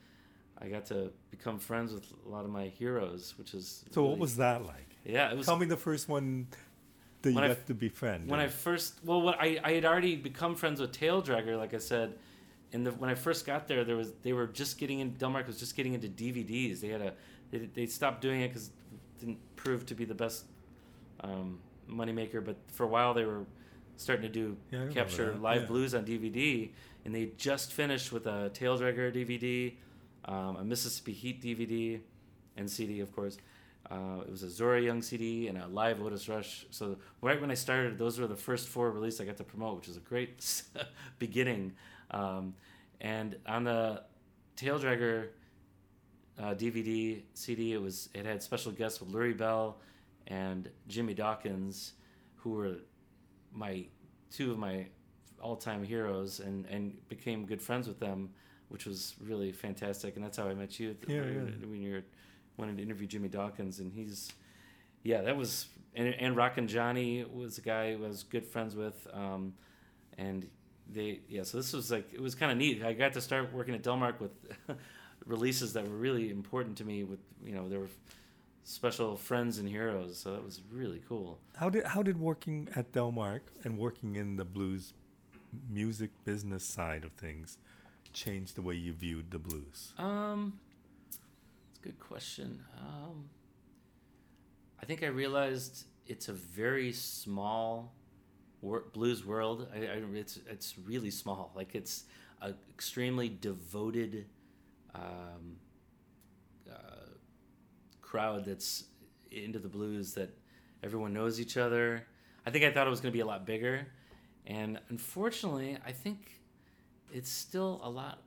I 0.63 0.69
got 0.69 0.85
to 0.87 1.11
become 1.31 1.59
friends 1.59 1.95
with 1.95 2.05
a 2.27 2.29
lot 2.29 2.45
of 2.45 2.51
my 2.51 2.67
heroes, 2.67 3.33
which 3.39 3.55
is. 3.55 3.83
So, 3.93 4.03
really, 4.03 4.11
what 4.11 4.21
was 4.21 4.37
that 4.37 4.67
like? 4.67 4.95
Yeah, 5.07 5.31
it 5.31 5.39
was. 5.39 5.47
Tell 5.47 5.57
me 5.57 5.65
the 5.65 5.77
first 5.77 6.07
one 6.07 6.49
that 7.23 7.31
you 7.31 7.41
got 7.41 7.51
I, 7.51 7.55
to 7.55 7.73
befriend. 7.73 8.29
When 8.29 8.41
I 8.41 8.49
first, 8.49 8.99
well, 9.03 9.23
what 9.23 9.41
I, 9.41 9.59
I 9.65 9.73
had 9.73 9.87
already 9.87 10.17
become 10.17 10.55
friends 10.55 10.79
with 10.79 10.93
Tail 10.93 11.23
Dragger, 11.23 11.57
like 11.57 11.73
I 11.73 11.79
said. 11.79 12.19
And 12.75 12.87
the 12.87 12.93
when 12.93 13.09
I 13.09 13.15
first 13.15 13.47
got 13.47 13.69
there, 13.69 13.85
there 13.85 13.97
was 13.97 14.13
they 14.23 14.35
were 14.35 14.49
just 14.49 14.77
getting 14.77 15.01
in. 15.01 15.13
Delmark 15.13 15.47
was 15.47 15.59
just 15.59 15.77
getting 15.77 15.95
into 15.95 16.09
DVDs. 16.09 16.81
They 16.81 16.89
had 16.89 17.01
a 17.01 17.15
they, 17.51 17.59
they 17.73 17.87
stopped 17.87 18.21
doing 18.21 18.43
it 18.43 18.49
because 18.49 18.69
it 18.69 19.21
didn't 19.21 19.39
prove 19.57 19.87
to 19.87 19.95
be 19.95 20.05
the 20.05 20.15
best 20.15 20.45
um, 21.23 21.59
moneymaker. 21.91 22.45
But 22.45 22.57
for 22.73 22.85
a 22.85 22.89
while, 22.89 23.15
they 23.15 23.25
were 23.25 23.45
starting 23.97 24.23
to 24.23 24.29
do 24.33 24.57
Yeah, 24.71 24.87
capture 24.89 25.35
live 25.37 25.63
yeah. 25.63 25.67
blues 25.67 25.95
on 25.95 26.05
DVD, 26.05 26.71
and 27.05 27.15
they 27.15 27.33
just 27.37 27.73
finished 27.73 28.13
with 28.13 28.27
a 28.27 28.51
Tail 28.55 28.79
Dragger 28.79 29.13
DVD, 29.15 29.75
um, 30.25 30.57
a 30.57 30.65
Mississippi 30.65 31.13
Heat 31.13 31.43
DVD, 31.43 32.01
and 32.57 32.71
CD, 32.71 33.01
of 33.01 33.13
course. 33.15 33.39
Uh, 33.91 34.21
it 34.25 34.31
was 34.31 34.43
a 34.45 34.51
Zora 34.51 34.81
Young 34.81 35.03
CD 35.03 35.49
and 35.49 35.59
a 35.59 35.67
live 35.67 36.01
Otis 36.01 36.29
Rush. 36.29 36.65
So 36.71 36.97
right 37.23 37.41
when 37.41 37.51
I 37.51 37.55
started, 37.55 37.99
those 37.99 38.21
were 38.21 38.29
the 38.29 38.37
first 38.37 38.69
four 38.69 38.91
releases 38.93 39.21
I 39.21 39.25
got 39.25 39.37
to 39.39 39.45
promote, 39.45 39.77
which 39.79 39.89
was 39.89 39.97
a 39.97 40.01
great 40.01 40.63
beginning. 41.19 41.73
Um, 42.13 42.55
and 43.01 43.37
on 43.47 43.65
the 43.65 44.03
Tail 44.55 44.79
Dragger 44.79 45.29
uh, 46.39 46.55
DVD 46.55 47.23
CD, 47.35 47.73
it 47.73 47.83
was 47.83 48.11
it 48.15 48.25
had 48.27 48.43
special 48.43 48.71
guests 48.73 49.01
with 49.01 49.11
Lurrie 49.11 49.37
Bell 49.37 49.79
and 50.27 50.69
Jimmy 50.89 51.15
Dawkins, 51.15 51.95
who 52.37 52.51
were 52.51 52.77
my 53.53 53.87
two 54.31 54.53
of 54.53 54.59
my 54.59 54.87
all-time 55.41 55.83
heroes, 55.83 56.41
and 56.41 56.67
and 56.67 56.97
became 57.09 57.47
good 57.47 57.61
friends 57.63 57.89
with 57.89 57.99
them, 58.01 58.31
which 58.69 58.87
was 58.87 59.15
really 59.21 59.53
fantastic. 59.53 60.17
And 60.17 60.25
that's 60.25 60.37
how 60.37 60.49
I 60.49 60.55
met 60.55 60.79
you 60.79 60.97
Yeah, 61.07 61.21
when, 61.21 61.57
yeah. 61.61 61.67
when 61.67 61.83
you're 61.83 62.03
wanted 62.57 62.77
to 62.77 62.83
interview 62.83 63.07
Jimmy 63.07 63.29
Dawkins, 63.29 63.81
and 63.81 63.93
he's 63.93 64.33
yeah, 65.03 65.23
that 65.23 65.37
was 65.37 65.67
and 65.95 66.15
and 66.15 66.37
Rockin' 66.37 66.69
Johnny 66.69 67.25
was 67.25 67.59
a 67.59 67.63
guy 67.63 67.93
I 67.93 67.97
was 67.97 68.23
good 68.23 68.47
friends 68.47 68.77
with, 68.77 69.07
um, 69.13 69.55
and 70.19 70.47
they 70.93 71.21
yeah. 71.29 71.43
So 71.43 71.57
this 71.57 71.73
was 71.73 71.91
like 71.91 72.13
it 72.13 72.21
was 72.21 72.35
kind 72.35 72.53
of 72.53 72.59
neat. 72.59 72.83
I 72.85 72.93
got 72.93 73.13
to 73.15 73.21
start 73.21 73.53
working 73.53 73.75
at 73.75 73.83
Delmark 73.83 74.21
with 74.21 74.33
releases 75.27 75.73
that 75.73 75.89
were 75.89 75.97
really 75.97 76.31
important 76.31 76.77
to 76.79 76.85
me. 76.85 77.05
With 77.05 77.21
you 77.45 77.55
know 77.55 77.69
there 77.69 77.81
were 77.81 77.89
special 78.71 79.17
friends 79.17 79.59
and 79.59 79.69
heroes, 79.69 80.19
so 80.19 80.33
that 80.33 80.45
was 80.45 80.61
really 80.73 81.03
cool. 81.09 81.39
How 81.57 81.69
did 81.69 81.85
how 81.87 82.03
did 82.03 82.19
working 82.19 82.69
at 82.77 82.93
Delmark 82.93 83.41
and 83.65 83.79
working 83.79 84.17
in 84.17 84.37
the 84.37 84.45
blues 84.45 84.95
music 85.69 86.11
business 86.25 86.65
side 86.65 87.05
of 87.05 87.13
things 87.13 87.59
change 88.13 88.55
the 88.55 88.63
way 88.63 88.75
you 88.75 88.93
viewed 88.93 89.31
the 89.31 89.39
blues? 89.39 89.93
Um, 89.99 90.59
it's 91.09 91.19
a 91.81 91.83
good 91.83 91.99
question. 91.99 92.63
Um, 92.79 93.29
I 94.81 94.87
think 94.87 95.03
I 95.03 95.09
realized 95.09 95.85
it's 96.07 96.29
a 96.29 96.33
very 96.33 96.93
small 96.93 97.93
wor- 98.63 98.85
blues 98.93 99.27
world. 99.27 99.69
I, 99.75 99.79
I, 99.79 100.03
it's 100.15 100.39
it's 100.49 100.77
really 100.79 101.11
small. 101.11 101.51
Like 101.57 101.75
it's 101.75 102.05
a 102.41 102.55
extremely 102.71 103.29
devoted 103.29 104.27
um, 104.95 105.57
crowd 108.11 108.45
that's 108.45 108.85
into 109.31 109.59
the 109.59 109.69
blues. 109.69 110.15
That 110.15 110.37
everyone 110.83 111.13
knows 111.13 111.41
each 111.41 111.57
other. 111.57 112.07
I 112.45 112.51
think 112.51 112.65
I 112.65 112.71
thought 112.73 112.87
it 112.87 112.91
was 112.91 113.01
going 113.01 113.13
to 113.13 113.17
be 113.17 113.21
a 113.21 113.27
lot 113.27 113.47
bigger, 113.47 113.87
and 114.47 114.79
unfortunately, 114.89 115.79
I 115.87 115.93
think 115.93 116.41
it's 117.13 117.31
still 117.31 117.81
a 117.83 117.91
lot 117.91 118.23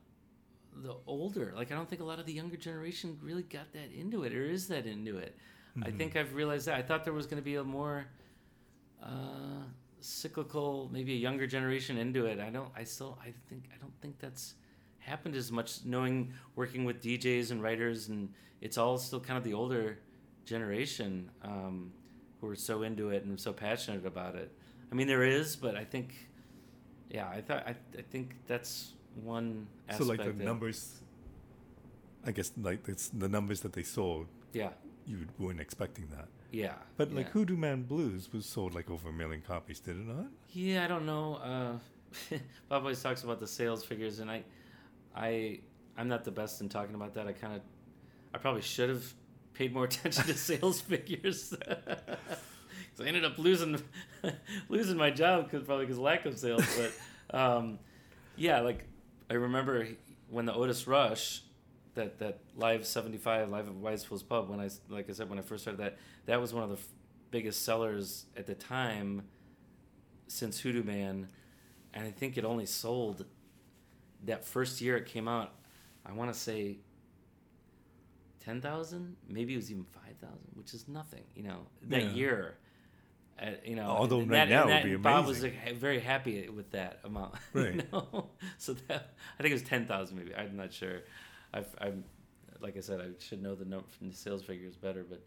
the 0.81 0.95
older 1.05 1.53
like 1.55 1.71
i 1.71 1.75
don't 1.75 1.87
think 1.87 2.01
a 2.01 2.03
lot 2.03 2.17
of 2.19 2.25
the 2.25 2.33
younger 2.33 2.57
generation 2.57 3.15
really 3.21 3.43
got 3.43 3.71
that 3.73 3.91
into 3.95 4.23
it 4.23 4.33
or 4.33 4.43
is 4.43 4.67
that 4.67 4.87
into 4.87 5.17
it 5.17 5.37
i 5.83 5.91
think 5.91 6.15
i've 6.15 6.33
realized 6.33 6.65
that 6.65 6.75
i 6.75 6.81
thought 6.81 7.03
there 7.03 7.13
was 7.13 7.27
going 7.27 7.41
to 7.41 7.45
be 7.45 7.55
a 7.55 7.63
more 7.63 8.05
uh, 9.03 9.61
cyclical 9.99 10.89
maybe 10.91 11.13
a 11.13 11.17
younger 11.17 11.45
generation 11.45 11.97
into 11.97 12.25
it 12.25 12.39
i 12.39 12.49
don't 12.49 12.69
i 12.75 12.83
still 12.83 13.17
i 13.21 13.31
think 13.49 13.65
i 13.71 13.77
don't 13.79 13.93
think 14.01 14.17
that's 14.19 14.55
happened 15.05 15.35
as 15.35 15.51
much 15.51 15.83
knowing 15.85 16.33
working 16.55 16.85
with 16.85 17.01
djs 17.01 17.51
and 17.51 17.61
writers 17.61 18.07
and 18.09 18.29
it's 18.61 18.77
all 18.77 18.97
still 18.97 19.19
kind 19.19 19.37
of 19.37 19.43
the 19.43 19.53
older 19.53 19.99
generation 20.45 21.29
um, 21.43 21.91
who 22.39 22.47
are 22.49 22.55
so 22.55 22.83
into 22.83 23.09
it 23.09 23.23
and 23.25 23.39
so 23.39 23.51
passionate 23.53 24.05
about 24.05 24.35
it 24.35 24.51
i 24.91 24.95
mean 24.95 25.07
there 25.07 25.23
is 25.23 25.55
but 25.55 25.75
i 25.75 25.83
think 25.83 26.13
yeah 27.09 27.27
i 27.29 27.41
thought 27.41 27.63
i, 27.67 27.75
I 27.97 28.01
think 28.09 28.35
that's 28.47 28.93
one 29.23 29.67
aspect. 29.87 30.03
So 30.03 30.09
like 30.09 30.19
the 30.23 30.31
that- 30.31 30.43
numbers, 30.51 31.01
I 32.25 32.31
guess 32.31 32.51
like 32.59 32.87
it's 32.87 33.09
the 33.09 33.29
numbers 33.29 33.61
that 33.61 33.73
they 33.73 33.83
sold, 33.83 34.27
yeah 34.53 34.69
you 35.05 35.27
weren't 35.37 35.59
expecting 35.59 36.07
that. 36.15 36.29
yeah 36.51 36.73
But 36.97 37.13
like 37.13 37.25
yeah. 37.27 37.31
Hoodoo 37.33 37.57
Man 37.57 37.83
Blues 37.83 38.31
was 38.33 38.45
sold 38.45 38.73
like 38.73 38.89
over 38.89 39.09
a 39.09 39.13
million 39.13 39.41
copies, 39.41 39.79
did 39.81 39.97
it 39.97 40.07
not? 40.07 40.27
Yeah, 40.49 40.85
I 40.85 40.87
don't 40.87 41.05
know. 41.05 41.35
Uh, 41.35 42.37
Bob 42.69 42.81
always 42.83 43.01
talks 43.03 43.23
about 43.23 43.39
the 43.39 43.47
sales 43.47 43.83
figures, 43.83 44.19
and 44.19 44.31
I, 44.31 44.43
I, 45.15 45.59
I'm 45.97 46.07
not 46.07 46.23
the 46.23 46.31
best 46.31 46.61
in 46.61 46.69
talking 46.69 46.95
about 46.95 47.13
that. 47.15 47.27
I 47.27 47.33
kind 47.33 47.55
of, 47.55 47.61
I 48.33 48.37
probably 48.37 48.61
should 48.61 48.89
have 48.89 49.13
paid 49.53 49.73
more 49.73 49.83
attention 49.91 50.25
to 50.25 50.33
sales 50.33 50.81
figures. 50.81 51.53
'Cause 52.95 53.05
I 53.05 53.07
ended 53.07 53.25
up 53.25 53.39
losing, 53.39 53.81
losing 54.69 54.97
my 54.97 55.09
job 55.09 55.45
because 55.49 55.63
probably 55.65 55.85
because 55.85 55.97
lack 55.97 56.25
of 56.27 56.37
sales. 56.37 56.63
But, 56.77 57.35
um, 57.37 57.79
yeah, 58.35 58.59
like 58.59 58.85
I 59.31 59.33
remember 59.35 59.87
when 60.29 60.45
the 60.45 60.53
Otis 60.53 60.85
Rush, 60.87 61.41
that 61.95 62.19
that 62.19 62.39
live 62.55 62.85
'75 62.85 63.49
live 63.49 63.67
at 63.67 63.73
Wise 63.73 64.03
Fools 64.03 64.21
Pub. 64.21 64.47
When 64.47 64.59
I 64.59 64.69
like 64.89 65.09
I 65.09 65.13
said 65.13 65.27
when 65.27 65.39
I 65.39 65.41
first 65.41 65.63
started 65.63 65.79
that, 65.81 65.97
that 66.27 66.39
was 66.39 66.53
one 66.53 66.61
of 66.63 66.69
the 66.69 66.75
f- 66.75 66.87
biggest 67.31 67.63
sellers 67.65 68.25
at 68.37 68.45
the 68.45 68.53
time 68.55 69.23
since 70.27 70.59
Hoodoo 70.59 70.83
Man, 70.83 71.29
and 71.95 72.05
I 72.07 72.11
think 72.11 72.37
it 72.37 72.45
only 72.45 72.65
sold 72.67 73.25
that 74.23 74.45
first 74.45 74.81
year 74.81 74.97
it 74.97 75.05
came 75.05 75.27
out. 75.27 75.53
I 76.05 76.11
want 76.13 76.33
to 76.33 76.39
say 76.39 76.77
ten 78.43 78.61
thousand, 78.61 79.15
maybe 79.27 79.53
it 79.53 79.57
was 79.57 79.71
even 79.71 79.85
five 79.85 80.15
thousand, 80.21 80.47
which 80.53 80.73
is 80.73 80.87
nothing. 80.87 81.23
You 81.35 81.43
know 81.43 81.59
that 81.83 82.03
Yeah. 82.03 82.09
year. 82.11 82.57
Uh, 83.41 83.47
you 83.65 83.75
know, 83.75 83.87
Although 83.87 84.19
right 84.19 84.47
that, 84.47 84.49
now 84.49 84.67
it 84.67 84.73
would 84.73 84.83
be 84.83 84.89
be 84.91 84.95
Bob 84.97 85.25
was 85.25 85.41
like, 85.41 85.73
very 85.75 85.99
happy 85.99 86.47
with 86.49 86.69
that 86.71 86.99
amount. 87.03 87.33
Right. 87.53 87.75
You 87.75 87.83
know? 87.91 88.29
So 88.59 88.73
that 88.87 89.13
I 89.39 89.41
think 89.41 89.51
it 89.51 89.55
was 89.55 89.63
ten 89.63 89.87
thousand, 89.87 90.17
maybe. 90.17 90.35
I'm 90.35 90.55
not 90.55 90.71
sure. 90.71 91.01
I've, 91.53 91.67
I'm, 91.81 92.03
like 92.61 92.77
I 92.77 92.79
said, 92.79 93.01
I 93.01 93.07
should 93.19 93.41
know 93.41 93.55
the 93.55 93.65
number 93.65 93.87
from 93.97 94.09
the 94.09 94.15
sales 94.15 94.43
figures 94.43 94.75
better, 94.75 95.03
but 95.07 95.25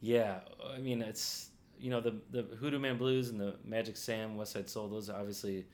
yeah, 0.00 0.40
I 0.74 0.78
mean, 0.78 1.02
it's 1.02 1.50
you 1.78 1.90
know 1.90 2.00
the 2.00 2.20
the 2.30 2.42
Hoodoo 2.56 2.78
Man 2.80 2.96
Blues 2.98 3.28
and 3.30 3.40
the 3.40 3.54
Magic 3.64 3.96
Sam 3.96 4.36
West 4.36 4.52
Side 4.52 4.68
Soul. 4.68 4.88
Those 4.88 5.08
are 5.08 5.18
obviously 5.18 5.66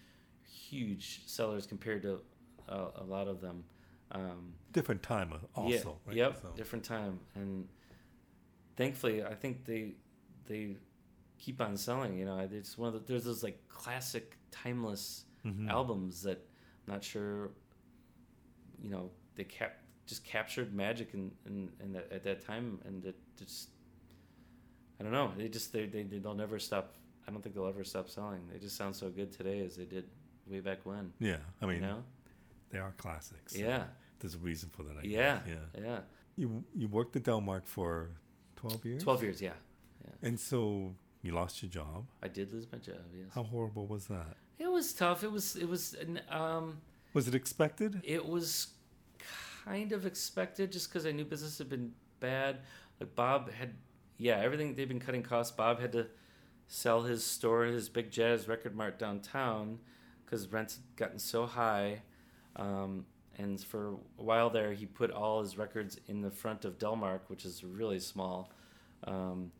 huge 0.44 1.22
sellers 1.26 1.66
compared 1.66 2.02
to 2.02 2.20
uh, 2.68 2.88
a 2.96 3.04
lot 3.04 3.28
of 3.28 3.40
them. 3.40 3.64
Um, 4.12 4.54
Different 4.72 5.02
time 5.02 5.32
also. 5.54 5.98
yeah, 6.06 6.08
right? 6.08 6.16
Yep. 6.16 6.38
So- 6.42 6.52
Different 6.56 6.84
time, 6.84 7.18
and 7.34 7.66
thankfully, 8.76 9.24
I 9.24 9.34
think 9.34 9.64
they 9.64 9.94
they 10.46 10.76
keep 11.38 11.60
on 11.60 11.76
selling. 11.76 12.16
You 12.18 12.24
know, 12.26 12.38
it's 12.50 12.78
one 12.78 12.88
of 12.88 12.94
the 12.94 13.00
there's 13.06 13.24
those 13.24 13.42
like 13.42 13.66
classic, 13.68 14.36
timeless 14.50 15.24
Mhm. 15.44 15.68
albums 15.70 16.22
that 16.22 16.38
I'm 16.86 16.94
not 16.94 17.04
sure. 17.04 17.50
You 18.82 18.90
know, 18.90 19.10
they 19.34 19.44
cap 19.44 19.78
just 20.06 20.24
captured 20.24 20.72
magic 20.74 21.14
in 21.14 21.32
in, 21.46 21.70
in 21.80 21.92
that, 21.94 22.12
at 22.12 22.22
that 22.24 22.44
time, 22.46 22.80
and 22.84 23.04
it 23.04 23.16
just 23.36 23.70
I 25.00 25.02
don't 25.02 25.12
know. 25.12 25.32
They 25.36 25.48
just 25.48 25.72
they 25.72 25.86
they 25.86 26.02
they'll 26.04 26.34
never 26.34 26.58
stop. 26.58 26.94
I 27.26 27.32
don't 27.32 27.42
think 27.42 27.54
they'll 27.56 27.66
ever 27.66 27.82
stop 27.84 28.08
selling. 28.08 28.40
They 28.52 28.58
just 28.58 28.76
sound 28.76 28.94
so 28.94 29.10
good 29.10 29.32
today 29.32 29.60
as 29.64 29.74
they 29.76 29.84
did 29.84 30.08
way 30.46 30.60
back 30.60 30.86
when. 30.86 31.12
Yeah, 31.18 31.38
I 31.60 31.66
mean, 31.66 31.76
you 31.76 31.80
know? 31.82 32.04
They 32.70 32.78
are 32.78 32.92
classics. 32.96 33.52
so 33.54 33.58
Yeah. 33.60 33.84
There's 34.18 34.34
a 34.34 34.38
reason 34.38 34.70
for 34.70 34.82
that. 34.84 34.96
I 34.98 35.02
Yeah. 35.02 35.38
guess. 35.44 35.48
Yeah. 35.74 35.80
Yeah. 35.84 36.00
You 36.36 36.64
you 36.74 36.88
worked 36.88 37.16
at 37.16 37.22
Delmark 37.22 37.66
for 37.66 38.10
twelve 38.56 38.84
years. 38.84 39.02
Twelve 39.02 39.22
years. 39.22 39.40
Yeah. 39.40 39.54
And 40.22 40.38
so 40.38 40.94
you 41.22 41.32
lost 41.32 41.62
your 41.62 41.70
job. 41.70 42.06
I 42.22 42.28
did 42.28 42.52
lose 42.52 42.66
my 42.70 42.78
job. 42.78 43.04
Yes. 43.14 43.28
How 43.34 43.42
horrible 43.42 43.86
was 43.86 44.06
that? 44.06 44.36
It 44.58 44.68
was 44.68 44.92
tough. 44.94 45.22
It 45.24 45.30
was. 45.32 45.56
It 45.56 45.68
was. 45.68 45.94
Um. 46.30 46.80
Was 47.14 47.28
it 47.28 47.34
expected? 47.34 48.00
It 48.04 48.24
was 48.26 48.68
kind 49.64 49.92
of 49.92 50.06
expected, 50.06 50.70
just 50.72 50.88
because 50.88 51.06
I 51.06 51.12
knew 51.12 51.24
business 51.24 51.58
had 51.58 51.68
been 51.68 51.92
bad. 52.20 52.60
Like 53.00 53.14
Bob 53.14 53.50
had, 53.50 53.74
yeah, 54.18 54.36
everything 54.38 54.74
they've 54.74 54.88
been 54.88 55.00
cutting 55.00 55.22
costs. 55.22 55.54
Bob 55.54 55.80
had 55.80 55.92
to 55.92 56.06
sell 56.68 57.02
his 57.02 57.24
store, 57.24 57.64
his 57.64 57.88
Big 57.88 58.10
Jazz 58.10 58.48
Record 58.48 58.74
Mart 58.74 58.98
downtown, 58.98 59.78
because 60.24 60.48
rents 60.48 60.76
had 60.76 60.96
gotten 60.96 61.18
so 61.18 61.46
high. 61.46 62.02
Um, 62.56 63.04
and 63.38 63.60
for 63.60 63.88
a 64.18 64.22
while 64.22 64.48
there, 64.50 64.72
he 64.72 64.86
put 64.86 65.10
all 65.10 65.42
his 65.42 65.58
records 65.58 65.98
in 66.08 66.22
the 66.22 66.30
front 66.30 66.64
of 66.64 66.78
Delmark, 66.78 67.20
which 67.28 67.44
is 67.44 67.62
really 67.62 67.98
small. 68.00 68.50
Um, 69.04 69.52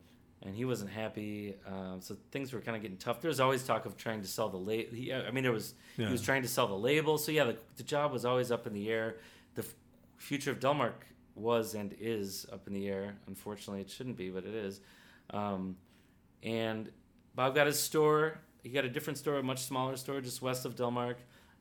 and 0.43 0.55
he 0.55 0.65
wasn't 0.65 0.91
happy. 0.91 1.55
Um, 1.67 2.01
so 2.01 2.17
things 2.31 2.53
were 2.53 2.61
kind 2.61 2.77
of 2.77 2.83
getting 2.83 2.97
tough. 2.97 3.21
There 3.21 3.29
was 3.29 3.41
always 3.41 3.63
talk 3.65 3.85
of 3.87 3.97
trying 3.97 4.23
to 4.23 4.29
sell 4.29 4.49
the 4.49 4.57
label. 4.57 4.97
I 5.27 5.31
mean, 5.31 5.43
there 5.45 5.53
was 5.53 5.75
Yeah. 5.97 6.07
he 6.07 6.13
was 6.13 6.23
trying 6.23 6.43
to 6.43 6.49
sell 6.49 6.67
the 6.67 6.75
label. 6.75 7.19
So 7.19 7.33
yeah, 7.33 7.45
the, 7.45 7.57
the 7.77 7.83
job 7.83 8.13
was 8.13 8.25
always 8.25 8.51
up 8.51 8.67
in 8.67 8.73
the 8.73 8.89
air. 8.91 9.17
The 9.55 9.63
f- 9.63 9.75
future 10.17 10.51
of 10.51 10.61
Delmark 10.61 10.93
was 11.35 11.75
and 11.75 11.95
is 12.01 12.47
up 12.53 12.67
in 12.67 12.73
the 12.75 12.89
air. 12.89 13.17
Unfortunately, 13.27 13.81
it 13.83 13.91
shouldn't 13.91 14.17
be, 14.17 14.31
but 14.31 14.45
it 14.45 14.55
is. 14.55 14.81
Um, 15.31 15.77
and 16.43 16.91
Bob 17.35 17.55
got 17.55 17.67
his 17.67 17.79
store. 17.79 18.39
He 18.63 18.71
got 18.71 18.85
a 18.85 18.89
different 18.91 19.19
store, 19.19 19.37
a 19.39 19.43
much 19.43 19.63
smaller 19.65 19.97
store, 19.97 20.21
just 20.21 20.41
west 20.43 20.65
of 20.65 20.77
Delmark, 20.77 21.17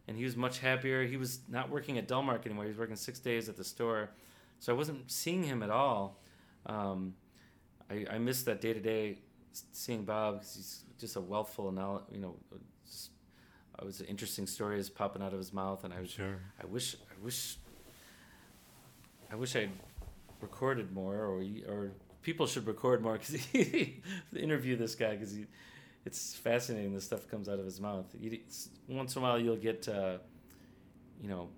and 0.07 0.17
he 0.17 0.23
was 0.23 0.35
much 0.35 0.59
happier. 0.59 1.03
He 1.05 1.17
was 1.17 1.39
not 1.49 1.69
working 1.69 1.97
at 1.97 2.07
Delmark 2.07 2.45
anymore. 2.45 2.65
He 2.65 2.69
was 2.69 2.77
working 2.77 2.95
six 2.95 3.19
days 3.19 3.49
at 3.49 3.57
the 3.57 3.63
store, 3.63 4.11
so 4.59 4.73
I 4.73 4.75
wasn't 4.75 5.11
seeing 5.11 5.43
him 5.43 5.63
at 5.63 5.69
all. 5.69 6.21
Um, 6.65 7.13
I, 7.89 8.05
I 8.11 8.17
missed 8.17 8.45
that 8.45 8.61
day 8.61 8.73
to 8.73 8.79
day 8.79 9.19
seeing 9.71 10.03
Bob 10.03 10.35
because 10.35 10.55
he's 10.55 10.83
just 10.99 11.15
a 11.15 11.21
wealthful 11.21 11.71
knowledge. 11.71 12.03
You 12.11 12.19
know, 12.19 12.35
just, 12.85 13.11
it 13.79 13.85
was 13.85 13.99
an 13.99 14.07
interesting 14.07 14.47
stories 14.47 14.89
popping 14.89 15.21
out 15.21 15.33
of 15.33 15.39
his 15.39 15.53
mouth, 15.53 15.83
and 15.83 15.93
I 15.93 15.99
was 15.99 16.09
Sure. 16.09 16.39
I 16.61 16.65
wish 16.65 16.95
I 16.95 17.23
wish 17.23 17.57
I 19.31 19.35
wish 19.35 19.55
I'd 19.55 19.71
recorded 20.41 20.93
more, 20.93 21.15
or 21.15 21.43
or 21.67 21.91
people 22.21 22.47
should 22.47 22.67
record 22.67 23.01
more 23.01 23.17
because 23.17 23.37
interview 24.35 24.75
this 24.75 24.95
guy 24.95 25.11
because 25.11 25.31
he 25.31 25.45
it's 26.05 26.35
fascinating 26.35 26.93
the 26.93 27.01
stuff 27.01 27.27
comes 27.29 27.49
out 27.49 27.59
of 27.59 27.65
his 27.65 27.81
mouth. 27.81 28.05
It's- 28.21 28.69
once 28.87 29.15
in 29.15 29.21
a 29.21 29.25
while 29.25 29.39
you'll 29.39 29.55
get 29.57 29.87
uh, 29.89 30.17
you 31.21 31.29
know 31.29 31.49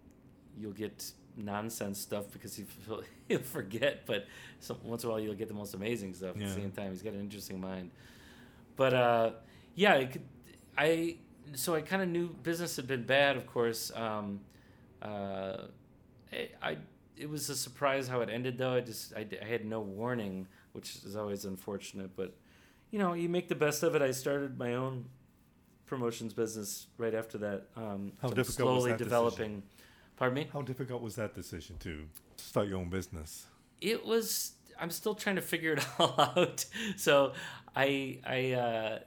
you'll 0.57 0.71
get 0.73 1.11
nonsense 1.35 1.99
stuff 1.99 2.25
because 2.31 2.55
he, 2.55 2.65
he'll 3.27 3.39
forget, 3.39 4.05
but 4.05 4.25
some, 4.59 4.77
once 4.83 5.03
in 5.03 5.09
a 5.09 5.11
while 5.11 5.19
you'll 5.19 5.35
get 5.35 5.47
the 5.47 5.53
most 5.53 5.73
amazing 5.75 6.13
stuff 6.13 6.35
at 6.35 6.39
the 6.39 6.47
same 6.53 6.71
time. 6.71 6.91
He's 6.91 7.01
got 7.03 7.13
an 7.13 7.19
interesting 7.19 7.59
mind. 7.61 7.91
But 8.75 8.93
uh, 8.93 9.31
yeah, 9.75 9.95
it 9.95 10.11
could, 10.11 10.23
I 10.77 11.17
so 11.53 11.75
I 11.75 11.81
kind 11.81 12.01
of 12.01 12.09
knew 12.09 12.29
business 12.43 12.75
had 12.75 12.87
been 12.87 13.03
bad, 13.03 13.37
of 13.37 13.45
course. 13.47 13.91
Um, 13.95 14.39
uh, 15.01 15.63
I, 16.31 16.49
I 16.61 16.77
it 17.15 17.29
was 17.29 17.49
a 17.49 17.55
surprise 17.55 18.07
how 18.07 18.21
it 18.21 18.29
ended 18.29 18.57
though. 18.57 18.73
I 18.75 18.81
just 18.81 19.13
I, 19.15 19.25
I 19.41 19.45
had 19.45 19.65
no 19.65 19.79
warning, 19.81 20.47
which 20.73 20.95
is 21.05 21.15
always 21.15 21.45
unfortunate. 21.45 22.15
But 22.15 22.33
you 22.91 22.99
know, 22.99 23.13
you 23.13 23.29
make 23.29 23.47
the 23.47 23.55
best 23.55 23.83
of 23.83 23.95
it. 23.95 24.01
I 24.01 24.11
started 24.11 24.57
my 24.57 24.75
own 24.75 25.05
promotions 25.85 26.33
business 26.33 26.88
right 26.97 27.13
after 27.13 27.38
that. 27.39 27.67
Um, 27.75 28.13
How 28.21 28.29
so 28.29 28.33
difficult 28.35 28.35
was 28.35 28.55
slowly 28.55 28.91
that 28.91 28.97
decision? 28.97 29.09
developing. 29.09 29.63
Pardon 30.17 30.35
me. 30.35 30.47
How 30.51 30.61
difficult 30.61 31.01
was 31.01 31.15
that 31.15 31.33
decision 31.33 31.77
to 31.79 32.05
start 32.38 32.67
your 32.67 32.79
own 32.79 32.89
business? 32.89 33.47
it 33.79 34.03
was 34.03 34.53
i'm 34.79 34.89
still 34.89 35.13
trying 35.13 35.35
to 35.35 35.41
figure 35.41 35.73
it 35.73 35.85
all 35.99 36.15
out 36.35 36.65
so 36.95 37.33
i 37.75 38.17
i 38.25 38.51
uh 38.53 38.99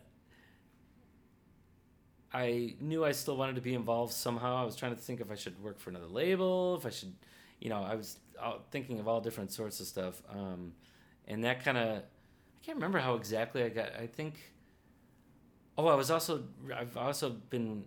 i 2.32 2.74
knew 2.80 3.04
i 3.04 3.10
still 3.10 3.36
wanted 3.36 3.56
to 3.56 3.60
be 3.60 3.74
involved 3.74 4.12
somehow 4.12 4.56
i 4.56 4.64
was 4.64 4.76
trying 4.76 4.94
to 4.94 5.00
think 5.00 5.20
if 5.20 5.28
i 5.30 5.34
should 5.34 5.60
work 5.60 5.80
for 5.80 5.90
another 5.90 6.06
label 6.06 6.76
if 6.76 6.86
i 6.86 6.90
should 6.90 7.12
you 7.60 7.68
know 7.68 7.82
i 7.82 7.96
was 7.96 8.18
out 8.40 8.66
thinking 8.70 9.00
of 9.00 9.08
all 9.08 9.20
different 9.20 9.50
sorts 9.50 9.80
of 9.80 9.86
stuff 9.86 10.22
um 10.32 10.72
and 11.26 11.42
that 11.44 11.64
kind 11.64 11.76
of 11.76 12.02
i 12.60 12.64
can't 12.64 12.76
remember 12.76 12.98
how 12.98 13.14
exactly 13.14 13.62
i 13.62 13.68
got 13.68 13.94
i 13.98 14.06
think 14.06 14.34
oh 15.78 15.86
i 15.88 15.94
was 15.94 16.10
also 16.10 16.44
i've 16.76 16.96
also 16.96 17.30
been 17.50 17.84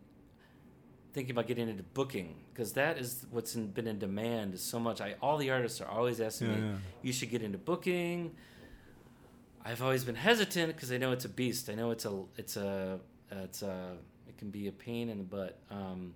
thinking 1.13 1.31
about 1.31 1.47
getting 1.47 1.69
into 1.69 1.83
booking 1.83 2.35
because 2.51 2.73
that 2.73 2.97
is 2.97 3.25
what's 3.29 3.55
in, 3.55 3.67
been 3.67 3.85
in 3.87 3.99
demand 3.99 4.59
so 4.59 4.79
much. 4.79 4.99
I 4.99 5.13
all 5.21 5.37
the 5.37 5.51
artists 5.51 5.79
are 5.79 5.87
always 5.87 6.19
asking 6.19 6.49
Yeah, 6.49 6.55
me, 6.55 6.61
yeah. 6.69 6.75
"You 7.03 7.13
should 7.13 7.29
get 7.29 7.41
into 7.43 7.59
booking." 7.59 8.35
I've 9.63 9.81
always 9.81 10.03
been 10.03 10.15
hesitant 10.15 10.75
because 10.75 10.91
I 10.91 10.97
know 10.97 11.11
it's 11.11 11.25
a 11.25 11.29
beast. 11.29 11.69
I 11.69 11.75
know 11.75 11.91
it's 11.91 12.05
a 12.05 12.23
it's 12.37 12.57
a 12.57 12.99
it's 13.31 13.61
a 13.61 13.97
it 14.27 14.37
can 14.39 14.49
be 14.49 14.67
a 14.67 14.71
pain 14.71 15.09
in 15.09 15.19
the 15.19 15.23
butt. 15.23 15.59
Um, 15.69 16.15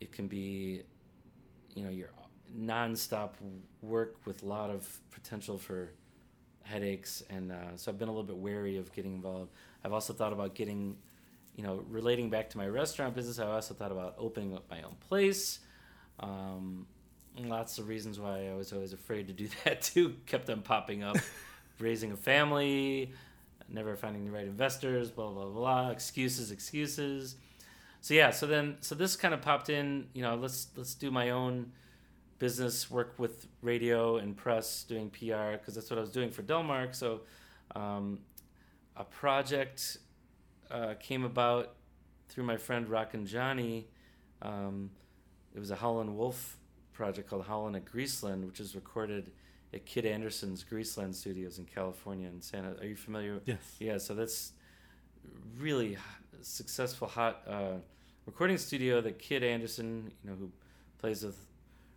it 0.00 0.12
can 0.12 0.28
be, 0.28 0.82
you 1.74 1.82
know, 1.84 1.90
your 1.90 2.10
nonstop 2.54 3.30
work 3.80 4.16
with 4.26 4.42
a 4.42 4.46
lot 4.46 4.68
of 4.70 4.86
potential 5.10 5.56
for 5.58 5.92
headaches, 6.64 7.22
and 7.30 7.52
uh, 7.52 7.76
so 7.76 7.90
I've 7.90 7.98
been 7.98 8.08
a 8.08 8.12
little 8.12 8.26
bit 8.26 8.36
wary 8.36 8.76
of 8.76 8.92
getting 8.92 9.14
involved. 9.14 9.52
I've 9.84 9.92
also 9.92 10.12
thought 10.12 10.32
about 10.32 10.54
getting 10.54 10.96
you 11.56 11.62
know, 11.62 11.84
relating 11.88 12.30
back 12.30 12.50
to 12.50 12.58
my 12.58 12.66
restaurant 12.66 13.14
business, 13.14 13.38
I 13.38 13.46
also 13.46 13.74
thought 13.74 13.92
about 13.92 14.14
opening 14.18 14.54
up 14.54 14.64
my 14.70 14.82
own 14.82 14.96
place. 15.08 15.60
Um, 16.18 16.86
lots 17.38 17.78
of 17.78 17.88
reasons 17.88 18.18
why 18.18 18.48
I 18.48 18.54
was 18.54 18.72
always 18.72 18.92
afraid 18.92 19.28
to 19.28 19.32
do 19.32 19.48
that 19.64 19.82
too 19.82 20.16
kept 20.26 20.50
on 20.50 20.62
popping 20.62 21.02
up. 21.02 21.16
Raising 21.80 22.12
a 22.12 22.16
family, 22.16 23.12
never 23.68 23.96
finding 23.96 24.24
the 24.24 24.30
right 24.30 24.46
investors, 24.46 25.10
blah 25.10 25.30
blah 25.30 25.46
blah. 25.46 25.90
Excuses, 25.90 26.52
excuses. 26.52 27.34
So 28.00 28.14
yeah, 28.14 28.30
so 28.30 28.46
then 28.46 28.76
so 28.80 28.94
this 28.94 29.16
kind 29.16 29.34
of 29.34 29.42
popped 29.42 29.70
in. 29.70 30.06
You 30.12 30.22
know, 30.22 30.36
let's 30.36 30.68
let's 30.76 30.94
do 30.94 31.10
my 31.10 31.30
own 31.30 31.72
business, 32.44 32.90
work 32.90 33.14
with 33.16 33.46
radio 33.62 34.18
and 34.18 34.36
press, 34.36 34.84
doing 34.84 35.08
PR 35.08 35.52
because 35.52 35.74
that's 35.74 35.88
what 35.88 35.96
I 35.96 36.02
was 36.02 36.12
doing 36.12 36.30
for 36.30 36.42
Delmark. 36.42 36.94
So 36.94 37.22
um, 37.74 38.18
a 38.96 39.04
project 39.04 39.96
uh, 40.70 40.92
came 41.00 41.24
about 41.24 41.76
through 42.28 42.44
my 42.44 42.58
friend 42.58 42.86
Rockin' 42.86 43.24
Johnny. 43.24 43.88
Um, 44.42 44.90
it 45.54 45.58
was 45.58 45.70
a 45.70 45.76
Howlin' 45.76 46.18
Wolf 46.18 46.58
project 46.92 47.30
called 47.30 47.46
Howlin' 47.46 47.76
at 47.76 47.86
Greaseland, 47.86 48.44
which 48.44 48.60
is 48.60 48.74
recorded 48.74 49.32
at 49.72 49.86
Kid 49.86 50.04
Anderson's 50.04 50.62
Greaseland 50.70 51.14
Studios 51.14 51.58
in 51.58 51.64
California 51.64 52.28
in 52.28 52.42
Santa. 52.42 52.76
Are 52.78 52.86
you 52.86 52.94
familiar? 52.94 53.40
Yes. 53.46 53.76
Yeah, 53.80 53.96
so 53.96 54.14
that's 54.14 54.52
really 55.58 55.96
successful, 56.42 57.08
hot 57.08 57.40
uh, 57.48 57.76
recording 58.26 58.58
studio 58.58 59.00
that 59.00 59.18
Kid 59.18 59.42
Anderson, 59.42 60.12
you 60.22 60.30
know, 60.30 60.36
who 60.36 60.50
plays 60.98 61.24
with 61.24 61.38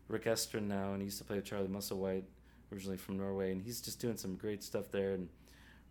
Rick 0.08 0.26
Estrin 0.26 0.68
now, 0.68 0.94
and 0.94 1.02
he 1.02 1.06
used 1.06 1.18
to 1.18 1.24
play 1.24 1.38
with 1.38 1.46
Charlie 1.46 1.68
Musselwhite, 1.68 2.24
originally 2.72 2.98
from 2.98 3.18
Norway, 3.18 3.52
and 3.52 3.62
he's 3.62 3.82
just 3.82 4.00
doing 4.00 4.18
some 4.18 4.36
great 4.36 4.64
stuff 4.64 4.92
there. 4.92 5.14
And 5.14 5.30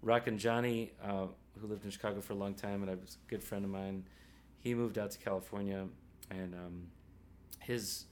Rockin' 0.02 0.38
Johnny, 0.38 0.92
uh, 1.02 1.26
who 1.58 1.66
lived 1.66 1.84
in 1.84 1.90
Chicago 1.90 2.20
for 2.20 2.32
a 2.32 2.36
long 2.36 2.54
time, 2.54 2.82
and 2.82 2.90
I 2.90 2.94
was 2.94 3.18
a 3.26 3.30
good 3.30 3.42
friend 3.42 3.64
of 3.64 3.70
mine, 3.70 4.04
he 4.58 4.74
moved 4.74 4.98
out 4.98 5.10
to 5.12 5.18
California, 5.18 5.86
and 6.30 6.54
um, 6.54 6.82
his 7.60 8.06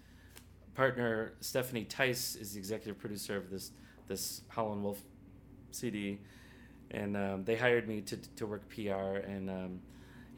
partner 0.74 1.34
Stephanie 1.40 1.84
Tice 1.84 2.36
is 2.36 2.52
the 2.52 2.58
executive 2.58 2.98
producer 2.98 3.36
of 3.36 3.50
this 3.50 3.70
this 4.06 4.42
Howlin' 4.48 4.82
Wolf 4.82 5.02
CD, 5.70 6.20
and 6.90 7.16
um, 7.16 7.44
they 7.44 7.56
hired 7.56 7.88
me 7.88 8.00
to 8.02 8.16
to 8.16 8.46
work 8.46 8.68
PR, 8.68 9.16
and 9.26 9.48
um, 9.48 9.80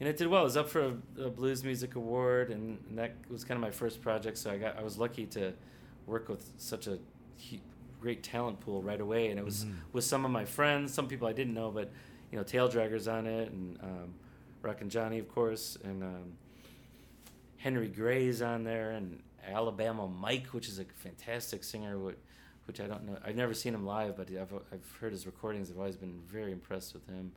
and 0.01 0.09
it 0.09 0.17
did 0.17 0.27
well. 0.29 0.43
It 0.43 0.45
was 0.45 0.57
up 0.57 0.69
for 0.69 0.83
a, 1.19 1.23
a 1.25 1.31
Blues 1.31 1.65
Music 1.65 1.95
Award, 1.95 2.51
and, 2.51 2.79
and 2.89 2.99
that 2.99 3.15
was 3.31 3.45
kind 3.45 3.57
of 3.57 3.63
my 3.63 3.71
first 3.71 4.01
project. 4.03 4.39
So 4.39 4.51
I 4.51 4.59
got 4.59 4.79
I 4.79 4.83
was 4.83 4.99
lucky 4.99 5.27
to 5.27 5.53
work 6.07 6.29
with 6.29 6.51
such 6.59 6.87
a 6.87 6.99
hu- 7.51 7.59
great 8.01 8.23
talent 8.23 8.61
pool 8.61 8.83
right 8.83 9.01
away, 9.01 9.29
and 9.31 9.39
it 9.39 9.45
was 9.45 9.65
Mhm. 9.65 9.75
with 9.93 10.05
some 10.05 10.25
of 10.25 10.31
my 10.31 10.45
friends, 10.45 10.93
some 10.95 11.09
people 11.09 11.27
I 11.27 11.33
didn't 11.33 11.55
know, 11.55 11.71
but 11.71 11.91
you 12.31 12.37
know, 12.39 12.45
Tail 12.45 12.69
Draggers 12.69 13.11
on 13.13 13.27
it, 13.27 13.51
and 13.53 13.79
um, 13.83 14.15
and 14.81 14.91
Johnny, 14.91 15.19
of 15.21 15.29
course, 15.29 15.79
and 15.85 16.03
um, 16.03 16.33
Henry 17.59 17.89
Gray's 17.89 18.43
on 18.43 18.65
there, 18.65 18.91
and 18.91 19.23
Alabama 19.47 20.09
Mike, 20.09 20.49
which 20.49 20.69
is 20.69 20.79
a 20.81 20.85
fantastic 20.85 21.63
singer, 21.65 21.99
which, 21.99 22.17
which 22.67 22.81
I 22.81 22.87
don't 22.89 23.05
know. 23.07 23.17
I've 23.25 23.37
never 23.37 23.55
seen 23.55 23.75
him 23.75 23.87
live, 23.87 24.17
but 24.17 24.29
I've, 24.31 24.53
I've 24.73 24.97
heard 25.01 25.13
his 25.13 25.25
recordings. 25.25 25.71
I've 25.71 25.79
always 25.79 25.97
been 25.97 26.21
very 26.27 26.51
impressed 26.53 26.95
with 26.95 27.07
him. 27.07 27.31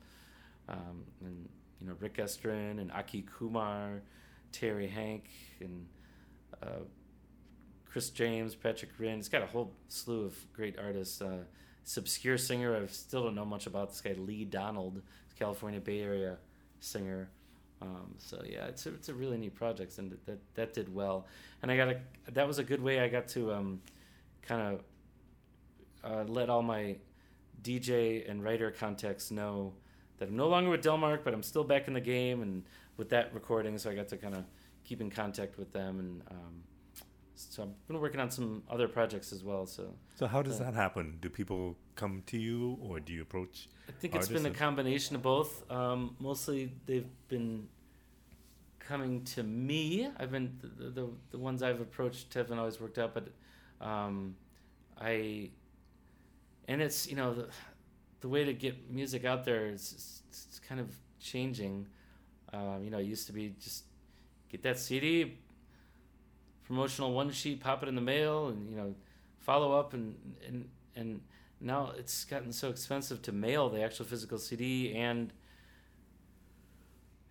Um, 0.68 1.04
and, 1.24 1.48
you 1.80 1.86
know, 1.86 1.94
Rick 1.98 2.16
Estrin 2.16 2.80
and 2.80 2.92
Aki 2.92 3.22
Kumar, 3.22 4.02
Terry 4.52 4.88
Hanck, 4.88 5.28
and 5.60 5.86
uh, 6.62 6.84
Chris 7.90 8.10
James, 8.10 8.54
Patrick 8.54 8.90
Rynn. 8.98 9.18
It's 9.18 9.28
got 9.28 9.42
a 9.42 9.46
whole 9.46 9.72
slew 9.88 10.24
of 10.24 10.52
great 10.52 10.78
artists. 10.78 11.20
Uh, 11.20 11.44
this 11.84 11.96
obscure 11.96 12.38
singer, 12.38 12.76
I 12.76 12.86
still 12.86 13.24
don't 13.24 13.34
know 13.34 13.44
much 13.44 13.66
about 13.66 13.90
this 13.90 14.00
guy, 14.00 14.12
Lee 14.12 14.44
Donald, 14.44 15.02
California 15.38 15.80
Bay 15.80 16.00
Area 16.00 16.36
singer. 16.80 17.30
Um, 17.82 18.14
so 18.18 18.42
yeah, 18.46 18.66
it's 18.66 18.84
a, 18.86 18.90
it's 18.90 19.08
a 19.08 19.14
really 19.14 19.38
neat 19.38 19.54
project, 19.54 19.96
and 19.98 20.16
that 20.26 20.38
that 20.54 20.74
did 20.74 20.94
well. 20.94 21.26
And 21.62 21.70
I 21.70 21.76
got 21.76 21.88
a 21.88 22.00
that 22.32 22.46
was 22.46 22.58
a 22.58 22.64
good 22.64 22.82
way 22.82 23.00
I 23.00 23.08
got 23.08 23.26
to 23.28 23.54
um, 23.54 23.80
kind 24.42 24.74
of 24.74 24.84
uh, 26.04 26.24
let 26.30 26.50
all 26.50 26.62
my 26.62 26.96
DJ 27.62 28.30
and 28.30 28.44
writer 28.44 28.70
contacts 28.70 29.30
know 29.30 29.72
that 30.20 30.28
I'm 30.28 30.36
no 30.36 30.48
longer 30.48 30.70
with 30.70 30.84
Delmark, 30.84 31.24
but 31.24 31.34
I'm 31.34 31.42
still 31.42 31.64
back 31.64 31.88
in 31.88 31.94
the 31.94 32.00
game, 32.00 32.42
and 32.42 32.62
with 32.96 33.08
that 33.10 33.34
recording, 33.34 33.76
so 33.78 33.90
I 33.90 33.94
got 33.94 34.08
to 34.08 34.16
kind 34.16 34.34
of 34.36 34.44
keep 34.84 35.00
in 35.00 35.10
contact 35.10 35.58
with 35.58 35.72
them, 35.72 35.98
and 35.98 36.22
um, 36.30 36.62
so 37.34 37.62
I've 37.64 37.86
been 37.88 37.98
working 38.00 38.20
on 38.20 38.30
some 38.30 38.62
other 38.70 38.86
projects 38.86 39.32
as 39.32 39.42
well. 39.42 39.66
So 39.66 39.94
So 40.14 40.26
how 40.26 40.42
does 40.42 40.58
Yeah. 40.60 40.66
that 40.66 40.74
happen? 40.74 41.18
Do 41.20 41.28
people 41.30 41.76
come 41.96 42.22
to 42.26 42.38
you, 42.38 42.78
or 42.82 43.00
do 43.00 43.12
you 43.12 43.22
approach? 43.22 43.68
I 43.88 43.92
think 43.92 44.14
it's 44.14 44.28
been 44.28 44.46
a 44.46 44.50
combination 44.54 45.16
of 45.16 45.22
both. 45.22 45.68
Um, 45.70 46.16
mostly 46.20 46.72
they've 46.86 47.08
been 47.28 47.68
coming 48.78 49.24
to 49.24 49.42
me. 49.42 50.08
I've 50.18 50.30
been 50.30 50.58
the, 50.60 50.90
the 50.90 51.08
the 51.30 51.38
ones 51.38 51.62
I've 51.62 51.80
approached 51.80 52.34
haven't 52.34 52.58
always 52.58 52.78
worked 52.80 52.98
out, 52.98 53.14
but 53.14 53.28
um, 53.80 54.36
I 55.00 55.50
and 56.68 56.82
it's 56.82 57.08
you 57.08 57.16
know 57.16 57.32
the 57.34 57.48
the 58.20 58.28
way 58.28 58.44
to 58.44 58.52
get 58.52 58.90
music 58.90 59.24
out 59.24 59.44
there 59.44 59.66
is 59.66 60.22
it's, 60.28 60.60
kind 60.68 60.80
of 60.80 60.94
changing. 61.18 61.84
Um, 62.52 62.84
you 62.84 62.90
know, 62.90 62.98
it 62.98 63.06
used 63.06 63.26
to 63.26 63.32
be 63.32 63.54
just 63.60 63.84
get 64.48 64.62
that 64.62 64.78
CD, 64.78 65.38
promotional 66.64 67.12
one 67.12 67.32
sheet, 67.32 67.60
pop 67.60 67.82
it 67.82 67.88
in 67.88 67.96
the 67.96 68.00
mail, 68.00 68.48
and 68.48 68.70
you 68.70 68.76
know, 68.76 68.94
follow 69.40 69.78
up 69.78 69.94
and 69.94 70.14
and 70.46 70.68
and 70.94 71.20
now 71.60 71.92
it's 71.98 72.24
gotten 72.24 72.52
so 72.52 72.70
expensive 72.70 73.20
to 73.22 73.32
mail 73.32 73.68
the 73.68 73.82
actual 73.82 74.06
physical 74.06 74.38
CD 74.38 74.94
and 74.94 75.32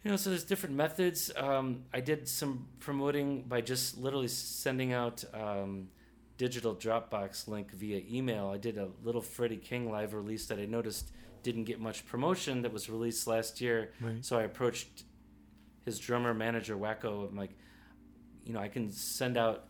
you 0.03 0.11
know 0.11 0.17
so 0.17 0.29
there's 0.29 0.43
different 0.43 0.75
methods 0.75 1.31
um, 1.35 1.83
i 1.93 1.99
did 1.99 2.27
some 2.27 2.67
promoting 2.79 3.41
by 3.43 3.59
just 3.59 3.97
literally 3.97 4.27
sending 4.27 4.93
out 4.93 5.23
um, 5.33 5.89
digital 6.39 6.73
Dropbox 6.73 7.49
link 7.49 7.71
via 7.71 8.01
email. 8.09 8.47
I 8.47 8.57
did 8.57 8.77
a 8.77 8.87
little 9.03 9.21
Freddie 9.21 9.57
King 9.57 9.91
live 9.91 10.13
release 10.13 10.45
that 10.47 10.57
I 10.57 10.65
noticed 10.65 11.11
didn't 11.43 11.65
get 11.65 11.79
much 11.79 12.07
promotion 12.07 12.61
that 12.63 12.71
was 12.73 12.89
released 12.89 13.27
last 13.27 13.59
year. 13.61 13.91
Right. 14.01 14.23
So 14.25 14.39
I 14.39 14.43
approached 14.43 15.03
his 15.83 15.99
drummer 15.99 16.33
manager 16.33 16.77
Wacko. 16.77 17.29
I'm 17.29 17.35
like, 17.35 17.51
you 18.45 18.53
know, 18.53 18.59
I 18.59 18.69
can 18.69 18.89
send 18.89 19.37
out 19.37 19.65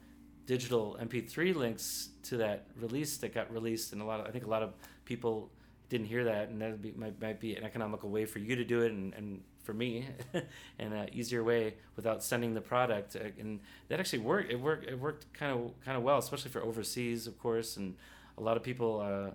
digital 0.45 0.95
MP3 1.01 1.55
links 1.55 2.09
to 2.23 2.37
that 2.37 2.67
release 2.75 3.17
that 3.17 3.33
got 3.33 3.51
released, 3.51 3.91
and 3.93 4.01
a 4.01 4.05
lot 4.05 4.19
of 4.19 4.27
I 4.27 4.31
think 4.31 4.45
a 4.45 4.49
lot 4.49 4.61
of 4.61 4.73
people 5.05 5.51
didn't 5.89 6.05
hear 6.05 6.23
that, 6.25 6.49
and 6.49 6.61
that 6.61 6.97
might, 6.97 7.19
might 7.19 7.39
be 7.39 7.55
an 7.55 7.63
economical 7.63 8.09
way 8.09 8.25
for 8.25 8.37
you 8.37 8.55
to 8.55 8.63
do 8.63 8.81
it, 8.81 8.91
and, 8.91 9.13
and 9.15 9.41
for 9.69 9.75
me, 9.75 10.07
and 10.79 10.93
an 10.95 11.09
easier 11.13 11.43
way 11.43 11.75
without 11.95 12.23
sending 12.23 12.55
the 12.55 12.61
product, 12.61 13.15
Uh, 13.15 13.19
and 13.39 13.59
that 13.87 13.99
actually 13.99 14.23
worked. 14.31 14.51
It 14.51 14.59
worked. 14.59 14.85
It 14.93 14.99
worked 14.99 15.31
kind 15.33 15.51
of 15.53 15.59
kind 15.85 15.95
of 15.95 16.01
well, 16.01 16.17
especially 16.17 16.49
for 16.49 16.61
overseas, 16.63 17.27
of 17.27 17.37
course, 17.37 17.77
and 17.77 17.95
a 18.39 18.41
lot 18.41 18.57
of 18.57 18.63
people 18.63 18.91
uh, 18.99 19.29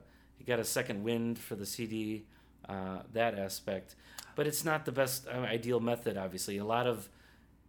got 0.45 0.59
a 0.59 0.65
second 0.65 1.05
wind 1.05 1.39
for 1.39 1.55
the 1.55 1.67
CD. 1.67 2.25
Uh, 2.69 3.01
that 3.13 3.39
aspect, 3.39 3.95
but 4.37 4.47
it's 4.47 4.65
not 4.65 4.87
the 4.87 4.93
best 4.93 5.29
uh, 5.29 5.57
ideal 5.59 5.81
method. 5.81 6.17
Obviously, 6.17 6.57
a 6.59 6.65
lot 6.65 6.87
of 6.87 7.09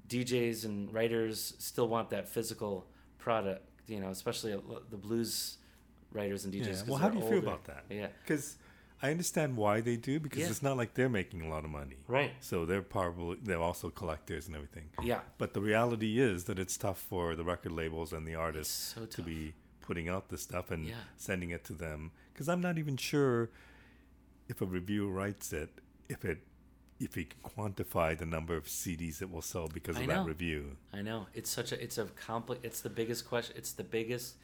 DJs 0.07 0.65
and 0.65 0.91
writers 0.93 1.53
still 1.59 1.89
want 1.95 2.09
that 2.09 2.29
physical 2.29 2.87
product. 3.19 3.67
You 3.87 3.99
know, 3.99 4.09
especially 4.09 4.51
the 4.89 4.97
blues 4.97 5.57
writers 6.13 6.45
and 6.45 6.53
DJs. 6.53 6.67
Yeah. 6.67 6.83
Well, 6.87 7.01
how 7.03 7.09
do 7.09 7.19
you 7.19 7.27
feel 7.29 7.43
about 7.49 7.65
that? 7.65 7.83
Yeah. 7.89 8.07
Because 8.21 8.55
I 9.05 9.11
understand 9.11 9.55
why 9.55 9.81
they 9.81 9.97
do 9.97 10.19
because 10.19 10.39
Yeah. 10.43 10.49
it's 10.49 10.63
not 10.63 10.77
like 10.77 10.91
they're 10.95 11.15
making 11.21 11.41
a 11.41 11.49
lot 11.49 11.63
of 11.63 11.69
money. 11.81 11.97
Right. 12.07 12.31
So 12.39 12.65
they're 12.65 12.81
probably 12.81 13.37
they're 13.47 13.65
also 13.69 13.89
collectors 13.89 14.47
and 14.47 14.55
everything. 14.55 14.87
Yeah. 15.03 15.21
But 15.37 15.53
the 15.53 15.61
reality 15.61 16.19
is 16.19 16.45
that 16.45 16.57
it's 16.63 16.75
tough 16.77 16.99
for 17.11 17.35
the 17.35 17.43
record 17.43 17.71
labels 17.81 18.13
and 18.13 18.27
the 18.27 18.35
artists 18.35 18.93
so 18.95 19.05
to 19.05 19.21
be 19.21 19.53
putting 19.81 20.07
out 20.09 20.29
this 20.29 20.41
stuff 20.41 20.71
and 20.71 20.87
Yeah. 20.87 20.95
sending 21.17 21.51
it 21.51 21.63
to 21.65 21.73
them. 21.73 22.11
Because 22.33 22.47
I'm 22.49 22.61
not 22.61 22.77
even 22.77 22.97
sure 22.97 23.49
if 24.47 24.61
a 24.61 24.65
reviewer 24.65 25.11
writes 25.11 25.53
it, 25.53 25.69
if 26.09 26.25
it 26.25 26.39
if 26.97 27.13
he 27.15 27.25
can 27.25 27.39
quantify 27.43 28.17
the 28.17 28.25
number 28.25 28.55
of 28.55 28.65
CDs 28.69 29.21
it 29.21 29.29
will 29.29 29.41
sell 29.41 29.67
because 29.67 29.97
of 29.99 30.07
that 30.07 30.25
review. 30.25 30.77
I 30.93 31.01
know 31.01 31.27
it's 31.33 31.49
such 31.49 31.71
a 31.73 31.77
it's 31.83 31.97
a 31.97 32.05
complex. 32.05 32.61
It's 32.63 32.81
the 32.81 32.89
biggest 33.01 33.27
question. 33.27 33.53
It's 33.57 33.73
the 33.73 33.83
biggest. 33.83 34.35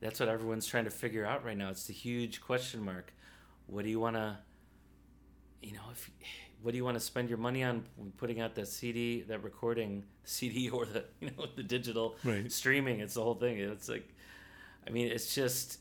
That's 0.00 0.18
what 0.20 0.28
everyone's 0.28 0.66
trying 0.66 0.84
to 0.84 0.90
figure 0.90 1.24
out 1.24 1.44
right 1.44 1.56
now. 1.56 1.70
It's 1.70 1.86
the 1.86 1.92
huge 1.92 2.40
question 2.40 2.84
mark. 2.84 3.12
What 3.72 3.84
do 3.84 3.90
you 3.90 4.00
want 4.00 4.16
to? 4.16 4.36
You 5.62 5.72
know, 5.72 5.80
if 5.92 6.10
what 6.62 6.72
do 6.72 6.76
you 6.76 6.84
want 6.84 6.96
to 6.96 7.00
spend 7.00 7.28
your 7.28 7.38
money 7.38 7.62
on 7.64 7.84
putting 8.18 8.40
out 8.40 8.54
that 8.56 8.68
CD, 8.68 9.22
that 9.22 9.42
recording 9.42 10.04
CD, 10.24 10.68
or 10.70 10.84
the 10.86 11.04
you 11.20 11.30
know 11.36 11.46
the 11.56 11.62
digital 11.62 12.16
Right. 12.24 12.50
streaming? 12.52 13.00
It's 13.00 13.14
the 13.14 13.22
whole 13.22 13.34
thing. 13.34 13.58
It's 13.58 13.88
like, 13.88 14.08
I 14.86 14.90
mean, 14.90 15.08
it's 15.08 15.34
just, 15.34 15.78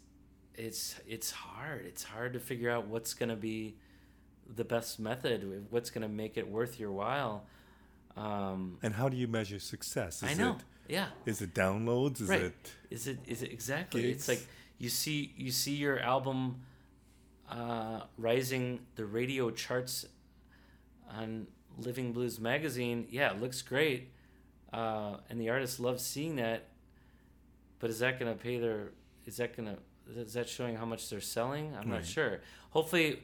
it's 0.55 0.95
it's 1.07 1.31
hard. 1.31 1.85
It's 1.85 2.03
hard 2.03 2.33
to 2.33 2.39
figure 2.39 2.69
out 2.69 2.87
what's 2.87 3.13
gonna 3.13 3.35
be 3.35 3.75
the 4.55 4.63
best 4.63 4.99
method. 4.99 5.65
What's 5.69 5.89
gonna 5.89 6.09
make 6.09 6.37
it 6.37 6.47
worth 6.49 6.79
your 6.79 6.91
while. 6.91 7.45
Um, 8.17 8.77
And 8.83 8.93
how 8.93 9.09
do 9.09 9.17
you 9.17 9.27
measure 9.27 9.59
success? 9.59 10.21
Is 10.23 10.29
I 10.29 10.33
know. 10.33 10.51
it 10.87 10.93
yeah. 10.93 11.07
is 11.25 11.41
it 11.41 11.53
downloads? 11.53 12.21
Is 12.21 12.29
Right. 12.29 12.41
it 12.41 12.71
Is 12.89 13.07
it 13.07 13.19
is 13.27 13.41
it 13.41 13.51
exactly? 13.51 14.01
Gigs? 14.03 14.17
It's 14.19 14.27
like 14.27 14.47
you 14.77 14.89
see 14.89 15.33
you 15.37 15.51
see 15.51 15.75
your 15.75 15.99
album 15.99 16.61
uh, 17.51 18.01
rising 18.17 18.79
the 18.95 19.05
radio 19.05 19.51
charts 19.51 20.05
on 21.09 21.47
Living 21.77 22.13
Blues 22.13 22.39
magazine. 22.39 23.07
Yeah, 23.09 23.31
it 23.31 23.41
looks 23.41 23.61
great, 23.61 24.09
uh, 24.71 25.17
and 25.29 25.39
the 25.39 25.49
artist 25.49 25.79
loves 25.79 26.03
seeing 26.03 26.37
that. 26.37 26.69
But 27.79 27.89
is 27.89 27.99
that 27.99 28.19
going 28.19 28.31
to 28.31 28.41
pay 28.41 28.57
their? 28.57 28.91
Is 29.25 29.37
that 29.37 29.55
going 29.55 29.67
to? 29.67 29.77
Is 30.19 30.33
that 30.33 30.47
showing 30.47 30.75
how 30.75 30.85
much 30.85 31.09
they're 31.09 31.21
selling? 31.21 31.75
I'm 31.79 31.89
not 31.89 32.05
sure. 32.05 32.41
Hopefully, 32.71 33.23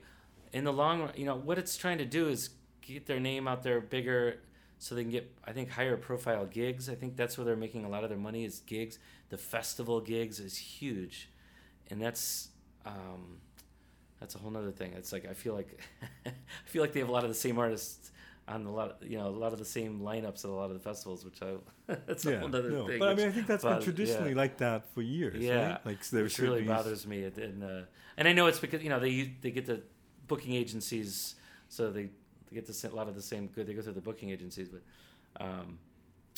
in 0.51 0.63
the 0.63 0.73
long 0.73 1.01
run, 1.01 1.11
you 1.15 1.25
know 1.25 1.35
what 1.35 1.57
it's 1.57 1.77
trying 1.77 1.97
to 1.99 2.05
do 2.05 2.27
is 2.27 2.49
get 2.81 3.05
their 3.05 3.19
name 3.19 3.47
out 3.47 3.63
there 3.63 3.79
bigger, 3.79 4.39
so 4.77 4.93
they 4.93 5.03
can 5.03 5.11
get 5.11 5.31
I 5.45 5.53
think 5.53 5.69
higher 5.69 5.95
profile 5.95 6.45
gigs. 6.45 6.89
I 6.89 6.95
think 6.95 7.15
that's 7.15 7.37
where 7.37 7.45
they're 7.45 7.55
making 7.55 7.85
a 7.85 7.89
lot 7.89 8.03
of 8.03 8.09
their 8.09 8.19
money 8.19 8.43
is 8.43 8.59
gigs. 8.59 8.99
The 9.29 9.37
festival 9.37 10.01
gigs 10.01 10.39
is 10.39 10.57
huge, 10.57 11.29
and 11.89 12.01
that's 12.01 12.49
um, 12.85 13.39
that's 14.19 14.35
a 14.35 14.37
whole 14.37 14.51
nother 14.51 14.71
thing. 14.71 14.93
It's 14.93 15.11
like 15.11 15.27
I 15.29 15.33
feel 15.33 15.53
like 15.53 15.79
I 16.25 16.31
feel 16.65 16.81
like 16.81 16.93
they 16.93 16.99
have 16.99 17.09
a 17.09 17.11
lot 17.11 17.23
of 17.23 17.29
the 17.29 17.35
same 17.35 17.57
artists 17.57 18.11
on 18.47 18.65
a 18.65 18.71
lot, 18.71 18.91
of, 19.01 19.07
you 19.07 19.17
know, 19.17 19.27
a 19.27 19.29
lot 19.29 19.51
of 19.51 19.59
the 19.59 19.65
same 19.65 19.99
lineups 19.99 20.45
at 20.45 20.45
a 20.45 20.53
lot 20.53 20.69
of 20.69 20.73
the 20.73 20.79
festivals, 20.79 21.25
which 21.25 21.41
I 21.41 21.55
that's 22.07 22.25
a 22.25 22.31
yeah, 22.31 22.39
whole 22.39 22.47
nother 22.47 22.69
no. 22.69 22.87
thing. 22.87 22.99
But 22.99 23.09
I 23.09 23.13
mean, 23.13 23.27
I 23.27 23.31
think 23.31 23.47
that's 23.47 23.63
been 23.63 23.81
traditionally 23.81 24.31
yeah. 24.31 24.37
like 24.37 24.57
that 24.57 24.89
for 24.93 25.01
years. 25.01 25.43
Yeah, 25.43 25.71
right? 25.71 25.85
like 25.85 26.09
there 26.09 26.23
which 26.23 26.39
really 26.39 26.63
bothers 26.63 27.05
me. 27.05 27.23
And 27.23 27.63
uh, 27.63 27.81
and 28.17 28.27
I 28.27 28.33
know 28.33 28.47
it's 28.47 28.59
because 28.59 28.81
you 28.81 28.89
know 28.89 28.99
they 28.99 29.33
they 29.41 29.51
get 29.51 29.65
the 29.65 29.81
booking 30.27 30.53
agencies, 30.53 31.35
so 31.69 31.91
they, 31.91 32.09
they 32.49 32.55
get 32.55 32.65
the, 32.65 32.89
a 32.89 32.95
lot 32.95 33.07
of 33.07 33.15
the 33.15 33.21
same 33.21 33.47
good. 33.47 33.67
They 33.67 33.73
go 33.73 33.81
through 33.81 33.93
the 33.93 34.01
booking 34.01 34.29
agencies, 34.29 34.69
but 34.69 34.81
um, 35.39 35.79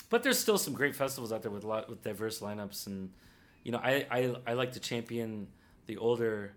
but 0.09 0.23
there's 0.23 0.39
still 0.39 0.57
some 0.57 0.73
great 0.73 0.95
festivals 0.95 1.31
out 1.31 1.43
there 1.43 1.51
with 1.51 1.63
a 1.63 1.67
lot 1.67 1.89
with 1.89 2.03
diverse 2.03 2.39
lineups, 2.39 2.87
and 2.87 3.11
you 3.63 3.71
know 3.71 3.79
I 3.83 4.05
I, 4.09 4.35
I 4.47 4.53
like 4.53 4.71
to 4.73 4.79
champion 4.79 5.47
the 5.85 5.97
older 5.97 6.53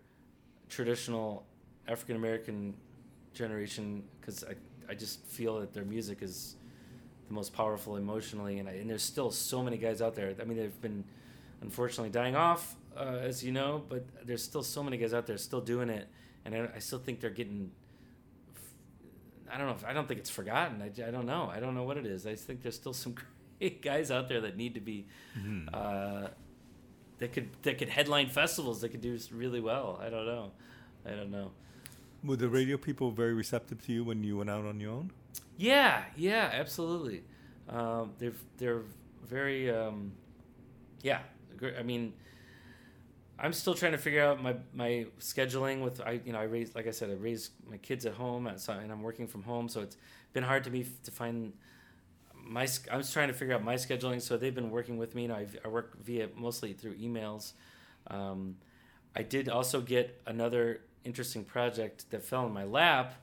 traditional 0.72 1.44
African 1.86 2.16
American 2.16 2.74
generation 3.34 4.02
because 4.20 4.42
I 4.44 4.54
I 4.88 4.94
just 4.94 5.24
feel 5.26 5.60
that 5.60 5.72
their 5.72 5.84
music 5.84 6.22
is 6.22 6.56
the 7.28 7.34
most 7.34 7.52
powerful 7.52 7.96
emotionally, 7.96 8.58
and 8.58 8.68
I, 8.68 8.72
and 8.72 8.88
there's 8.90 9.02
still 9.02 9.30
so 9.30 9.62
many 9.62 9.76
guys 9.76 10.02
out 10.02 10.14
there. 10.14 10.34
I 10.40 10.44
mean, 10.44 10.56
they've 10.58 10.80
been 10.80 11.04
unfortunately 11.60 12.10
dying 12.10 12.34
off, 12.36 12.74
uh, 12.96 13.18
as 13.22 13.44
you 13.44 13.52
know, 13.52 13.82
but 13.88 14.04
there's 14.26 14.42
still 14.42 14.62
so 14.62 14.82
many 14.82 14.96
guys 14.96 15.14
out 15.14 15.26
there 15.26 15.38
still 15.38 15.60
doing 15.60 15.88
it, 15.88 16.08
and 16.44 16.54
I, 16.54 16.68
I 16.76 16.78
still 16.80 16.98
think 16.98 17.20
they're 17.20 17.30
getting. 17.42 17.70
I 19.52 19.58
don't 19.58 19.66
know. 19.66 19.74
If, 19.74 19.84
I 19.84 19.92
don't 19.92 20.08
think 20.08 20.20
it's 20.20 20.30
forgotten. 20.30 20.80
I, 20.82 20.86
I 21.06 21.10
don't 21.10 21.26
know. 21.26 21.50
I 21.54 21.60
don't 21.60 21.74
know 21.74 21.84
what 21.84 21.96
it 21.98 22.06
is. 22.06 22.26
I 22.26 22.34
think 22.34 22.62
there's 22.62 22.76
still 22.76 22.94
some 22.94 23.14
great 23.58 23.82
guys 23.82 24.10
out 24.10 24.28
there 24.28 24.40
that 24.40 24.56
need 24.56 24.74
to 24.74 24.80
be. 24.80 25.06
Mhm. 25.38 25.68
Uh, 25.72 26.28
that 27.22 27.32
could 27.32 27.50
that 27.62 27.78
could 27.78 27.88
headline 27.88 28.28
festivals. 28.28 28.80
That 28.80 28.88
could 28.88 29.00
do 29.00 29.16
really 29.30 29.60
well. 29.60 30.00
I 30.04 30.10
don't 30.10 30.26
know. 30.26 30.50
I 31.06 31.10
don't 31.10 31.30
know. 31.30 31.52
Were 32.24 32.34
the 32.34 32.48
radio 32.48 32.76
people 32.76 33.12
very 33.12 33.32
receptive 33.32 33.80
to 33.86 33.92
you 33.92 34.02
when 34.02 34.24
you 34.24 34.38
went 34.38 34.50
out 34.50 34.64
on 34.64 34.80
your 34.80 34.90
own? 34.90 35.12
Yeah, 35.56 36.02
yeah, 36.16 36.50
absolutely. 36.52 37.22
Um, 37.68 38.12
they're 38.18 38.32
they're 38.58 38.82
very 39.24 39.70
um, 39.70 40.12
yeah. 41.02 41.20
I 41.78 41.84
mean, 41.84 42.12
I'm 43.38 43.52
still 43.52 43.74
trying 43.74 43.92
to 43.92 43.98
figure 43.98 44.24
out 44.24 44.42
my 44.42 44.56
my 44.74 45.06
scheduling 45.20 45.80
with 45.80 46.00
I 46.00 46.20
you 46.24 46.32
know 46.32 46.40
I 46.40 46.44
raised 46.44 46.74
like 46.74 46.88
I 46.88 46.90
said 46.90 47.08
I 47.08 47.14
raised 47.14 47.52
my 47.70 47.76
kids 47.76 48.04
at 48.04 48.14
home 48.14 48.50
so, 48.56 48.72
and 48.72 48.90
I'm 48.90 49.02
working 49.02 49.28
from 49.28 49.44
home 49.44 49.68
so 49.68 49.80
it's 49.80 49.96
been 50.32 50.42
hard 50.42 50.64
to 50.64 50.70
me 50.70 50.86
to 51.04 51.10
find 51.12 51.52
my 52.44 52.66
sch- 52.66 52.88
I 52.90 52.96
was 52.96 53.12
trying 53.12 53.28
to 53.28 53.34
figure 53.34 53.54
out 53.54 53.62
my 53.64 53.74
scheduling 53.74 54.20
so 54.20 54.36
they've 54.36 54.54
been 54.54 54.70
working 54.70 54.96
with 54.98 55.14
me 55.14 55.24
and 55.24 55.32
I, 55.32 55.46
I 55.64 55.68
work 55.68 56.02
via 56.02 56.28
mostly 56.36 56.72
through 56.72 56.96
emails. 56.96 57.52
Um, 58.08 58.56
I 59.14 59.22
did 59.22 59.48
also 59.48 59.80
get 59.80 60.20
another 60.26 60.80
interesting 61.04 61.44
project 61.44 62.10
that 62.10 62.24
fell 62.24 62.46
in 62.46 62.52
my 62.52 62.64
lap. 62.64 63.14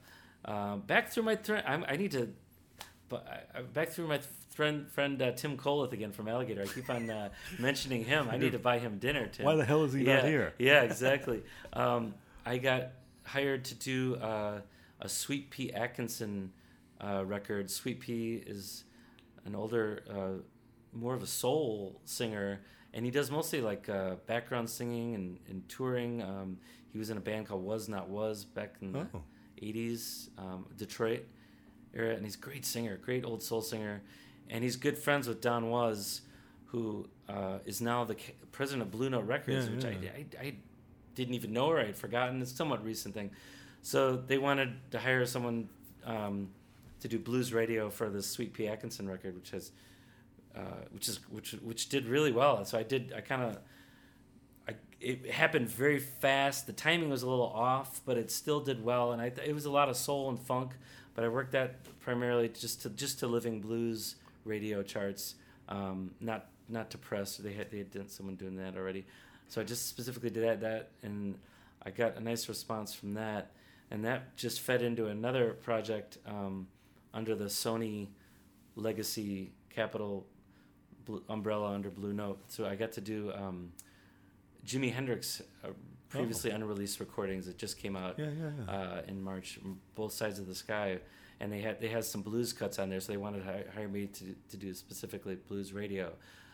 Uh, 0.46 0.78
back 0.78 1.12
through 1.12 1.24
my 1.24 1.36
thread, 1.36 1.64
I 1.66 1.98
need 1.98 2.12
to, 2.12 2.30
but 3.10 3.28
I, 3.28 3.60
I- 3.60 3.62
back 3.64 3.90
through 3.90 4.08
my 4.08 4.20
friend 4.50 4.90
friend 4.92 5.22
uh, 5.22 5.32
Tim 5.32 5.56
Kolleth 5.58 5.94
again 5.94 6.12
from 6.12 6.28
Alligator. 6.28 6.62
I 6.64 6.66
keep 6.66 6.90
on 6.90 7.10
uh, 7.10 7.30
mentioning 7.60 8.04
him. 8.04 8.28
I 8.30 8.38
need 8.38 8.52
to 8.52 8.60
buy 8.60 8.80
him 8.80 8.98
dinner. 8.98 9.28
Tim. 9.28 9.46
Why 9.46 9.56
the 9.56 9.64
hell 9.66 9.84
is 9.86 9.94
he 9.94 10.04
yeah, 10.04 10.16
not 10.16 10.26
here? 10.26 10.54
Yeah, 10.60 10.82
exactly. 10.82 11.44
um, 11.74 12.14
I 12.46 12.58
got 12.58 12.92
hired 13.24 13.64
to 13.66 13.76
do 13.76 14.16
uh, 14.16 14.60
a 15.00 15.08
Sweet 15.10 15.50
Pea 15.50 15.72
Atkinson 15.72 16.52
uh, 17.00 17.24
record. 17.26 17.72
Sweet 17.72 18.02
Pea 18.02 18.44
is 18.46 18.84
an 19.50 19.56
older, 19.56 20.04
uh, 20.10 20.42
more 20.94 21.14
of 21.14 21.24
a 21.24 21.28
soul 21.28 22.00
singer, 22.06 22.62
and 22.94 23.04
he 23.06 23.12
does 23.12 23.30
mostly 23.32 23.62
like 23.62 23.90
uh, 23.90 24.16
background 24.28 24.70
singing 24.70 25.16
and, 25.16 25.40
and 25.50 25.68
touring. 25.70 26.22
Um, 26.22 26.58
he 26.92 26.98
was 26.98 27.10
in 27.10 27.18
a 27.18 27.22
band 27.22 27.48
called 27.48 27.64
Was 27.64 27.90
Not 27.90 28.10
Was 28.10 28.46
back 28.46 28.76
in 28.82 28.92
the 28.94 29.08
Oh. 29.14 29.24
80s, 29.62 30.30
um, 30.38 30.66
Detroit 30.78 31.26
era, 31.94 32.16
and 32.16 32.24
he's 32.24 32.36
a 32.36 32.40
great 32.40 32.66
singer, 32.66 32.98
great 32.98 33.26
old 33.26 33.44
soul 33.44 33.62
singer, 33.62 34.02
and 34.50 34.64
he's 34.64 34.76
good 34.78 34.98
friends 34.98 35.28
with 35.28 35.42
Don 35.42 35.70
Was, 35.70 36.22
who 36.68 37.08
uh, 37.28 37.60
is 37.66 37.82
now 37.82 38.04
the 38.06 38.16
president 38.52 38.84
of 38.84 38.92
Blue 38.92 39.10
Note 39.10 39.26
Records, 39.26 39.68
Yeah, 39.68 39.74
which 39.76 39.84
yeah. 40.04 40.10
I, 40.16 40.26
I, 40.42 40.46
I 40.48 40.56
didn't 41.16 41.34
even 41.34 41.52
know 41.52 41.66
or 41.68 41.80
I 41.80 41.86
had 41.88 41.98
forgotten. 41.98 42.42
It's 42.42 42.52
a 42.52 42.56
somewhat 42.56 42.84
recent 42.86 43.14
thing. 43.14 43.32
So 43.82 44.16
they 44.16 44.38
wanted 44.38 44.74
to 44.92 45.00
hire 45.00 45.26
someone 45.26 45.68
um, 46.06 46.50
to 47.02 47.08
do 47.08 47.20
blues 47.20 47.54
radio 47.54 47.90
for 47.90 48.10
the 48.10 48.22
Sweet 48.22 48.54
Pea 48.54 48.68
Atkinson 48.68 49.10
record, 49.10 49.36
which 49.36 49.52
has, 49.52 49.72
uh, 50.56 50.84
which 50.92 51.08
is 51.08 51.20
which 51.30 51.52
which 51.64 51.90
did 51.90 52.08
really 52.08 52.32
well. 52.32 52.58
And 52.58 52.68
so 52.68 52.78
I 52.78 52.84
did. 52.84 53.14
I 53.16 53.22
kind 53.22 53.44
of. 53.44 53.58
I, 54.68 54.76
it 55.00 55.32
happened 55.32 55.70
very 55.70 56.00
fast. 56.00 56.68
The 56.68 56.74
timing 56.74 57.10
was 57.10 57.24
a 57.24 57.30
little 57.30 57.48
off, 57.48 58.02
but 58.06 58.18
it 58.18 58.30
still 58.32 58.60
did 58.60 58.84
well, 58.84 59.12
and 59.14 59.22
I, 59.22 59.32
it 59.46 59.54
was 59.54 59.66
a 59.66 59.72
lot 59.72 59.90
of 59.90 59.98
soul 59.98 60.30
and 60.30 60.40
funk. 60.40 60.74
But 61.16 61.24
I 61.24 61.28
worked 61.28 61.52
that 61.54 61.76
primarily 62.00 62.50
just 62.50 62.82
to 62.84 62.90
just 62.90 63.20
to 63.20 63.28
living 63.28 63.62
blues 63.62 64.16
radio 64.46 64.84
charts, 64.84 65.36
um, 65.68 66.12
not 66.20 66.48
not 66.68 66.90
to 66.92 66.98
press. 66.98 67.38
They 67.38 67.54
had 67.54 67.72
they 67.72 67.80
had 67.80 67.92
done 67.92 68.08
someone 68.10 68.36
doing 68.36 68.56
that 68.58 68.78
already, 68.78 69.06
So 69.48 69.62
I 69.62 69.64
just 69.64 69.88
specifically 69.88 70.30
did 70.30 70.44
that, 70.44 70.62
that, 70.62 70.92
and 71.02 71.38
I 71.84 71.90
got 71.90 72.18
a 72.18 72.20
nice 72.20 72.48
response 72.48 72.94
from 72.94 73.16
that, 73.16 73.52
and 73.90 74.06
that 74.06 74.38
just 74.38 74.62
fed 74.62 74.82
into 74.82 75.08
another 75.08 75.54
project 75.54 76.20
um, 76.28 76.68
under 77.14 77.36
the 77.36 77.46
Sony 77.46 78.08
Legacy 78.76 79.52
Capital 79.70 80.26
Blue, 81.06 81.24
umbrella 81.30 81.72
under 81.74 81.90
Blue 81.90 82.14
Note. 82.14 82.40
So 82.48 82.66
I 82.66 82.76
got 82.76 82.92
to 82.94 83.02
do 83.02 83.32
um, 83.34 83.72
Jimi 84.66 84.94
Hendrix 84.94 85.42
uh, 85.64 85.70
previously 86.10 86.52
unreleased 86.52 87.00
recordings 87.00 87.46
that 87.46 87.58
just 87.58 87.78
came 87.78 87.96
out 87.96 88.18
Yeah, 88.18 88.30
yeah, 88.40 88.50
yeah. 88.68 88.74
uh, 88.74 89.02
in 89.08 89.22
March, 89.22 89.60
both 89.96 90.12
sides 90.14 90.40
of 90.40 90.48
the 90.48 90.56
sky, 90.56 91.00
and 91.40 91.52
they 91.52 91.62
had 91.62 91.80
they 91.82 91.88
had 91.88 92.04
some 92.04 92.22
blues 92.22 92.52
cuts 92.54 92.80
on 92.80 92.90
there, 92.90 93.00
so 93.00 93.12
they 93.12 93.18
wanted 93.18 93.46
to 93.46 93.64
hire 93.76 93.88
me 93.88 94.08
to 94.08 94.36
to 94.50 94.58
do 94.58 94.74
specifically 94.74 95.36
blues 95.36 95.72
radio, 95.74 96.12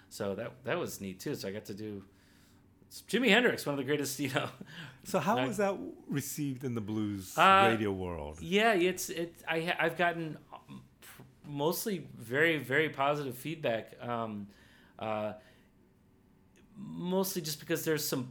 so 0.10 0.36
that 0.36 0.52
that 0.64 0.78
was 0.80 1.02
neat 1.02 1.20
too. 1.20 1.36
So 1.36 1.48
I 1.48 1.52
got 1.52 1.66
to 1.66 1.74
do 1.74 2.04
Jimi 3.10 3.30
Hendrix, 3.30 3.66
one 3.66 3.74
of 3.74 3.78
the 3.78 3.84
greatest, 3.84 4.20
you 4.26 4.30
know. 4.32 4.48
so 5.04 5.20
how 5.20 5.38
I- 5.38 5.48
was 5.48 5.58
that 5.58 5.76
received 6.08 6.64
in 6.64 6.76
the 6.76 6.82
blues 6.82 7.38
Uh, 7.38 7.68
radio 7.72 7.92
world? 7.92 8.40
Yeah, 8.42 8.74
it's 8.74 9.10
it. 9.10 9.34
I 9.48 9.76
I've 9.80 9.98
gotten 9.98 10.38
mostly 11.48 12.08
very 12.18 12.58
very 12.58 12.90
positive 12.90 13.36
feedback. 13.38 13.94
Um, 14.02 14.48
uh, 15.00 15.34
mostly 16.78 17.42
just 17.42 17.60
because 17.60 17.86
there's 17.86 18.06
some 18.08 18.30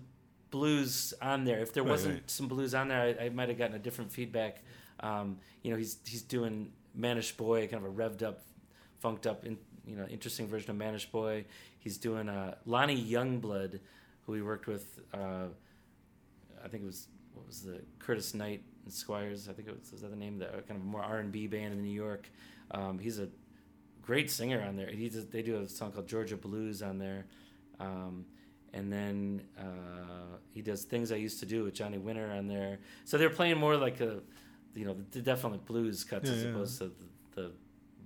blues 0.50 1.14
on 1.20 1.44
there. 1.44 1.60
If 1.60 1.72
there 1.72 1.82
Right, 1.82 1.90
wasn't 1.90 2.14
right. 2.14 2.30
some 2.30 2.48
blues 2.48 2.74
on 2.74 2.88
there, 2.88 3.16
I, 3.20 3.26
I 3.26 3.28
might 3.30 3.48
have 3.48 3.58
gotten 3.58 3.76
a 3.76 3.78
different 3.78 4.12
feedback. 4.12 4.62
Um, 5.00 5.38
you 5.62 5.70
know, 5.70 5.76
he's 5.76 5.98
he's 6.06 6.22
doing 6.22 6.72
Mannish 6.94 7.36
Boy, 7.36 7.66
kind 7.66 7.84
of 7.84 7.90
a 7.90 7.94
revved 7.94 8.22
up, 8.22 8.42
funked 9.00 9.26
up, 9.26 9.44
in, 9.44 9.58
you 9.86 9.96
know, 9.96 10.06
interesting 10.06 10.46
version 10.46 10.70
of 10.70 10.76
Mannish 10.76 11.10
Boy. 11.10 11.44
He's 11.78 11.98
doing 11.98 12.28
uh, 12.28 12.54
Lonnie 12.64 13.02
Youngblood, 13.04 13.80
who 14.26 14.32
we 14.32 14.42
worked 14.42 14.66
with. 14.66 15.00
Uh, 15.12 15.46
I 16.64 16.68
think 16.68 16.82
it 16.84 16.86
was 16.86 17.08
what 17.34 17.46
was 17.46 17.62
the 17.62 17.80
Curtis 17.98 18.32
Knight 18.34 18.62
and 18.84 18.92
Squires. 18.92 19.48
I 19.48 19.52
think 19.52 19.68
it 19.68 19.78
was, 19.78 19.90
was 19.92 20.02
that 20.02 20.10
the 20.10 20.16
name 20.16 20.38
the 20.38 20.46
kind 20.68 20.78
of 20.80 20.84
more 20.84 21.02
R 21.02 21.18
and 21.18 21.32
B 21.32 21.46
band 21.46 21.72
in 21.74 21.82
New 21.82 21.90
York. 21.90 22.28
Um, 22.70 22.98
he's 22.98 23.18
a 23.18 23.28
great 24.02 24.30
singer 24.30 24.62
on 24.62 24.76
there. 24.76 24.90
He 24.90 25.08
does, 25.08 25.26
they 25.26 25.42
do 25.42 25.60
a 25.60 25.68
song 25.68 25.92
called 25.92 26.08
Georgia 26.08 26.36
Blues 26.36 26.82
on 26.82 26.98
there, 26.98 27.26
um, 27.80 28.24
and 28.72 28.92
then 28.92 29.42
uh, 29.58 30.36
he 30.50 30.62
does 30.62 30.84
things 30.84 31.12
I 31.12 31.16
used 31.16 31.40
to 31.40 31.46
do 31.46 31.64
with 31.64 31.74
Johnny 31.74 31.98
Winter 31.98 32.30
on 32.32 32.46
there. 32.48 32.78
So 33.04 33.18
they're 33.18 33.30
playing 33.30 33.58
more 33.58 33.76
like 33.76 34.00
a, 34.00 34.20
you 34.74 34.84
know, 34.84 34.96
the 35.12 35.20
definitely 35.20 35.60
blues 35.64 36.02
cuts 36.04 36.28
Yeah, 36.28 36.36
as 36.36 36.42
yeah. 36.42 36.50
opposed 36.50 36.78
to 36.78 36.84
the, 37.34 37.42
the 37.42 37.52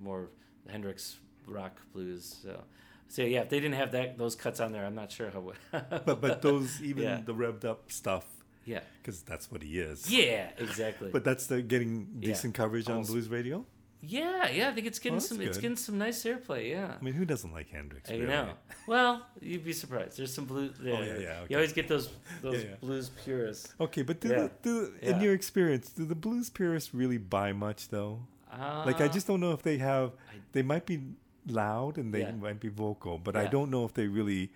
more 0.00 0.28
Hendrix 0.68 1.16
rock 1.46 1.80
blues. 1.92 2.36
So. 2.42 2.62
So 3.10 3.22
yeah, 3.22 3.40
if 3.40 3.48
they 3.48 3.58
didn't 3.58 3.76
have 3.76 3.92
that 3.92 4.18
those 4.18 4.34
cuts 4.34 4.60
on 4.60 4.70
there, 4.70 4.84
I'm 4.84 4.94
not 4.94 5.10
sure 5.10 5.30
how. 5.30 5.52
But 6.04 6.20
but 6.20 6.42
those 6.42 6.82
even 6.82 7.04
Yeah. 7.04 7.20
the 7.24 7.32
revved 7.34 7.64
up 7.64 7.90
stuff 7.90 8.26
yeah, 8.66 8.80
because 9.00 9.22
that's 9.22 9.50
what 9.50 9.62
he 9.62 9.78
is. 9.78 10.10
yeah, 10.12 10.50
exactly. 10.58 11.08
But 11.10 11.24
that's 11.24 11.46
the 11.46 11.62
getting 11.62 12.08
Yeah. 12.20 12.28
decent 12.34 12.52
coverage 12.54 12.86
on 12.86 12.96
Almost- 12.96 13.12
blues 13.12 13.28
radio. 13.30 13.64
Yeah, 14.00 14.48
yeah, 14.48 14.68
I 14.68 14.72
think 14.74 14.86
it's 14.86 15.00
getting 15.00 15.16
Well, 15.16 15.20
some. 15.20 15.40
It's 15.40 15.58
getting 15.58 15.76
some 15.76 15.98
nice 15.98 16.22
airplay. 16.24 16.70
Yeah, 16.70 16.94
I 17.00 17.02
mean, 17.04 17.14
who 17.14 17.24
doesn't 17.24 17.52
like 17.52 17.68
Hendrix? 17.70 18.08
you 18.10 18.18
really? 18.18 18.28
know. 18.28 18.52
Well, 18.86 19.26
you'd 19.40 19.64
be 19.64 19.72
surprised. 19.72 20.16
There's 20.18 20.32
some 20.32 20.44
blues. 20.44 20.72
There. 20.80 20.94
Oh, 20.94 21.00
yeah, 21.00 21.06
yeah, 21.06 21.14
okay. 21.40 21.46
You 21.50 21.56
always 21.56 21.72
get 21.72 21.88
those 21.88 22.08
those 22.42 22.62
Yeah, 22.62 22.70
yeah. 22.70 22.74
blues 22.80 23.10
purists. 23.24 23.74
Okay, 23.80 24.02
but 24.02 24.20
do, 24.20 24.28
Yeah. 24.28 24.36
the, 24.42 24.50
do 24.62 24.92
Yeah. 25.02 25.10
in 25.10 25.20
your 25.20 25.34
experience, 25.34 25.90
do 25.90 26.04
the 26.04 26.14
blues 26.14 26.48
purists 26.48 26.94
really 26.94 27.18
buy 27.18 27.52
much 27.52 27.88
though? 27.88 28.20
Uh, 28.52 28.84
Like, 28.86 29.00
I 29.00 29.08
just 29.08 29.26
don't 29.26 29.40
know 29.40 29.52
if 29.52 29.62
they 29.62 29.78
have. 29.78 30.12
I- 30.30 30.36
They 30.52 30.62
might 30.62 30.86
be 30.86 31.00
loud 31.46 31.98
and 31.98 32.14
they 32.14 32.20
Yeah. 32.20 32.32
might 32.32 32.60
be 32.60 32.68
vocal, 32.68 33.18
but 33.18 33.34
I 33.36 33.46
don't 33.48 33.70
know 33.70 33.84
if 33.84 33.92
they 33.94 34.06
really 34.06 34.50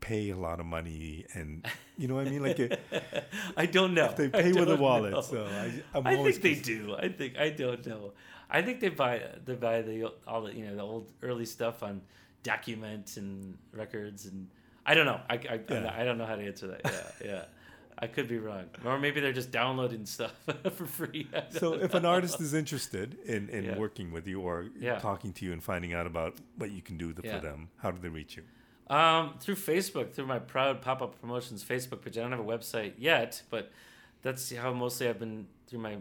pay 0.00 0.30
a 0.30 0.36
lot 0.36 0.60
of 0.60 0.66
money 0.66 1.24
and 1.34 1.66
you 1.96 2.06
know 2.08 2.14
what 2.16 2.26
I 2.26 2.30
mean. 2.30 2.42
Like, 2.42 2.58
it, 2.60 2.80
I 3.56 3.66
don't 3.66 3.94
know. 3.94 4.12
they 4.16 4.28
pay 4.28 4.52
with 4.52 4.70
a 4.70 4.76
wallet, 4.76 5.12
know. 5.12 5.20
so 5.22 5.44
I, 5.44 5.82
I'm 5.94 6.06
I 6.06 6.16
think 6.16 6.40
they 6.42 6.54
do. 6.54 6.94
I 6.96 7.08
think 7.08 7.36
I 7.36 7.50
don't 7.50 7.84
know. 7.86 8.12
I 8.58 8.62
think 8.62 8.80
they 8.80 8.88
buy 8.90 9.14
they 9.44 9.54
buy 9.68 9.82
the 9.82 9.96
all 10.26 10.42
the 10.46 10.52
you 10.58 10.64
know 10.66 10.74
the 10.80 10.82
old 10.82 11.06
early 11.22 11.46
stuff 11.56 11.82
on 11.82 12.00
document 12.42 13.16
and 13.16 13.56
records 13.72 14.26
and 14.26 14.48
I 14.86 14.94
don't 14.94 15.06
know. 15.06 15.20
I 15.28 15.34
I, 15.34 15.60
Yeah. 15.68 15.94
I 16.00 16.04
don't 16.04 16.18
know 16.18 16.26
how 16.26 16.36
to 16.36 16.42
answer 16.50 16.66
that. 16.68 16.80
Yeah, 16.84 17.26
yeah. 17.30 17.44
I 17.96 18.06
could 18.08 18.28
be 18.28 18.38
wrong, 18.38 18.64
or 18.84 18.98
maybe 18.98 19.20
they're 19.20 19.32
just 19.42 19.52
downloading 19.52 20.04
stuff 20.04 20.34
for 20.76 20.84
free. 20.86 21.28
So 21.50 21.74
if 21.74 21.94
an 21.94 22.04
artist 22.04 22.40
is 22.40 22.52
interested 22.52 23.08
in, 23.24 23.48
in 23.50 23.64
Yeah. 23.64 23.78
working 23.78 24.10
with 24.12 24.26
you 24.26 24.40
or 24.40 24.56
Yeah. 24.78 24.98
talking 24.98 25.32
to 25.34 25.44
you 25.46 25.52
and 25.52 25.62
finding 25.62 25.94
out 25.94 26.06
about 26.06 26.34
what 26.56 26.70
you 26.72 26.82
can 26.82 26.96
do 26.98 27.08
Yeah. 27.22 27.36
for 27.36 27.40
them, 27.46 27.68
how 27.82 27.90
do 27.92 27.98
they 28.00 28.08
reach 28.08 28.36
you? 28.36 28.42
Um, 28.94 29.34
through 29.40 29.54
Facebook, 29.56 30.12
through 30.12 30.26
my 30.26 30.40
Proud 30.40 30.82
Pop 30.82 31.00
Up 31.02 31.18
Promotions 31.20 31.64
Facebook 31.64 32.02
page. 32.02 32.18
I 32.18 32.22
don't 32.22 32.32
have 32.32 32.40
a 32.40 32.44
website 32.56 32.94
yet, 32.98 33.42
but 33.48 33.70
that's 34.22 34.52
how 34.54 34.72
mostly 34.74 35.08
I've 35.08 35.20
been 35.20 35.46
through 35.68 35.78
my 35.88 35.96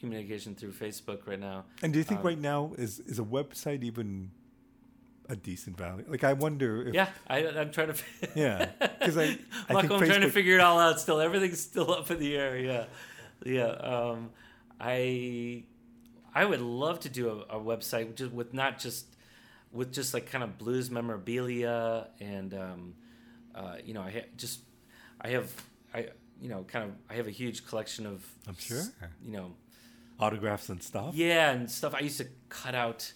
communication 0.00 0.54
through 0.54 0.72
Facebook 0.72 1.26
right 1.26 1.38
now. 1.40 1.64
And 1.82 1.92
do 1.92 1.98
you 1.98 2.04
think 2.04 2.20
Um, 2.20 2.26
right 2.26 2.38
now 2.40 2.72
is 2.78 3.00
is 3.00 3.18
a 3.18 3.22
website 3.24 3.82
even 3.84 4.30
a 5.28 5.36
decent 5.36 5.76
value? 5.76 6.04
Like 6.08 6.24
I 6.24 6.32
wonder 6.32 6.88
if 6.88 6.94
Yeah, 6.94 7.08
I, 7.28 7.46
I'm 7.46 7.70
trying 7.70 7.92
to. 7.92 8.02
Yeah, 8.34 8.70
'cause 9.00 9.16
I- 9.18 9.38
I 9.68 9.72
Michael, 9.74 9.80
think 9.98 10.02
I'm 10.02 10.08
trying 10.08 10.20
to 10.22 10.30
figure 10.30 10.54
it 10.56 10.60
all 10.60 10.78
out. 10.80 10.98
Still, 11.00 11.20
everything's 11.20 11.60
still 11.60 11.92
up 11.92 12.10
in 12.10 12.18
the 12.18 12.34
air. 12.36 12.58
Yeah, 12.58 12.84
yeah. 13.44 13.66
Um, 13.68 14.30
I 14.80 15.64
I 16.34 16.44
would 16.44 16.60
love 16.60 17.00
to 17.00 17.08
do 17.08 17.28
a, 17.28 17.56
a 17.58 17.60
website 17.60 18.14
just 18.16 18.32
with 18.32 18.54
not 18.54 18.78
just 18.78 19.06
with 19.72 19.92
just 19.92 20.14
like 20.14 20.26
kind 20.30 20.42
of 20.42 20.58
blues 20.58 20.90
memorabilia 20.90 22.08
and 22.20 22.54
um, 22.54 22.94
uh, 23.54 23.76
you 23.84 23.94
know 23.94 24.02
I 24.02 24.10
ha- 24.10 24.28
just 24.36 24.60
I 25.20 25.28
have 25.28 25.50
I 25.94 26.08
you 26.40 26.48
know 26.48 26.64
kind 26.64 26.84
of 26.86 26.90
I 27.08 27.14
have 27.14 27.26
a 27.28 27.30
huge 27.30 27.66
collection 27.66 28.06
of 28.06 28.24
I'm 28.48 28.56
sure. 28.58 28.82
you 29.24 29.32
know 29.32 29.52
autographs 30.20 30.68
and 30.68 30.82
stuff. 30.82 31.14
yeah, 31.14 31.50
and 31.50 31.70
stuff. 31.70 31.94
I 31.94 32.00
used 32.00 32.18
to 32.18 32.26
cut 32.48 32.74
out 32.74 33.12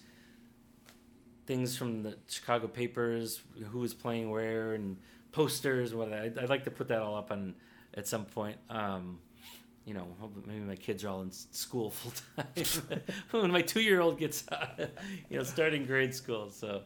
things 1.45 1.77
from 1.77 2.03
the 2.03 2.17
Chicago 2.27 2.67
papers, 2.67 3.41
who 3.69 3.79
was 3.79 3.93
playing 3.93 4.29
where, 4.29 4.73
and 4.73 4.97
posters. 5.31 5.93
What 5.93 6.11
I'd, 6.11 6.37
I'd 6.37 6.49
like 6.49 6.63
to 6.65 6.71
put 6.71 6.87
that 6.89 7.01
all 7.01 7.15
up 7.15 7.31
on 7.31 7.55
at 7.93 8.07
some 8.07 8.25
point. 8.25 8.57
Um, 8.69 9.19
you 9.85 9.93
know, 9.93 10.07
maybe 10.47 10.61
my 10.61 10.75
kids 10.75 11.03
are 11.03 11.09
all 11.09 11.21
in 11.21 11.31
school 11.31 11.91
full 11.91 12.11
time. 12.35 13.01
when 13.31 13.51
my 13.51 13.61
two-year-old 13.61 14.17
gets, 14.17 14.43
you 15.29 15.37
know, 15.37 15.43
starting 15.43 15.85
grade 15.85 16.13
school, 16.13 16.49
so 16.49 16.81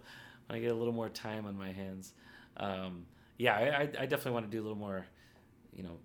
when 0.47 0.57
I 0.57 0.59
get 0.59 0.71
a 0.71 0.75
little 0.75 0.93
more 0.93 1.09
time 1.09 1.45
on 1.45 1.57
my 1.57 1.71
hands, 1.71 2.13
um, 2.57 3.05
yeah, 3.37 3.55
I, 3.55 3.81
I 3.83 4.05
definitely 4.05 4.33
want 4.33 4.51
to 4.51 4.51
do 4.51 4.61
a 4.61 4.63
little 4.63 4.77
more, 4.77 5.05
you 5.73 5.83
know, 5.83 5.97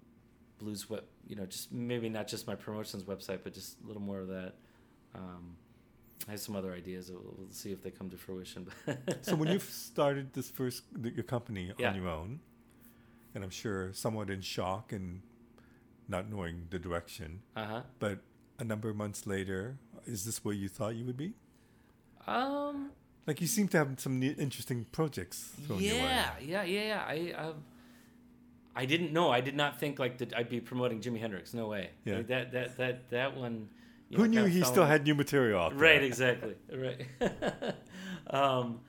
blues 0.65 0.89
web 0.91 1.05
you 1.31 1.37
know 1.37 1.47
just 1.55 1.71
maybe 1.73 2.09
not 2.09 2.27
just 2.35 2.47
my 2.47 2.55
promotions 2.55 3.03
website 3.05 3.41
but 3.45 3.53
just 3.61 3.77
a 3.83 3.87
little 3.87 4.03
more 4.11 4.21
of 4.25 4.29
that 4.29 4.53
um, 5.15 5.45
i 6.29 6.31
have 6.33 6.41
some 6.41 6.57
other 6.61 6.73
ideas 6.73 7.11
we'll, 7.13 7.47
see 7.51 7.71
if 7.77 7.81
they 7.85 7.91
come 7.99 8.09
to 8.15 8.17
fruition 8.17 8.67
So 9.23 9.33
when 9.37 9.49
you 9.55 9.59
started 9.89 10.27
this 10.33 10.49
first 10.51 10.83
your 11.03 11.25
company 11.37 11.65
Yeah. 11.79 11.89
on 11.91 11.95
your 12.01 12.09
own, 12.09 12.41
and 13.35 13.41
I'm 13.45 13.51
sure 13.63 13.93
somewhat 13.93 14.31
in 14.31 14.41
shock 14.41 14.93
and 14.93 15.07
not 16.15 16.31
knowing 16.33 16.57
the 16.71 16.79
direction, 16.87 17.31
uh-huh 17.57 17.83
but 18.05 18.17
a 18.59 18.65
number 18.73 18.89
of 18.93 18.97
months 19.05 19.27
later, 19.35 19.61
is 20.07 20.25
this 20.25 20.37
where 20.45 20.55
you 20.63 20.69
thought 20.77 20.95
you 21.01 21.05
would 21.09 21.17
be? 21.27 21.31
um 22.27 22.91
Like 23.29 23.41
you 23.45 23.49
seem 23.57 23.67
to 23.69 23.77
have 23.83 23.91
some 24.07 24.23
interesting 24.23 24.81
projects. 24.99 25.39
thrown 25.67 25.81
your 25.81 25.95
way. 25.95 26.01
yeah 26.03 26.31
yeah 26.53 26.63
yeah 26.75 26.87
yeah 26.93 27.03
i 27.15 27.19
i 28.77 28.85
didn't 28.87 29.13
know. 29.13 29.31
I 29.31 29.41
did 29.41 29.55
not 29.57 29.79
think 29.81 29.99
like 29.99 30.19
that 30.19 30.37
i'd 30.37 30.49
be 30.49 30.61
promoting 30.61 31.01
jimi 31.01 31.21
hendrix. 31.21 31.55
No 31.55 31.69
way. 31.69 31.91
Yeah. 32.05 32.17
Like, 32.17 32.27
that 32.29 32.53
that 32.53 32.77
that 32.79 33.11
that 33.11 33.37
one 33.37 33.69
Who 34.15 34.27
know, 34.29 34.43
knew 34.43 34.45
he 34.45 34.63
still 34.65 34.85
had 34.87 35.05
new 35.05 35.15
material 35.15 35.61
out 35.63 35.71
there? 35.71 35.79
right 35.79 36.03
exactly. 36.03 36.55
Right. 36.73 37.07
Um 38.31 38.81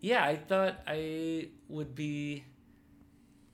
yeah 0.00 0.22
i 0.24 0.36
thought 0.36 0.74
i 0.86 1.48
would 1.68 1.94
be 1.94 2.44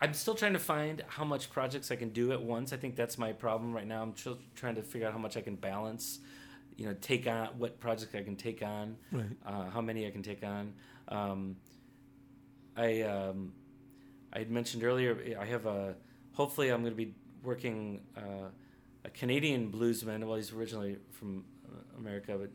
i'm 0.00 0.12
still 0.12 0.34
trying 0.34 0.54
to 0.54 0.58
find 0.58 1.02
how 1.06 1.24
much 1.24 1.50
projects 1.50 1.90
i 1.92 1.96
can 1.96 2.08
do 2.10 2.32
at 2.32 2.42
once. 2.42 2.72
I 2.72 2.76
think 2.76 2.96
that's 2.96 3.16
my 3.16 3.32
problem 3.32 3.72
right 3.72 3.86
now. 3.86 4.02
I'm 4.02 4.16
still 4.16 4.38
trying 4.56 4.74
to 4.74 4.82
figure 4.82 5.06
out 5.06 5.12
how 5.12 5.18
much 5.20 5.36
i 5.36 5.40
can 5.40 5.54
balance 5.56 6.18
you 6.76 6.86
know 6.86 6.94
take 7.00 7.26
on 7.28 7.46
what 7.58 7.78
projects 7.78 8.14
i 8.14 8.22
can 8.22 8.34
take 8.34 8.60
on 8.62 8.96
Right. 9.12 9.26
uh, 9.46 9.70
how 9.70 9.80
many 9.80 10.06
i 10.06 10.10
can 10.10 10.22
take 10.22 10.42
on. 10.42 10.74
Um, 11.08 11.56
i 12.76 13.02
um, 13.02 13.52
i 14.32 14.38
had 14.38 14.50
mentioned 14.50 14.82
earlier 14.84 15.36
i 15.38 15.44
have 15.44 15.66
a 15.66 15.94
hopefully 16.32 16.68
i'm 16.70 16.80
going 16.82 16.92
to 16.92 16.96
be 16.96 17.14
working 17.42 18.00
uh, 18.16 18.48
a 19.04 19.10
Canadian 19.10 19.70
bluesman. 19.72 20.24
Well, 20.24 20.36
he's 20.36 20.52
originally 20.52 20.96
from 21.10 21.44
uh, 21.66 21.98
America, 21.98 22.38
but 22.38 22.50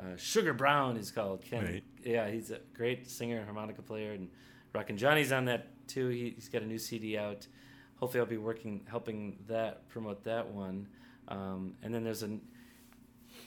uh, 0.00 0.16
Sugar 0.16 0.52
Brown 0.52 0.96
is 0.96 1.10
called. 1.10 1.42
Ken, 1.42 1.64
Right. 1.64 1.84
Yeah, 2.04 2.30
he's 2.30 2.52
a 2.52 2.60
great 2.72 3.10
singer, 3.10 3.36
and 3.38 3.44
harmonica 3.44 3.82
player, 3.82 4.12
and 4.12 4.28
Rockin' 4.72 4.96
Johnny's 4.96 5.32
on 5.32 5.44
that 5.46 5.66
too. 5.88 6.08
He, 6.08 6.30
he's 6.36 6.48
got 6.48 6.62
a 6.62 6.66
new 6.66 6.78
CD 6.78 7.18
out. 7.18 7.46
Hopefully, 7.96 8.20
I'll 8.20 8.26
be 8.26 8.36
working, 8.36 8.82
helping 8.88 9.38
that 9.48 9.88
promote 9.88 10.22
that 10.22 10.46
one. 10.46 10.86
Um, 11.26 11.74
and 11.82 11.92
then 11.92 12.04
there's 12.04 12.22
a 12.22 12.38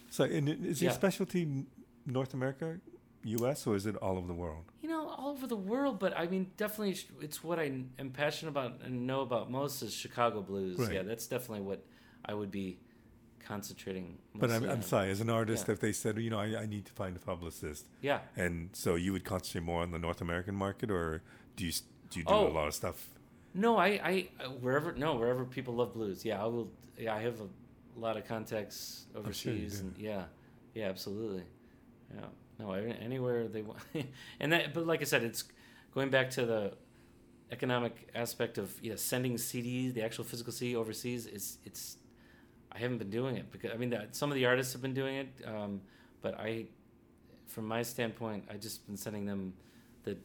So, 0.09 0.25
is 0.25 0.81
your 0.81 0.91
Yeah. 0.91 0.95
specialty 0.95 1.65
North 2.05 2.33
America, 2.33 2.81
U.S., 3.23 3.67
or 3.67 3.75
is 3.75 3.85
it 3.85 3.95
all 3.97 4.17
over 4.17 4.27
the 4.27 4.33
world? 4.33 4.63
You 4.81 4.89
know, 4.89 5.07
all 5.09 5.29
over 5.31 5.47
the 5.47 5.55
world, 5.55 5.99
but 5.99 6.17
I 6.17 6.27
mean, 6.27 6.51
definitely, 6.57 6.97
it's 7.21 7.43
what 7.43 7.59
I 7.59 7.71
am 7.99 8.09
passionate 8.11 8.51
about 8.51 8.81
and 8.83 9.05
know 9.05 9.21
about 9.21 9.51
most 9.51 9.81
is 9.81 9.93
Chicago 9.93 10.41
blues. 10.41 10.77
Right. 10.79 10.93
Yeah, 10.93 11.03
that's 11.03 11.27
definitely 11.27 11.61
what 11.65 11.83
I 12.25 12.33
would 12.33 12.51
be 12.51 12.79
concentrating. 13.45 14.17
But 14.35 14.51
I'm, 14.51 14.67
I'm 14.69 14.81
sorry, 14.81 15.09
as 15.11 15.21
an 15.21 15.29
artist, 15.29 15.67
Yeah. 15.67 15.73
if 15.73 15.79
they 15.79 15.91
said, 15.91 16.17
you 16.19 16.29
know, 16.29 16.39
I, 16.39 16.61
I 16.61 16.65
need 16.65 16.85
to 16.85 16.93
find 16.93 17.15
a 17.15 17.19
publicist, 17.19 17.85
Yeah. 18.01 18.19
and 18.35 18.69
so 18.73 18.95
you 18.95 19.11
would 19.13 19.23
concentrate 19.25 19.63
more 19.63 19.81
on 19.81 19.91
the 19.91 19.99
North 19.99 20.21
American 20.21 20.55
market, 20.55 20.89
or 20.91 21.21
do 21.55 21.65
you 21.65 21.71
do 22.09 22.19
you 22.19 22.25
do 22.25 22.31
Oh. 22.33 22.47
a 22.47 22.49
lot 22.49 22.67
of 22.67 22.73
stuff? 22.73 23.07
No, 23.53 23.77
I, 23.77 23.87
I, 23.87 24.45
wherever, 24.61 24.93
no, 24.93 25.15
wherever 25.15 25.43
people 25.45 25.75
love 25.75 25.93
blues. 25.93 26.23
Yeah, 26.25 26.41
I 26.41 26.45
will. 26.47 26.71
Yeah, 26.97 27.15
I 27.15 27.21
have 27.21 27.39
a 27.41 27.47
lot 27.99 28.15
of 28.17 28.25
contacts 28.27 29.05
oh, 29.11 29.15
sure 29.15 29.19
overseas, 29.51 29.79
and 29.81 29.97
yeah, 29.97 30.25
yeah, 30.73 30.87
absolutely. 30.89 31.43
Yeah, 32.13 32.25
no, 32.61 32.71
anywhere 32.73 33.47
they 33.47 33.61
want, 33.61 33.79
and 34.39 34.51
that. 34.53 34.73
But 34.73 34.85
like 34.85 35.01
I 35.01 35.05
said, 35.05 35.23
it's 35.23 35.43
going 35.93 36.09
back 36.09 36.29
to 36.31 36.45
the 36.45 36.73
economic 37.51 38.09
aspect 38.15 38.57
of 38.57 38.73
yeah, 38.81 38.95
sending 38.95 39.35
CDs, 39.35 39.93
the 39.93 40.01
actual 40.03 40.23
physical 40.23 40.53
CD 40.53 40.75
overseas. 40.75 41.25
It's, 41.25 41.57
it's. 41.65 41.97
I 42.71 42.77
haven't 42.77 42.99
been 42.99 43.09
doing 43.09 43.35
it 43.35 43.51
because 43.51 43.71
I 43.73 43.77
mean, 43.77 43.89
that, 43.89 44.15
some 44.15 44.31
of 44.31 44.35
the 44.35 44.45
artists 44.45 44.71
have 44.73 44.81
been 44.81 44.93
doing 44.93 45.15
it, 45.17 45.27
um, 45.45 45.81
but 46.21 46.39
I, 46.39 46.67
from 47.47 47.65
my 47.67 47.81
standpoint, 47.83 48.45
I 48.49 48.55
just 48.55 48.85
been 48.87 48.95
sending 48.97 49.25
them 49.25 49.53
the, 50.03 50.17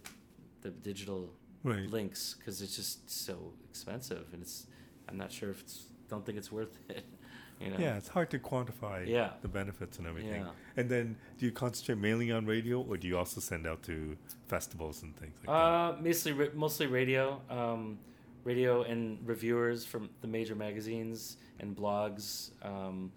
the 0.63 0.71
digital 0.71 1.31
Right. 1.65 1.91
links 1.91 2.37
because 2.39 2.63
it's 2.63 2.77
just 2.77 3.11
so 3.11 3.53
expensive 3.69 4.27
and 4.33 4.41
it's 4.41 4.69
i'm 5.09 5.17
not 5.17 5.33
sure 5.33 5.51
if 5.51 5.61
it's 5.63 5.87
don't 6.09 6.25
think 6.25 6.39
it's 6.39 6.53
worth 6.53 6.79
it 6.89 7.05
you 7.61 7.71
know 7.71 7.77
Yeah, 7.79 7.97
it's 7.97 8.09
hard 8.09 8.31
to 8.31 8.39
quantify 8.39 9.07
Yeah. 9.07 9.31
the 9.43 9.49
benefits 9.49 9.99
and 9.99 10.07
everything. 10.07 10.43
Yeah. 10.43 10.51
And 10.79 10.89
then, 10.91 11.17
do 11.39 11.47
you 11.47 11.53
concentrate 11.53 11.99
mainly 11.99 12.31
on 12.33 12.47
radio, 12.47 12.83
or 12.83 12.97
do 12.97 13.07
you 13.09 13.17
also 13.19 13.41
send 13.41 13.67
out 13.67 13.83
to 13.85 14.17
festivals 14.47 15.03
and 15.03 15.17
things 15.17 15.35
like 15.41 15.47
that? 15.47 15.53
uh 15.53 15.97
mostly 16.03 16.33
mostly 16.55 16.87
radio 16.87 17.41
um 17.51 17.99
radio 18.45 18.83
and 18.83 19.19
reviewers 19.27 19.85
from 19.85 20.09
the 20.21 20.29
major 20.29 20.55
magazines 20.55 21.37
and 21.61 21.77
blogs 21.77 22.51
um 22.65 23.11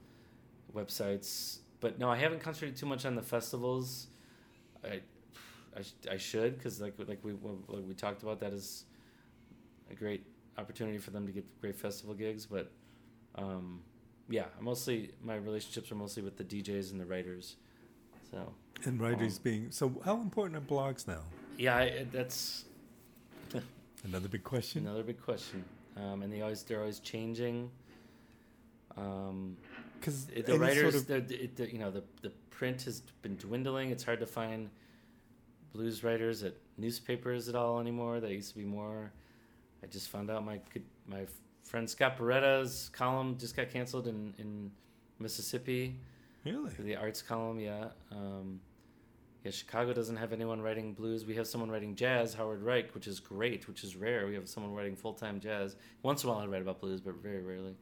websites 0.76 1.60
but 1.82 1.98
no 2.00 2.10
i 2.10 2.16
haven't 2.16 2.42
concentrated 2.42 2.76
too 2.78 2.86
much 2.86 3.06
on 3.06 3.16
the 3.16 3.22
festivals 3.22 4.08
i 4.84 5.00
i, 5.78 5.82
sh- 5.82 6.08
I 6.10 6.18
should 6.18 6.58
because 6.58 6.80
like 6.82 6.94
like 7.08 7.20
we 7.24 7.34
like 7.68 7.86
we 7.88 7.94
talked 7.94 8.24
about 8.24 8.40
that 8.40 8.54
is 8.54 8.86
a 9.92 9.96
great 9.96 10.24
opportunity 10.58 10.98
for 10.98 11.12
them 11.12 11.26
to 11.26 11.32
get 11.32 11.46
great 11.62 11.76
festival 11.76 12.14
gigs 12.16 12.46
but 12.46 12.72
um 13.36 13.82
yeah 14.30 14.46
mostly 14.62 15.12
my 15.24 15.36
relationships 15.36 15.92
are 15.92 15.96
mostly 15.96 16.24
with 16.24 16.38
the 16.38 16.44
djs 16.44 16.92
and 16.92 17.00
the 17.02 17.06
writers 17.06 17.56
so 18.32 18.54
And 18.86 19.00
writers 19.02 19.38
um, 19.38 19.44
being 19.44 19.72
so, 19.72 19.92
how 20.06 20.16
important 20.22 20.56
are 20.58 20.68
blogs 20.76 21.08
now? 21.08 21.24
yeah 21.58 21.76
I, 21.78 22.06
that's 22.12 22.66
Another 24.04 24.30
big 24.30 24.44
question. 24.44 24.86
Another 24.88 25.04
big 25.04 25.22
question, 25.22 25.64
um, 25.98 26.22
and 26.24 26.32
they 26.32 26.42
always 26.42 26.64
they're 26.64 26.80
always 26.80 27.00
changing. 27.00 27.70
Um, 28.96 29.58
Because 30.00 30.28
the 30.28 30.58
writers, 30.58 31.04
the, 31.06 31.20
the, 31.20 31.50
the, 31.56 31.72
you 31.74 31.80
know, 31.80 31.92
the 31.92 32.04
the 32.22 32.30
print 32.50 32.82
has 32.84 33.02
been 33.22 33.36
dwindling. 33.36 33.92
It's 33.92 34.04
hard 34.04 34.20
to 34.22 34.26
find 34.26 34.70
blues 35.74 36.04
writers 36.04 36.44
at 36.44 36.54
newspapers 36.78 37.50
at 37.50 37.56
all 37.56 37.80
anymore. 37.80 38.20
There 38.22 38.32
used 38.32 38.52
to 38.54 38.58
be 38.58 38.64
more. 38.66 39.12
I 39.84 39.88
just 39.88 40.08
found 40.10 40.30
out 40.32 40.46
my 40.46 40.60
my 41.06 41.26
friend 41.70 41.88
Scott 41.88 42.18
Barretta's 42.18 42.90
column 42.94 43.38
just 43.38 43.56
got 43.56 43.70
canceled 43.70 44.08
in 44.08 44.34
in 44.40 44.72
Mississippi. 45.20 46.00
really? 46.44 46.72
The 46.80 46.96
arts 46.96 47.22
column, 47.22 47.60
yeah. 47.60 47.90
Um, 48.12 48.60
yeah, 49.44 49.52
Chicago 49.52 49.94
doesn't 49.94 50.16
have 50.18 50.34
anyone 50.34 50.62
writing 50.62 50.94
blues. 50.94 51.26
We 51.26 51.36
have 51.36 51.48
someone 51.48 51.70
writing 51.70 51.96
jazz, 51.96 52.34
Howard 52.34 52.62
Reich, 52.64 52.94
which 52.96 53.08
is 53.08 53.20
great, 53.20 53.68
which 53.68 53.84
is 53.84 53.96
rare. 53.96 54.26
We 54.28 54.34
have 54.36 54.50
someone 54.50 54.74
writing 54.74 54.96
full 54.96 55.14
time 55.14 55.40
jazz. 55.40 55.76
Once 56.02 56.24
in 56.24 56.30
a 56.30 56.34
while, 56.34 56.42
I 56.42 56.48
write 56.48 56.62
about 56.62 56.82
blues, 56.82 57.02
but 57.02 57.16
very 57.22 57.42
rarely. 57.42 57.76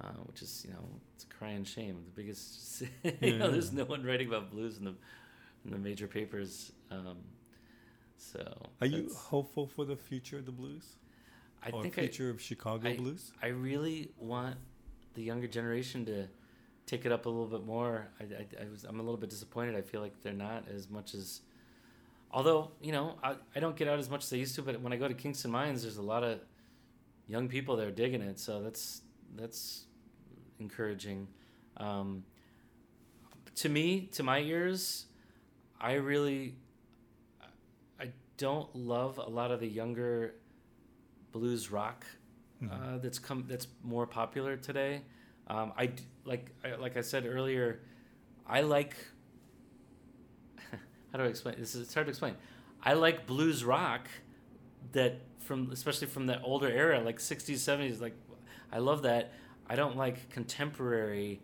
Uh, 0.00 0.12
which 0.24 0.40
is, 0.40 0.64
you 0.66 0.72
know, 0.72 0.88
it's 1.14 1.24
a 1.24 1.26
crying 1.26 1.64
shame. 1.64 2.02
The 2.06 2.22
biggest, 2.22 2.84
you 3.20 3.36
know, 3.38 3.50
there's 3.50 3.72
no 3.72 3.84
one 3.84 4.04
writing 4.04 4.28
about 4.28 4.50
blues 4.50 4.78
in 4.78 4.84
the 4.84 4.94
in 5.64 5.72
the 5.72 5.78
major 5.78 6.06
papers. 6.06 6.72
Um, 6.90 7.18
so, 8.16 8.40
Are 8.80 8.86
you 8.86 9.10
hopeful 9.14 9.66
for 9.66 9.84
the 9.84 9.96
future 9.96 10.38
of 10.38 10.46
the 10.46 10.52
blues? 10.52 10.96
I 11.62 11.70
or 11.70 11.82
think 11.82 11.98
I, 11.98 12.02
future 12.02 12.30
of 12.30 12.40
Chicago 12.40 12.88
I- 12.88 12.96
blues? 12.96 13.32
I 13.42 13.48
really 13.48 14.10
want 14.18 14.56
the 15.14 15.22
younger 15.22 15.46
generation 15.46 16.04
to 16.06 16.28
take 16.86 17.04
it 17.06 17.12
up 17.12 17.26
a 17.26 17.28
little 17.28 17.46
bit 17.46 17.64
more. 17.66 18.08
I, 18.20 18.24
I, 18.24 18.64
I 18.64 18.70
was 18.70 18.84
I'm 18.84 18.98
a 18.98 19.02
little 19.02 19.18
bit 19.18 19.30
disappointed. 19.30 19.76
I 19.76 19.82
feel 19.82 20.00
like 20.00 20.22
they're 20.22 20.32
not 20.32 20.64
as 20.74 20.88
much 20.88 21.14
as. 21.14 21.40
Although 22.32 22.70
you 22.80 22.92
know 22.92 23.16
I, 23.22 23.34
I 23.54 23.60
don't 23.60 23.76
get 23.76 23.88
out 23.88 23.98
as 23.98 24.08
much 24.08 24.24
as 24.24 24.32
I 24.32 24.36
used 24.36 24.54
to, 24.56 24.62
but 24.62 24.80
when 24.80 24.92
I 24.92 24.96
go 24.96 25.08
to 25.08 25.14
Kingston 25.14 25.50
Mines, 25.50 25.82
there's 25.82 25.98
a 25.98 26.02
lot 26.02 26.22
of 26.24 26.40
young 27.26 27.48
people 27.48 27.76
there 27.76 27.90
digging 27.90 28.22
it. 28.22 28.38
So 28.38 28.62
that's 28.62 29.02
that's 29.36 29.84
encouraging. 30.58 31.28
Um, 31.76 32.24
to 33.56 33.68
me, 33.68 34.08
to 34.12 34.22
my 34.22 34.40
ears, 34.40 35.06
I 35.80 35.94
really 35.94 36.54
I 38.00 38.10
don't 38.36 38.74
love 38.74 39.18
a 39.18 39.28
lot 39.28 39.50
of 39.50 39.60
the 39.60 39.68
younger 39.68 40.34
blues 41.32 41.70
rock 41.70 42.04
Mm-hmm. 42.62 42.94
uh, 42.94 42.98
that's 42.98 43.18
come 43.18 43.44
that's 43.48 43.66
more 43.82 44.06
popular 44.06 44.54
today. 44.54 45.00
Um, 45.46 45.72
I 45.78 45.92
like 46.26 46.50
I, 46.62 46.74
like 46.74 46.98
I 46.98 47.00
said 47.00 47.24
earlier, 47.24 47.80
I 48.46 48.60
like. 48.60 48.94
how 50.70 51.16
do 51.18 51.24
I 51.24 51.28
explain 51.28 51.54
this? 51.58 51.74
Is 51.74 51.80
it's 51.80 51.94
hard 51.94 52.06
to 52.06 52.10
explain. 52.10 52.34
I 52.82 52.92
like 52.92 53.26
blues 53.26 53.64
rock 53.64 54.08
that 54.92 55.20
from 55.38 55.70
especially 55.72 56.06
from 56.06 56.26
the 56.26 56.38
older 56.42 56.68
era, 56.68 57.00
like 57.00 57.18
'60s, 57.18 57.54
'70s. 57.54 57.98
Like 57.98 58.14
I 58.70 58.78
love 58.78 59.02
that. 59.04 59.32
I 59.66 59.74
don't 59.74 59.96
like 59.96 60.28
contemporary 60.28 61.40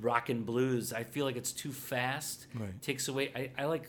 rock 0.00 0.30
and 0.30 0.44
blues. 0.44 0.92
I 0.92 1.04
feel 1.04 1.24
like 1.24 1.36
it's 1.36 1.52
too 1.52 1.70
fast. 1.72 2.48
Right. 2.54 2.82
Takes 2.82 3.06
away. 3.06 3.30
I, 3.36 3.62
I 3.62 3.66
like 3.66 3.88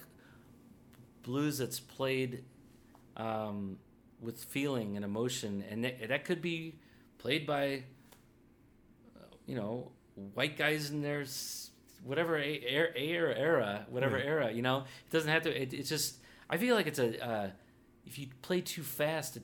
blues 1.24 1.58
that's 1.58 1.80
played 1.80 2.43
um, 3.18 3.78
with 4.24 4.44
feeling 4.44 4.96
and 4.96 5.04
emotion, 5.06 5.64
and 5.70 5.84
that, 5.84 6.08
that 6.10 6.26
could 6.26 6.42
be 6.42 6.76
played 7.18 7.46
by, 7.46 7.84
uh, 9.16 9.20
you 9.46 9.56
know, 9.56 9.92
white 10.34 10.58
guys 10.58 10.90
in 10.92 11.02
their 11.02 11.26
whatever 12.04 12.38
a- 12.38 12.64
era, 12.68 12.90
era, 12.96 13.36
era 13.38 13.86
whatever 13.90 14.16
Right. 14.16 14.26
era. 14.26 14.52
You 14.52 14.62
know, 14.62 14.80
it 14.80 15.12
doesn't 15.12 15.30
have 15.30 15.44
to. 15.44 15.62
It, 15.62 15.74
it's 15.74 15.90
just. 15.90 16.18
I 16.50 16.58
feel 16.58 16.76
like 16.76 16.88
it's 16.88 17.00
a. 17.00 17.24
Uh, 17.26 17.50
if 18.06 18.20
you 18.20 18.28
play 18.42 18.62
too 18.62 18.84
fast, 18.84 19.38
it 19.38 19.44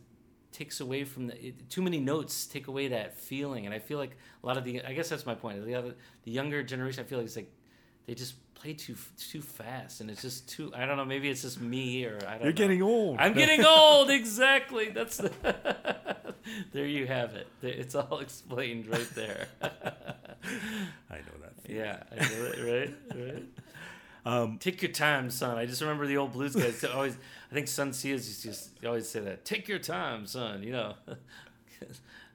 takes 0.52 0.80
away 0.80 1.04
from 1.04 1.28
the 1.28 1.48
it, 1.48 1.70
too 1.70 1.82
many 1.82 2.00
notes 2.00 2.46
take 2.48 2.68
away 2.68 2.90
that 2.90 3.18
feeling, 3.18 3.66
and 3.66 3.74
I 3.74 3.80
feel 3.80 3.98
like 3.98 4.18
a 4.44 4.48
lot 4.48 4.58
of 4.58 4.64
the. 4.64 4.84
I 4.84 4.94
guess 4.94 5.10
that's 5.10 5.26
my 5.26 5.36
point. 5.36 5.66
The 5.66 5.76
other, 5.76 5.96
the 6.24 6.32
younger 6.32 6.62
generation, 6.64 7.04
I 7.04 7.08
feel 7.08 7.18
like 7.20 7.26
it's 7.28 7.36
like 7.36 7.52
they 8.06 8.16
just 8.16 8.36
play 8.60 8.74
too 8.74 8.96
too 9.18 9.42
fast, 9.42 10.02
and 10.02 10.10
it's 10.10 10.22
just 10.22 10.50
too. 10.50 10.72
I 10.76 10.86
don't 10.86 10.98
know. 10.98 11.06
Maybe 11.06 11.30
it's 11.30 11.42
just 11.42 11.60
me, 11.62 12.06
or 12.06 12.18
I 12.28 12.32
don't. 12.34 12.42
You're 12.42 12.52
know. 12.52 12.58
getting 12.58 12.82
old. 12.82 13.18
I'm 13.20 13.34
getting 13.34 13.66
old. 13.66 14.10
Exactly. 14.10 14.90
That's 14.90 15.18
the. 15.18 15.32
there 16.74 16.86
you 16.86 17.08
have 17.08 17.34
it. 17.36 17.48
It's 17.62 17.96
all 17.96 18.20
explained 18.22 18.88
right 18.88 19.10
there. 19.16 19.48
I 19.62 21.16
know 21.18 21.36
that. 21.42 21.62
feeling. 21.64 21.82
yeah, 21.82 22.04
I 22.12 22.16
know 22.16 22.46
it, 22.46 22.94
right, 23.16 23.16
right. 23.16 23.44
Um, 24.26 24.58
Take 24.58 24.82
your 24.82 24.92
time, 24.92 25.30
son. 25.30 25.58
I 25.58 25.66
just 25.66 25.82
remember 25.82 26.06
the 26.06 26.18
old 26.18 26.34
blues 26.34 26.56
guys 26.56 26.84
always. 26.84 27.16
I 27.52 27.54
think 27.54 27.68
Son 27.68 27.94
Seals 27.94 28.28
used 28.28 28.42
to 28.44 28.48
just, 28.50 28.86
always 28.86 29.10
say 29.10 29.22
that. 29.22 29.44
Take 29.46 29.68
your 29.68 29.80
time, 29.80 30.28
son. 30.28 30.62
You 30.62 30.72
know, 30.74 30.94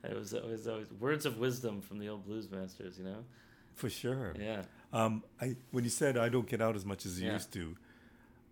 it 0.03 0.17
was 0.17 0.35
always 0.35 0.67
always 0.67 0.91
words 0.99 1.27
of 1.27 1.39
wisdom 1.39 1.81
from 1.83 1.99
the 1.99 2.09
old 2.09 2.25
blues 2.27 2.51
masters. 2.51 2.99
You 2.99 3.05
know. 3.05 3.25
for 3.75 3.91
sure. 3.91 4.35
Yeah. 4.39 4.63
Um, 4.95 5.23
I 5.41 5.57
when 5.73 5.85
you 5.85 5.91
said 5.91 6.17
I 6.17 6.29
don't 6.29 6.49
get 6.49 6.61
out 6.63 6.77
as 6.77 6.85
much 6.87 7.05
as 7.05 7.21
you 7.21 7.27
Yeah. 7.27 7.35
used 7.35 7.53
to, 7.55 7.77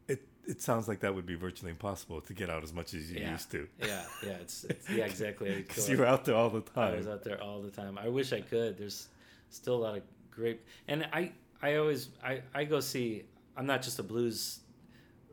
it 0.09 0.21
it 0.47 0.61
sounds 0.61 0.89
like 0.89 1.01
that 1.01 1.15
would 1.15 1.25
be 1.27 1.37
virtually 1.37 1.71
impossible 1.71 2.21
to 2.23 2.33
get 2.35 2.51
out 2.51 2.63
as 2.65 2.73
much 2.73 2.95
as 2.95 3.11
you 3.11 3.21
Yeah. 3.21 3.31
used 3.33 3.51
to. 3.53 3.69
Yeah. 3.81 4.05
Yeah. 4.25 4.31
It's, 4.45 4.65
it's 4.65 4.91
yeah 4.91 5.05
exactly. 5.13 5.55
Because 5.55 5.89
you 5.89 5.97
were 5.97 6.07
out 6.07 6.25
there 6.25 6.35
all 6.35 6.51
the 6.51 6.61
time. 6.63 6.95
I 6.95 6.97
was 6.97 7.07
out 7.07 7.23
there 7.23 7.41
all 7.43 7.63
the 7.63 7.71
time. 7.71 7.97
I 7.97 8.09
wish 8.09 8.33
I 8.33 8.41
could. 8.41 8.77
There's 8.77 9.09
still 9.51 9.77
a 9.77 9.83
lot 9.87 9.97
of 9.97 10.03
great, 10.33 10.61
and 10.89 11.07
I 11.13 11.33
I 11.63 11.77
always 11.77 12.09
I 12.25 12.43
I 12.55 12.65
go 12.65 12.81
see. 12.81 13.25
I'm 13.57 13.67
not 13.67 13.83
just 13.83 13.99
a 13.99 14.03
blues 14.03 14.61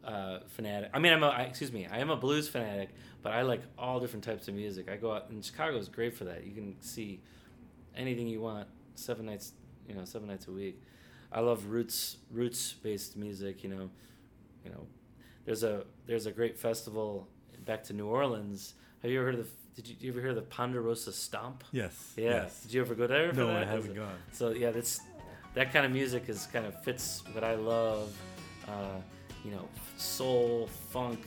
uh, 0.04 0.40
fanatic. 0.48 0.90
I 0.94 1.00
mean, 1.00 1.14
I'm 1.14 1.24
a 1.24 1.28
I, 1.30 1.42
excuse 1.44 1.72
me. 1.72 1.88
I 1.88 2.00
am 2.00 2.10
a 2.10 2.16
blues 2.18 2.48
fanatic, 2.50 2.90
but 3.24 3.32
I 3.34 3.42
like 3.44 3.62
all 3.78 4.00
different 4.00 4.24
types 4.26 4.48
of 4.48 4.54
music. 4.54 4.90
I 4.92 4.98
go 4.98 5.12
out 5.14 5.30
and 5.30 5.44
Chicago 5.44 5.78
is 5.78 5.88
great 5.90 6.16
for 6.16 6.26
that. 6.26 6.46
You 6.46 6.54
can 6.54 6.76
see 6.82 7.22
anything 7.96 8.28
you 8.28 8.42
want 8.42 8.68
seven 8.96 9.26
nights, 9.26 9.54
you 9.88 9.96
know, 9.96 10.06
seven 10.06 10.28
nights 10.28 10.48
a 10.48 10.52
week. 10.52 10.82
I 11.32 11.42
love 11.42 11.66
roots 11.66 12.18
roots 12.32 12.74
based 12.74 13.18
music. 13.18 13.64
You 13.64 13.70
know, 13.70 13.90
you 14.64 14.72
know, 14.72 14.88
there's 15.46 15.64
a 15.64 15.86
there's 16.06 16.26
a 16.26 16.32
great 16.32 16.58
festival 16.58 17.28
back 17.66 17.84
to 17.86 17.94
New 17.94 18.08
Orleans. 18.08 18.74
Have 19.02 19.12
you 19.12 19.20
ever 19.20 19.32
heard 19.32 19.40
of 19.40 19.46
the? 19.46 19.82
Did 19.82 19.88
you, 19.88 19.96
you 20.00 20.12
ever 20.12 20.22
hear 20.22 20.34
the 20.34 20.42
Ponderosa 20.42 21.14
Stomp? 21.14 21.64
Yes. 21.72 22.14
Yeah. 22.18 22.32
Yes. 22.32 22.64
Did 22.64 22.74
you 22.74 22.82
ever 22.82 22.96
go 22.96 23.08
there? 23.08 23.32
No, 23.32 23.48
that? 23.48 23.64
I 23.64 23.66
haven't 23.66 23.96
gone. 23.96 24.18
So 24.32 24.50
yeah, 24.50 24.72
that's 24.72 25.00
that 25.54 25.72
kind 25.72 25.86
of 25.86 25.92
music 25.92 26.28
is 26.28 26.48
kind 26.52 26.66
of 26.66 26.84
fits 26.84 27.24
what 27.34 27.44
I 27.44 27.56
love. 27.56 28.16
Uh, 28.68 29.00
you 29.44 29.52
know, 29.52 29.68
soul, 29.98 30.68
funk, 30.90 31.20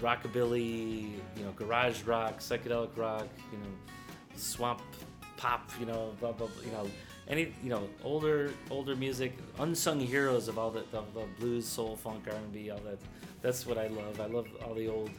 rockabilly, 0.00 1.12
you 1.36 1.44
know, 1.44 1.52
garage 1.52 2.02
rock, 2.04 2.38
psychedelic 2.38 2.96
rock, 2.96 3.28
you 3.52 3.58
know, 3.58 3.66
swamp 4.36 4.80
pop, 5.36 5.70
you 5.78 5.86
know, 5.86 6.14
blah, 6.20 6.32
blah, 6.32 6.46
blah, 6.46 6.64
you 6.64 6.72
know, 6.72 6.90
any, 7.28 7.52
you 7.62 7.68
know, 7.68 7.88
older, 8.02 8.50
older 8.70 8.96
music, 8.96 9.36
unsung 9.58 10.00
heroes 10.00 10.48
of 10.48 10.58
all 10.58 10.70
the, 10.70 10.82
the, 10.90 11.02
the 11.14 11.24
blues, 11.38 11.66
soul, 11.66 11.96
funk, 11.96 12.24
R&B, 12.30 12.70
all 12.70 12.78
that. 12.80 12.98
That's 13.42 13.66
what 13.66 13.78
I 13.78 13.88
love. 13.88 14.20
I 14.20 14.26
love 14.26 14.46
all 14.64 14.74
the 14.74 14.88
old 14.88 15.10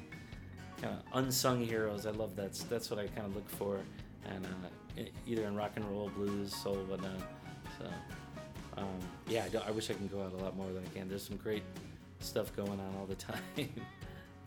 kind 0.82 0.96
of 0.96 1.04
unsung 1.14 1.64
heroes. 1.64 2.06
I 2.06 2.12
love 2.12 2.36
that. 2.36 2.54
That's 2.70 2.90
what 2.90 3.00
I 3.00 3.08
kind 3.08 3.28
of 3.28 3.36
look 3.36 3.50
for, 3.50 3.80
and 4.26 4.46
uh, 4.46 5.04
either 5.28 5.44
in 5.46 5.56
rock 5.56 5.72
and 5.76 5.86
roll, 5.90 6.10
blues, 6.10 6.54
soul, 6.56 6.76
whatnot. 6.88 7.22
So, 7.78 7.86
um, 8.78 8.88
yeah, 9.28 9.46
I, 9.66 9.68
I 9.70 9.72
wish 9.72 9.90
I 9.90 9.94
can 9.94 10.08
go 10.08 10.22
out 10.24 10.34
a 10.34 10.38
lot 10.44 10.58
more 10.58 10.68
than 10.74 10.84
I 10.84 10.98
can. 10.98 11.08
There's 11.08 11.24
some 11.24 11.38
great 11.38 11.64
stuff 12.20 12.54
going 12.56 12.72
on 12.80 12.96
all 13.00 13.06
the 13.06 13.16
time. 13.30 13.42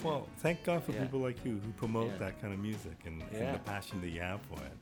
Well, 0.03 0.27
thank 0.39 0.65
God 0.65 0.83
for 0.83 0.93
Yeah. 0.93 1.03
people 1.05 1.21
like 1.21 1.43
you 1.45 1.61
who 1.65 1.71
promote 1.77 2.09
Yeah. 2.13 2.19
that 2.19 2.41
kind 2.41 2.53
of 2.53 2.59
music 2.59 2.97
and, 3.07 3.23
and 3.33 3.55
the 3.55 3.59
passion 3.61 4.01
that 4.01 4.09
you 4.09 4.21
have 4.21 4.41
for 4.43 4.59
it. 4.65 4.73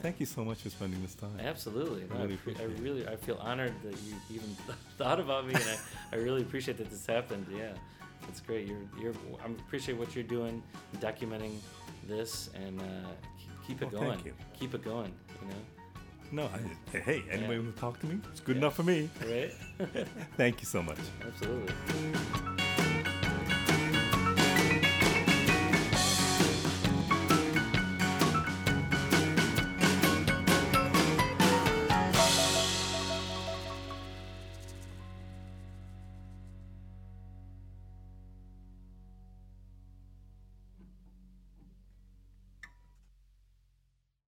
Yeah. 0.00 0.02
Thank 0.02 0.20
you 0.20 0.26
so 0.26 0.44
much 0.44 0.58
for 0.62 0.70
spending 0.70 1.00
this 1.02 1.14
time. 1.14 1.38
Absolutely. 1.40 2.04
I 2.04 2.14
No, 2.14 2.20
I, 2.20 2.22
really 2.24 2.36
pre- 2.36 2.56
I 2.56 2.64
really, 2.82 3.06
I 3.08 3.16
feel 3.16 3.36
honored 3.40 3.74
that 3.84 3.92
you 4.06 4.14
even 4.30 4.48
thought 4.98 5.20
about 5.20 5.46
me, 5.46 5.54
and 5.54 5.62
I, 5.64 5.78
I 6.12 6.16
really 6.16 6.42
appreciate 6.42 6.78
that 6.78 6.90
this 6.90 7.06
happened. 7.06 7.46
Yeah, 7.54 7.72
it's 8.28 8.40
great. 8.40 8.66
You're, 8.66 8.78
you're, 9.00 9.14
I 9.44 9.50
appreciate 9.50 9.98
what 9.98 10.14
you're 10.14 10.24
doing, 10.24 10.62
documenting 10.98 11.58
this, 12.08 12.48
and 12.54 12.80
uh, 12.80 12.84
keep, 13.38 13.66
keep 13.66 13.82
it 13.82 13.92
Well, 13.92 14.02
going. 14.02 14.14
thank 14.14 14.26
you. 14.26 14.34
Keep 14.58 14.74
it 14.74 14.82
going. 14.84 15.12
You 15.42 15.48
know, 15.48 16.44
No, 16.44 16.50
I, 16.94 16.98
hey, 16.98 17.22
anybody 17.30 17.56
Yeah. 17.58 17.62
who 17.62 17.72
talk 17.72 18.00
to 18.00 18.06
me, 18.06 18.20
it's 18.32 18.40
good 18.40 18.56
Yeah. 18.56 18.62
enough 18.62 18.76
for 18.76 18.84
me. 18.84 19.10
right? 19.26 19.52
Thank 20.36 20.60
you 20.60 20.66
so 20.66 20.82
much. 20.82 20.98
Absolutely. 21.26 21.74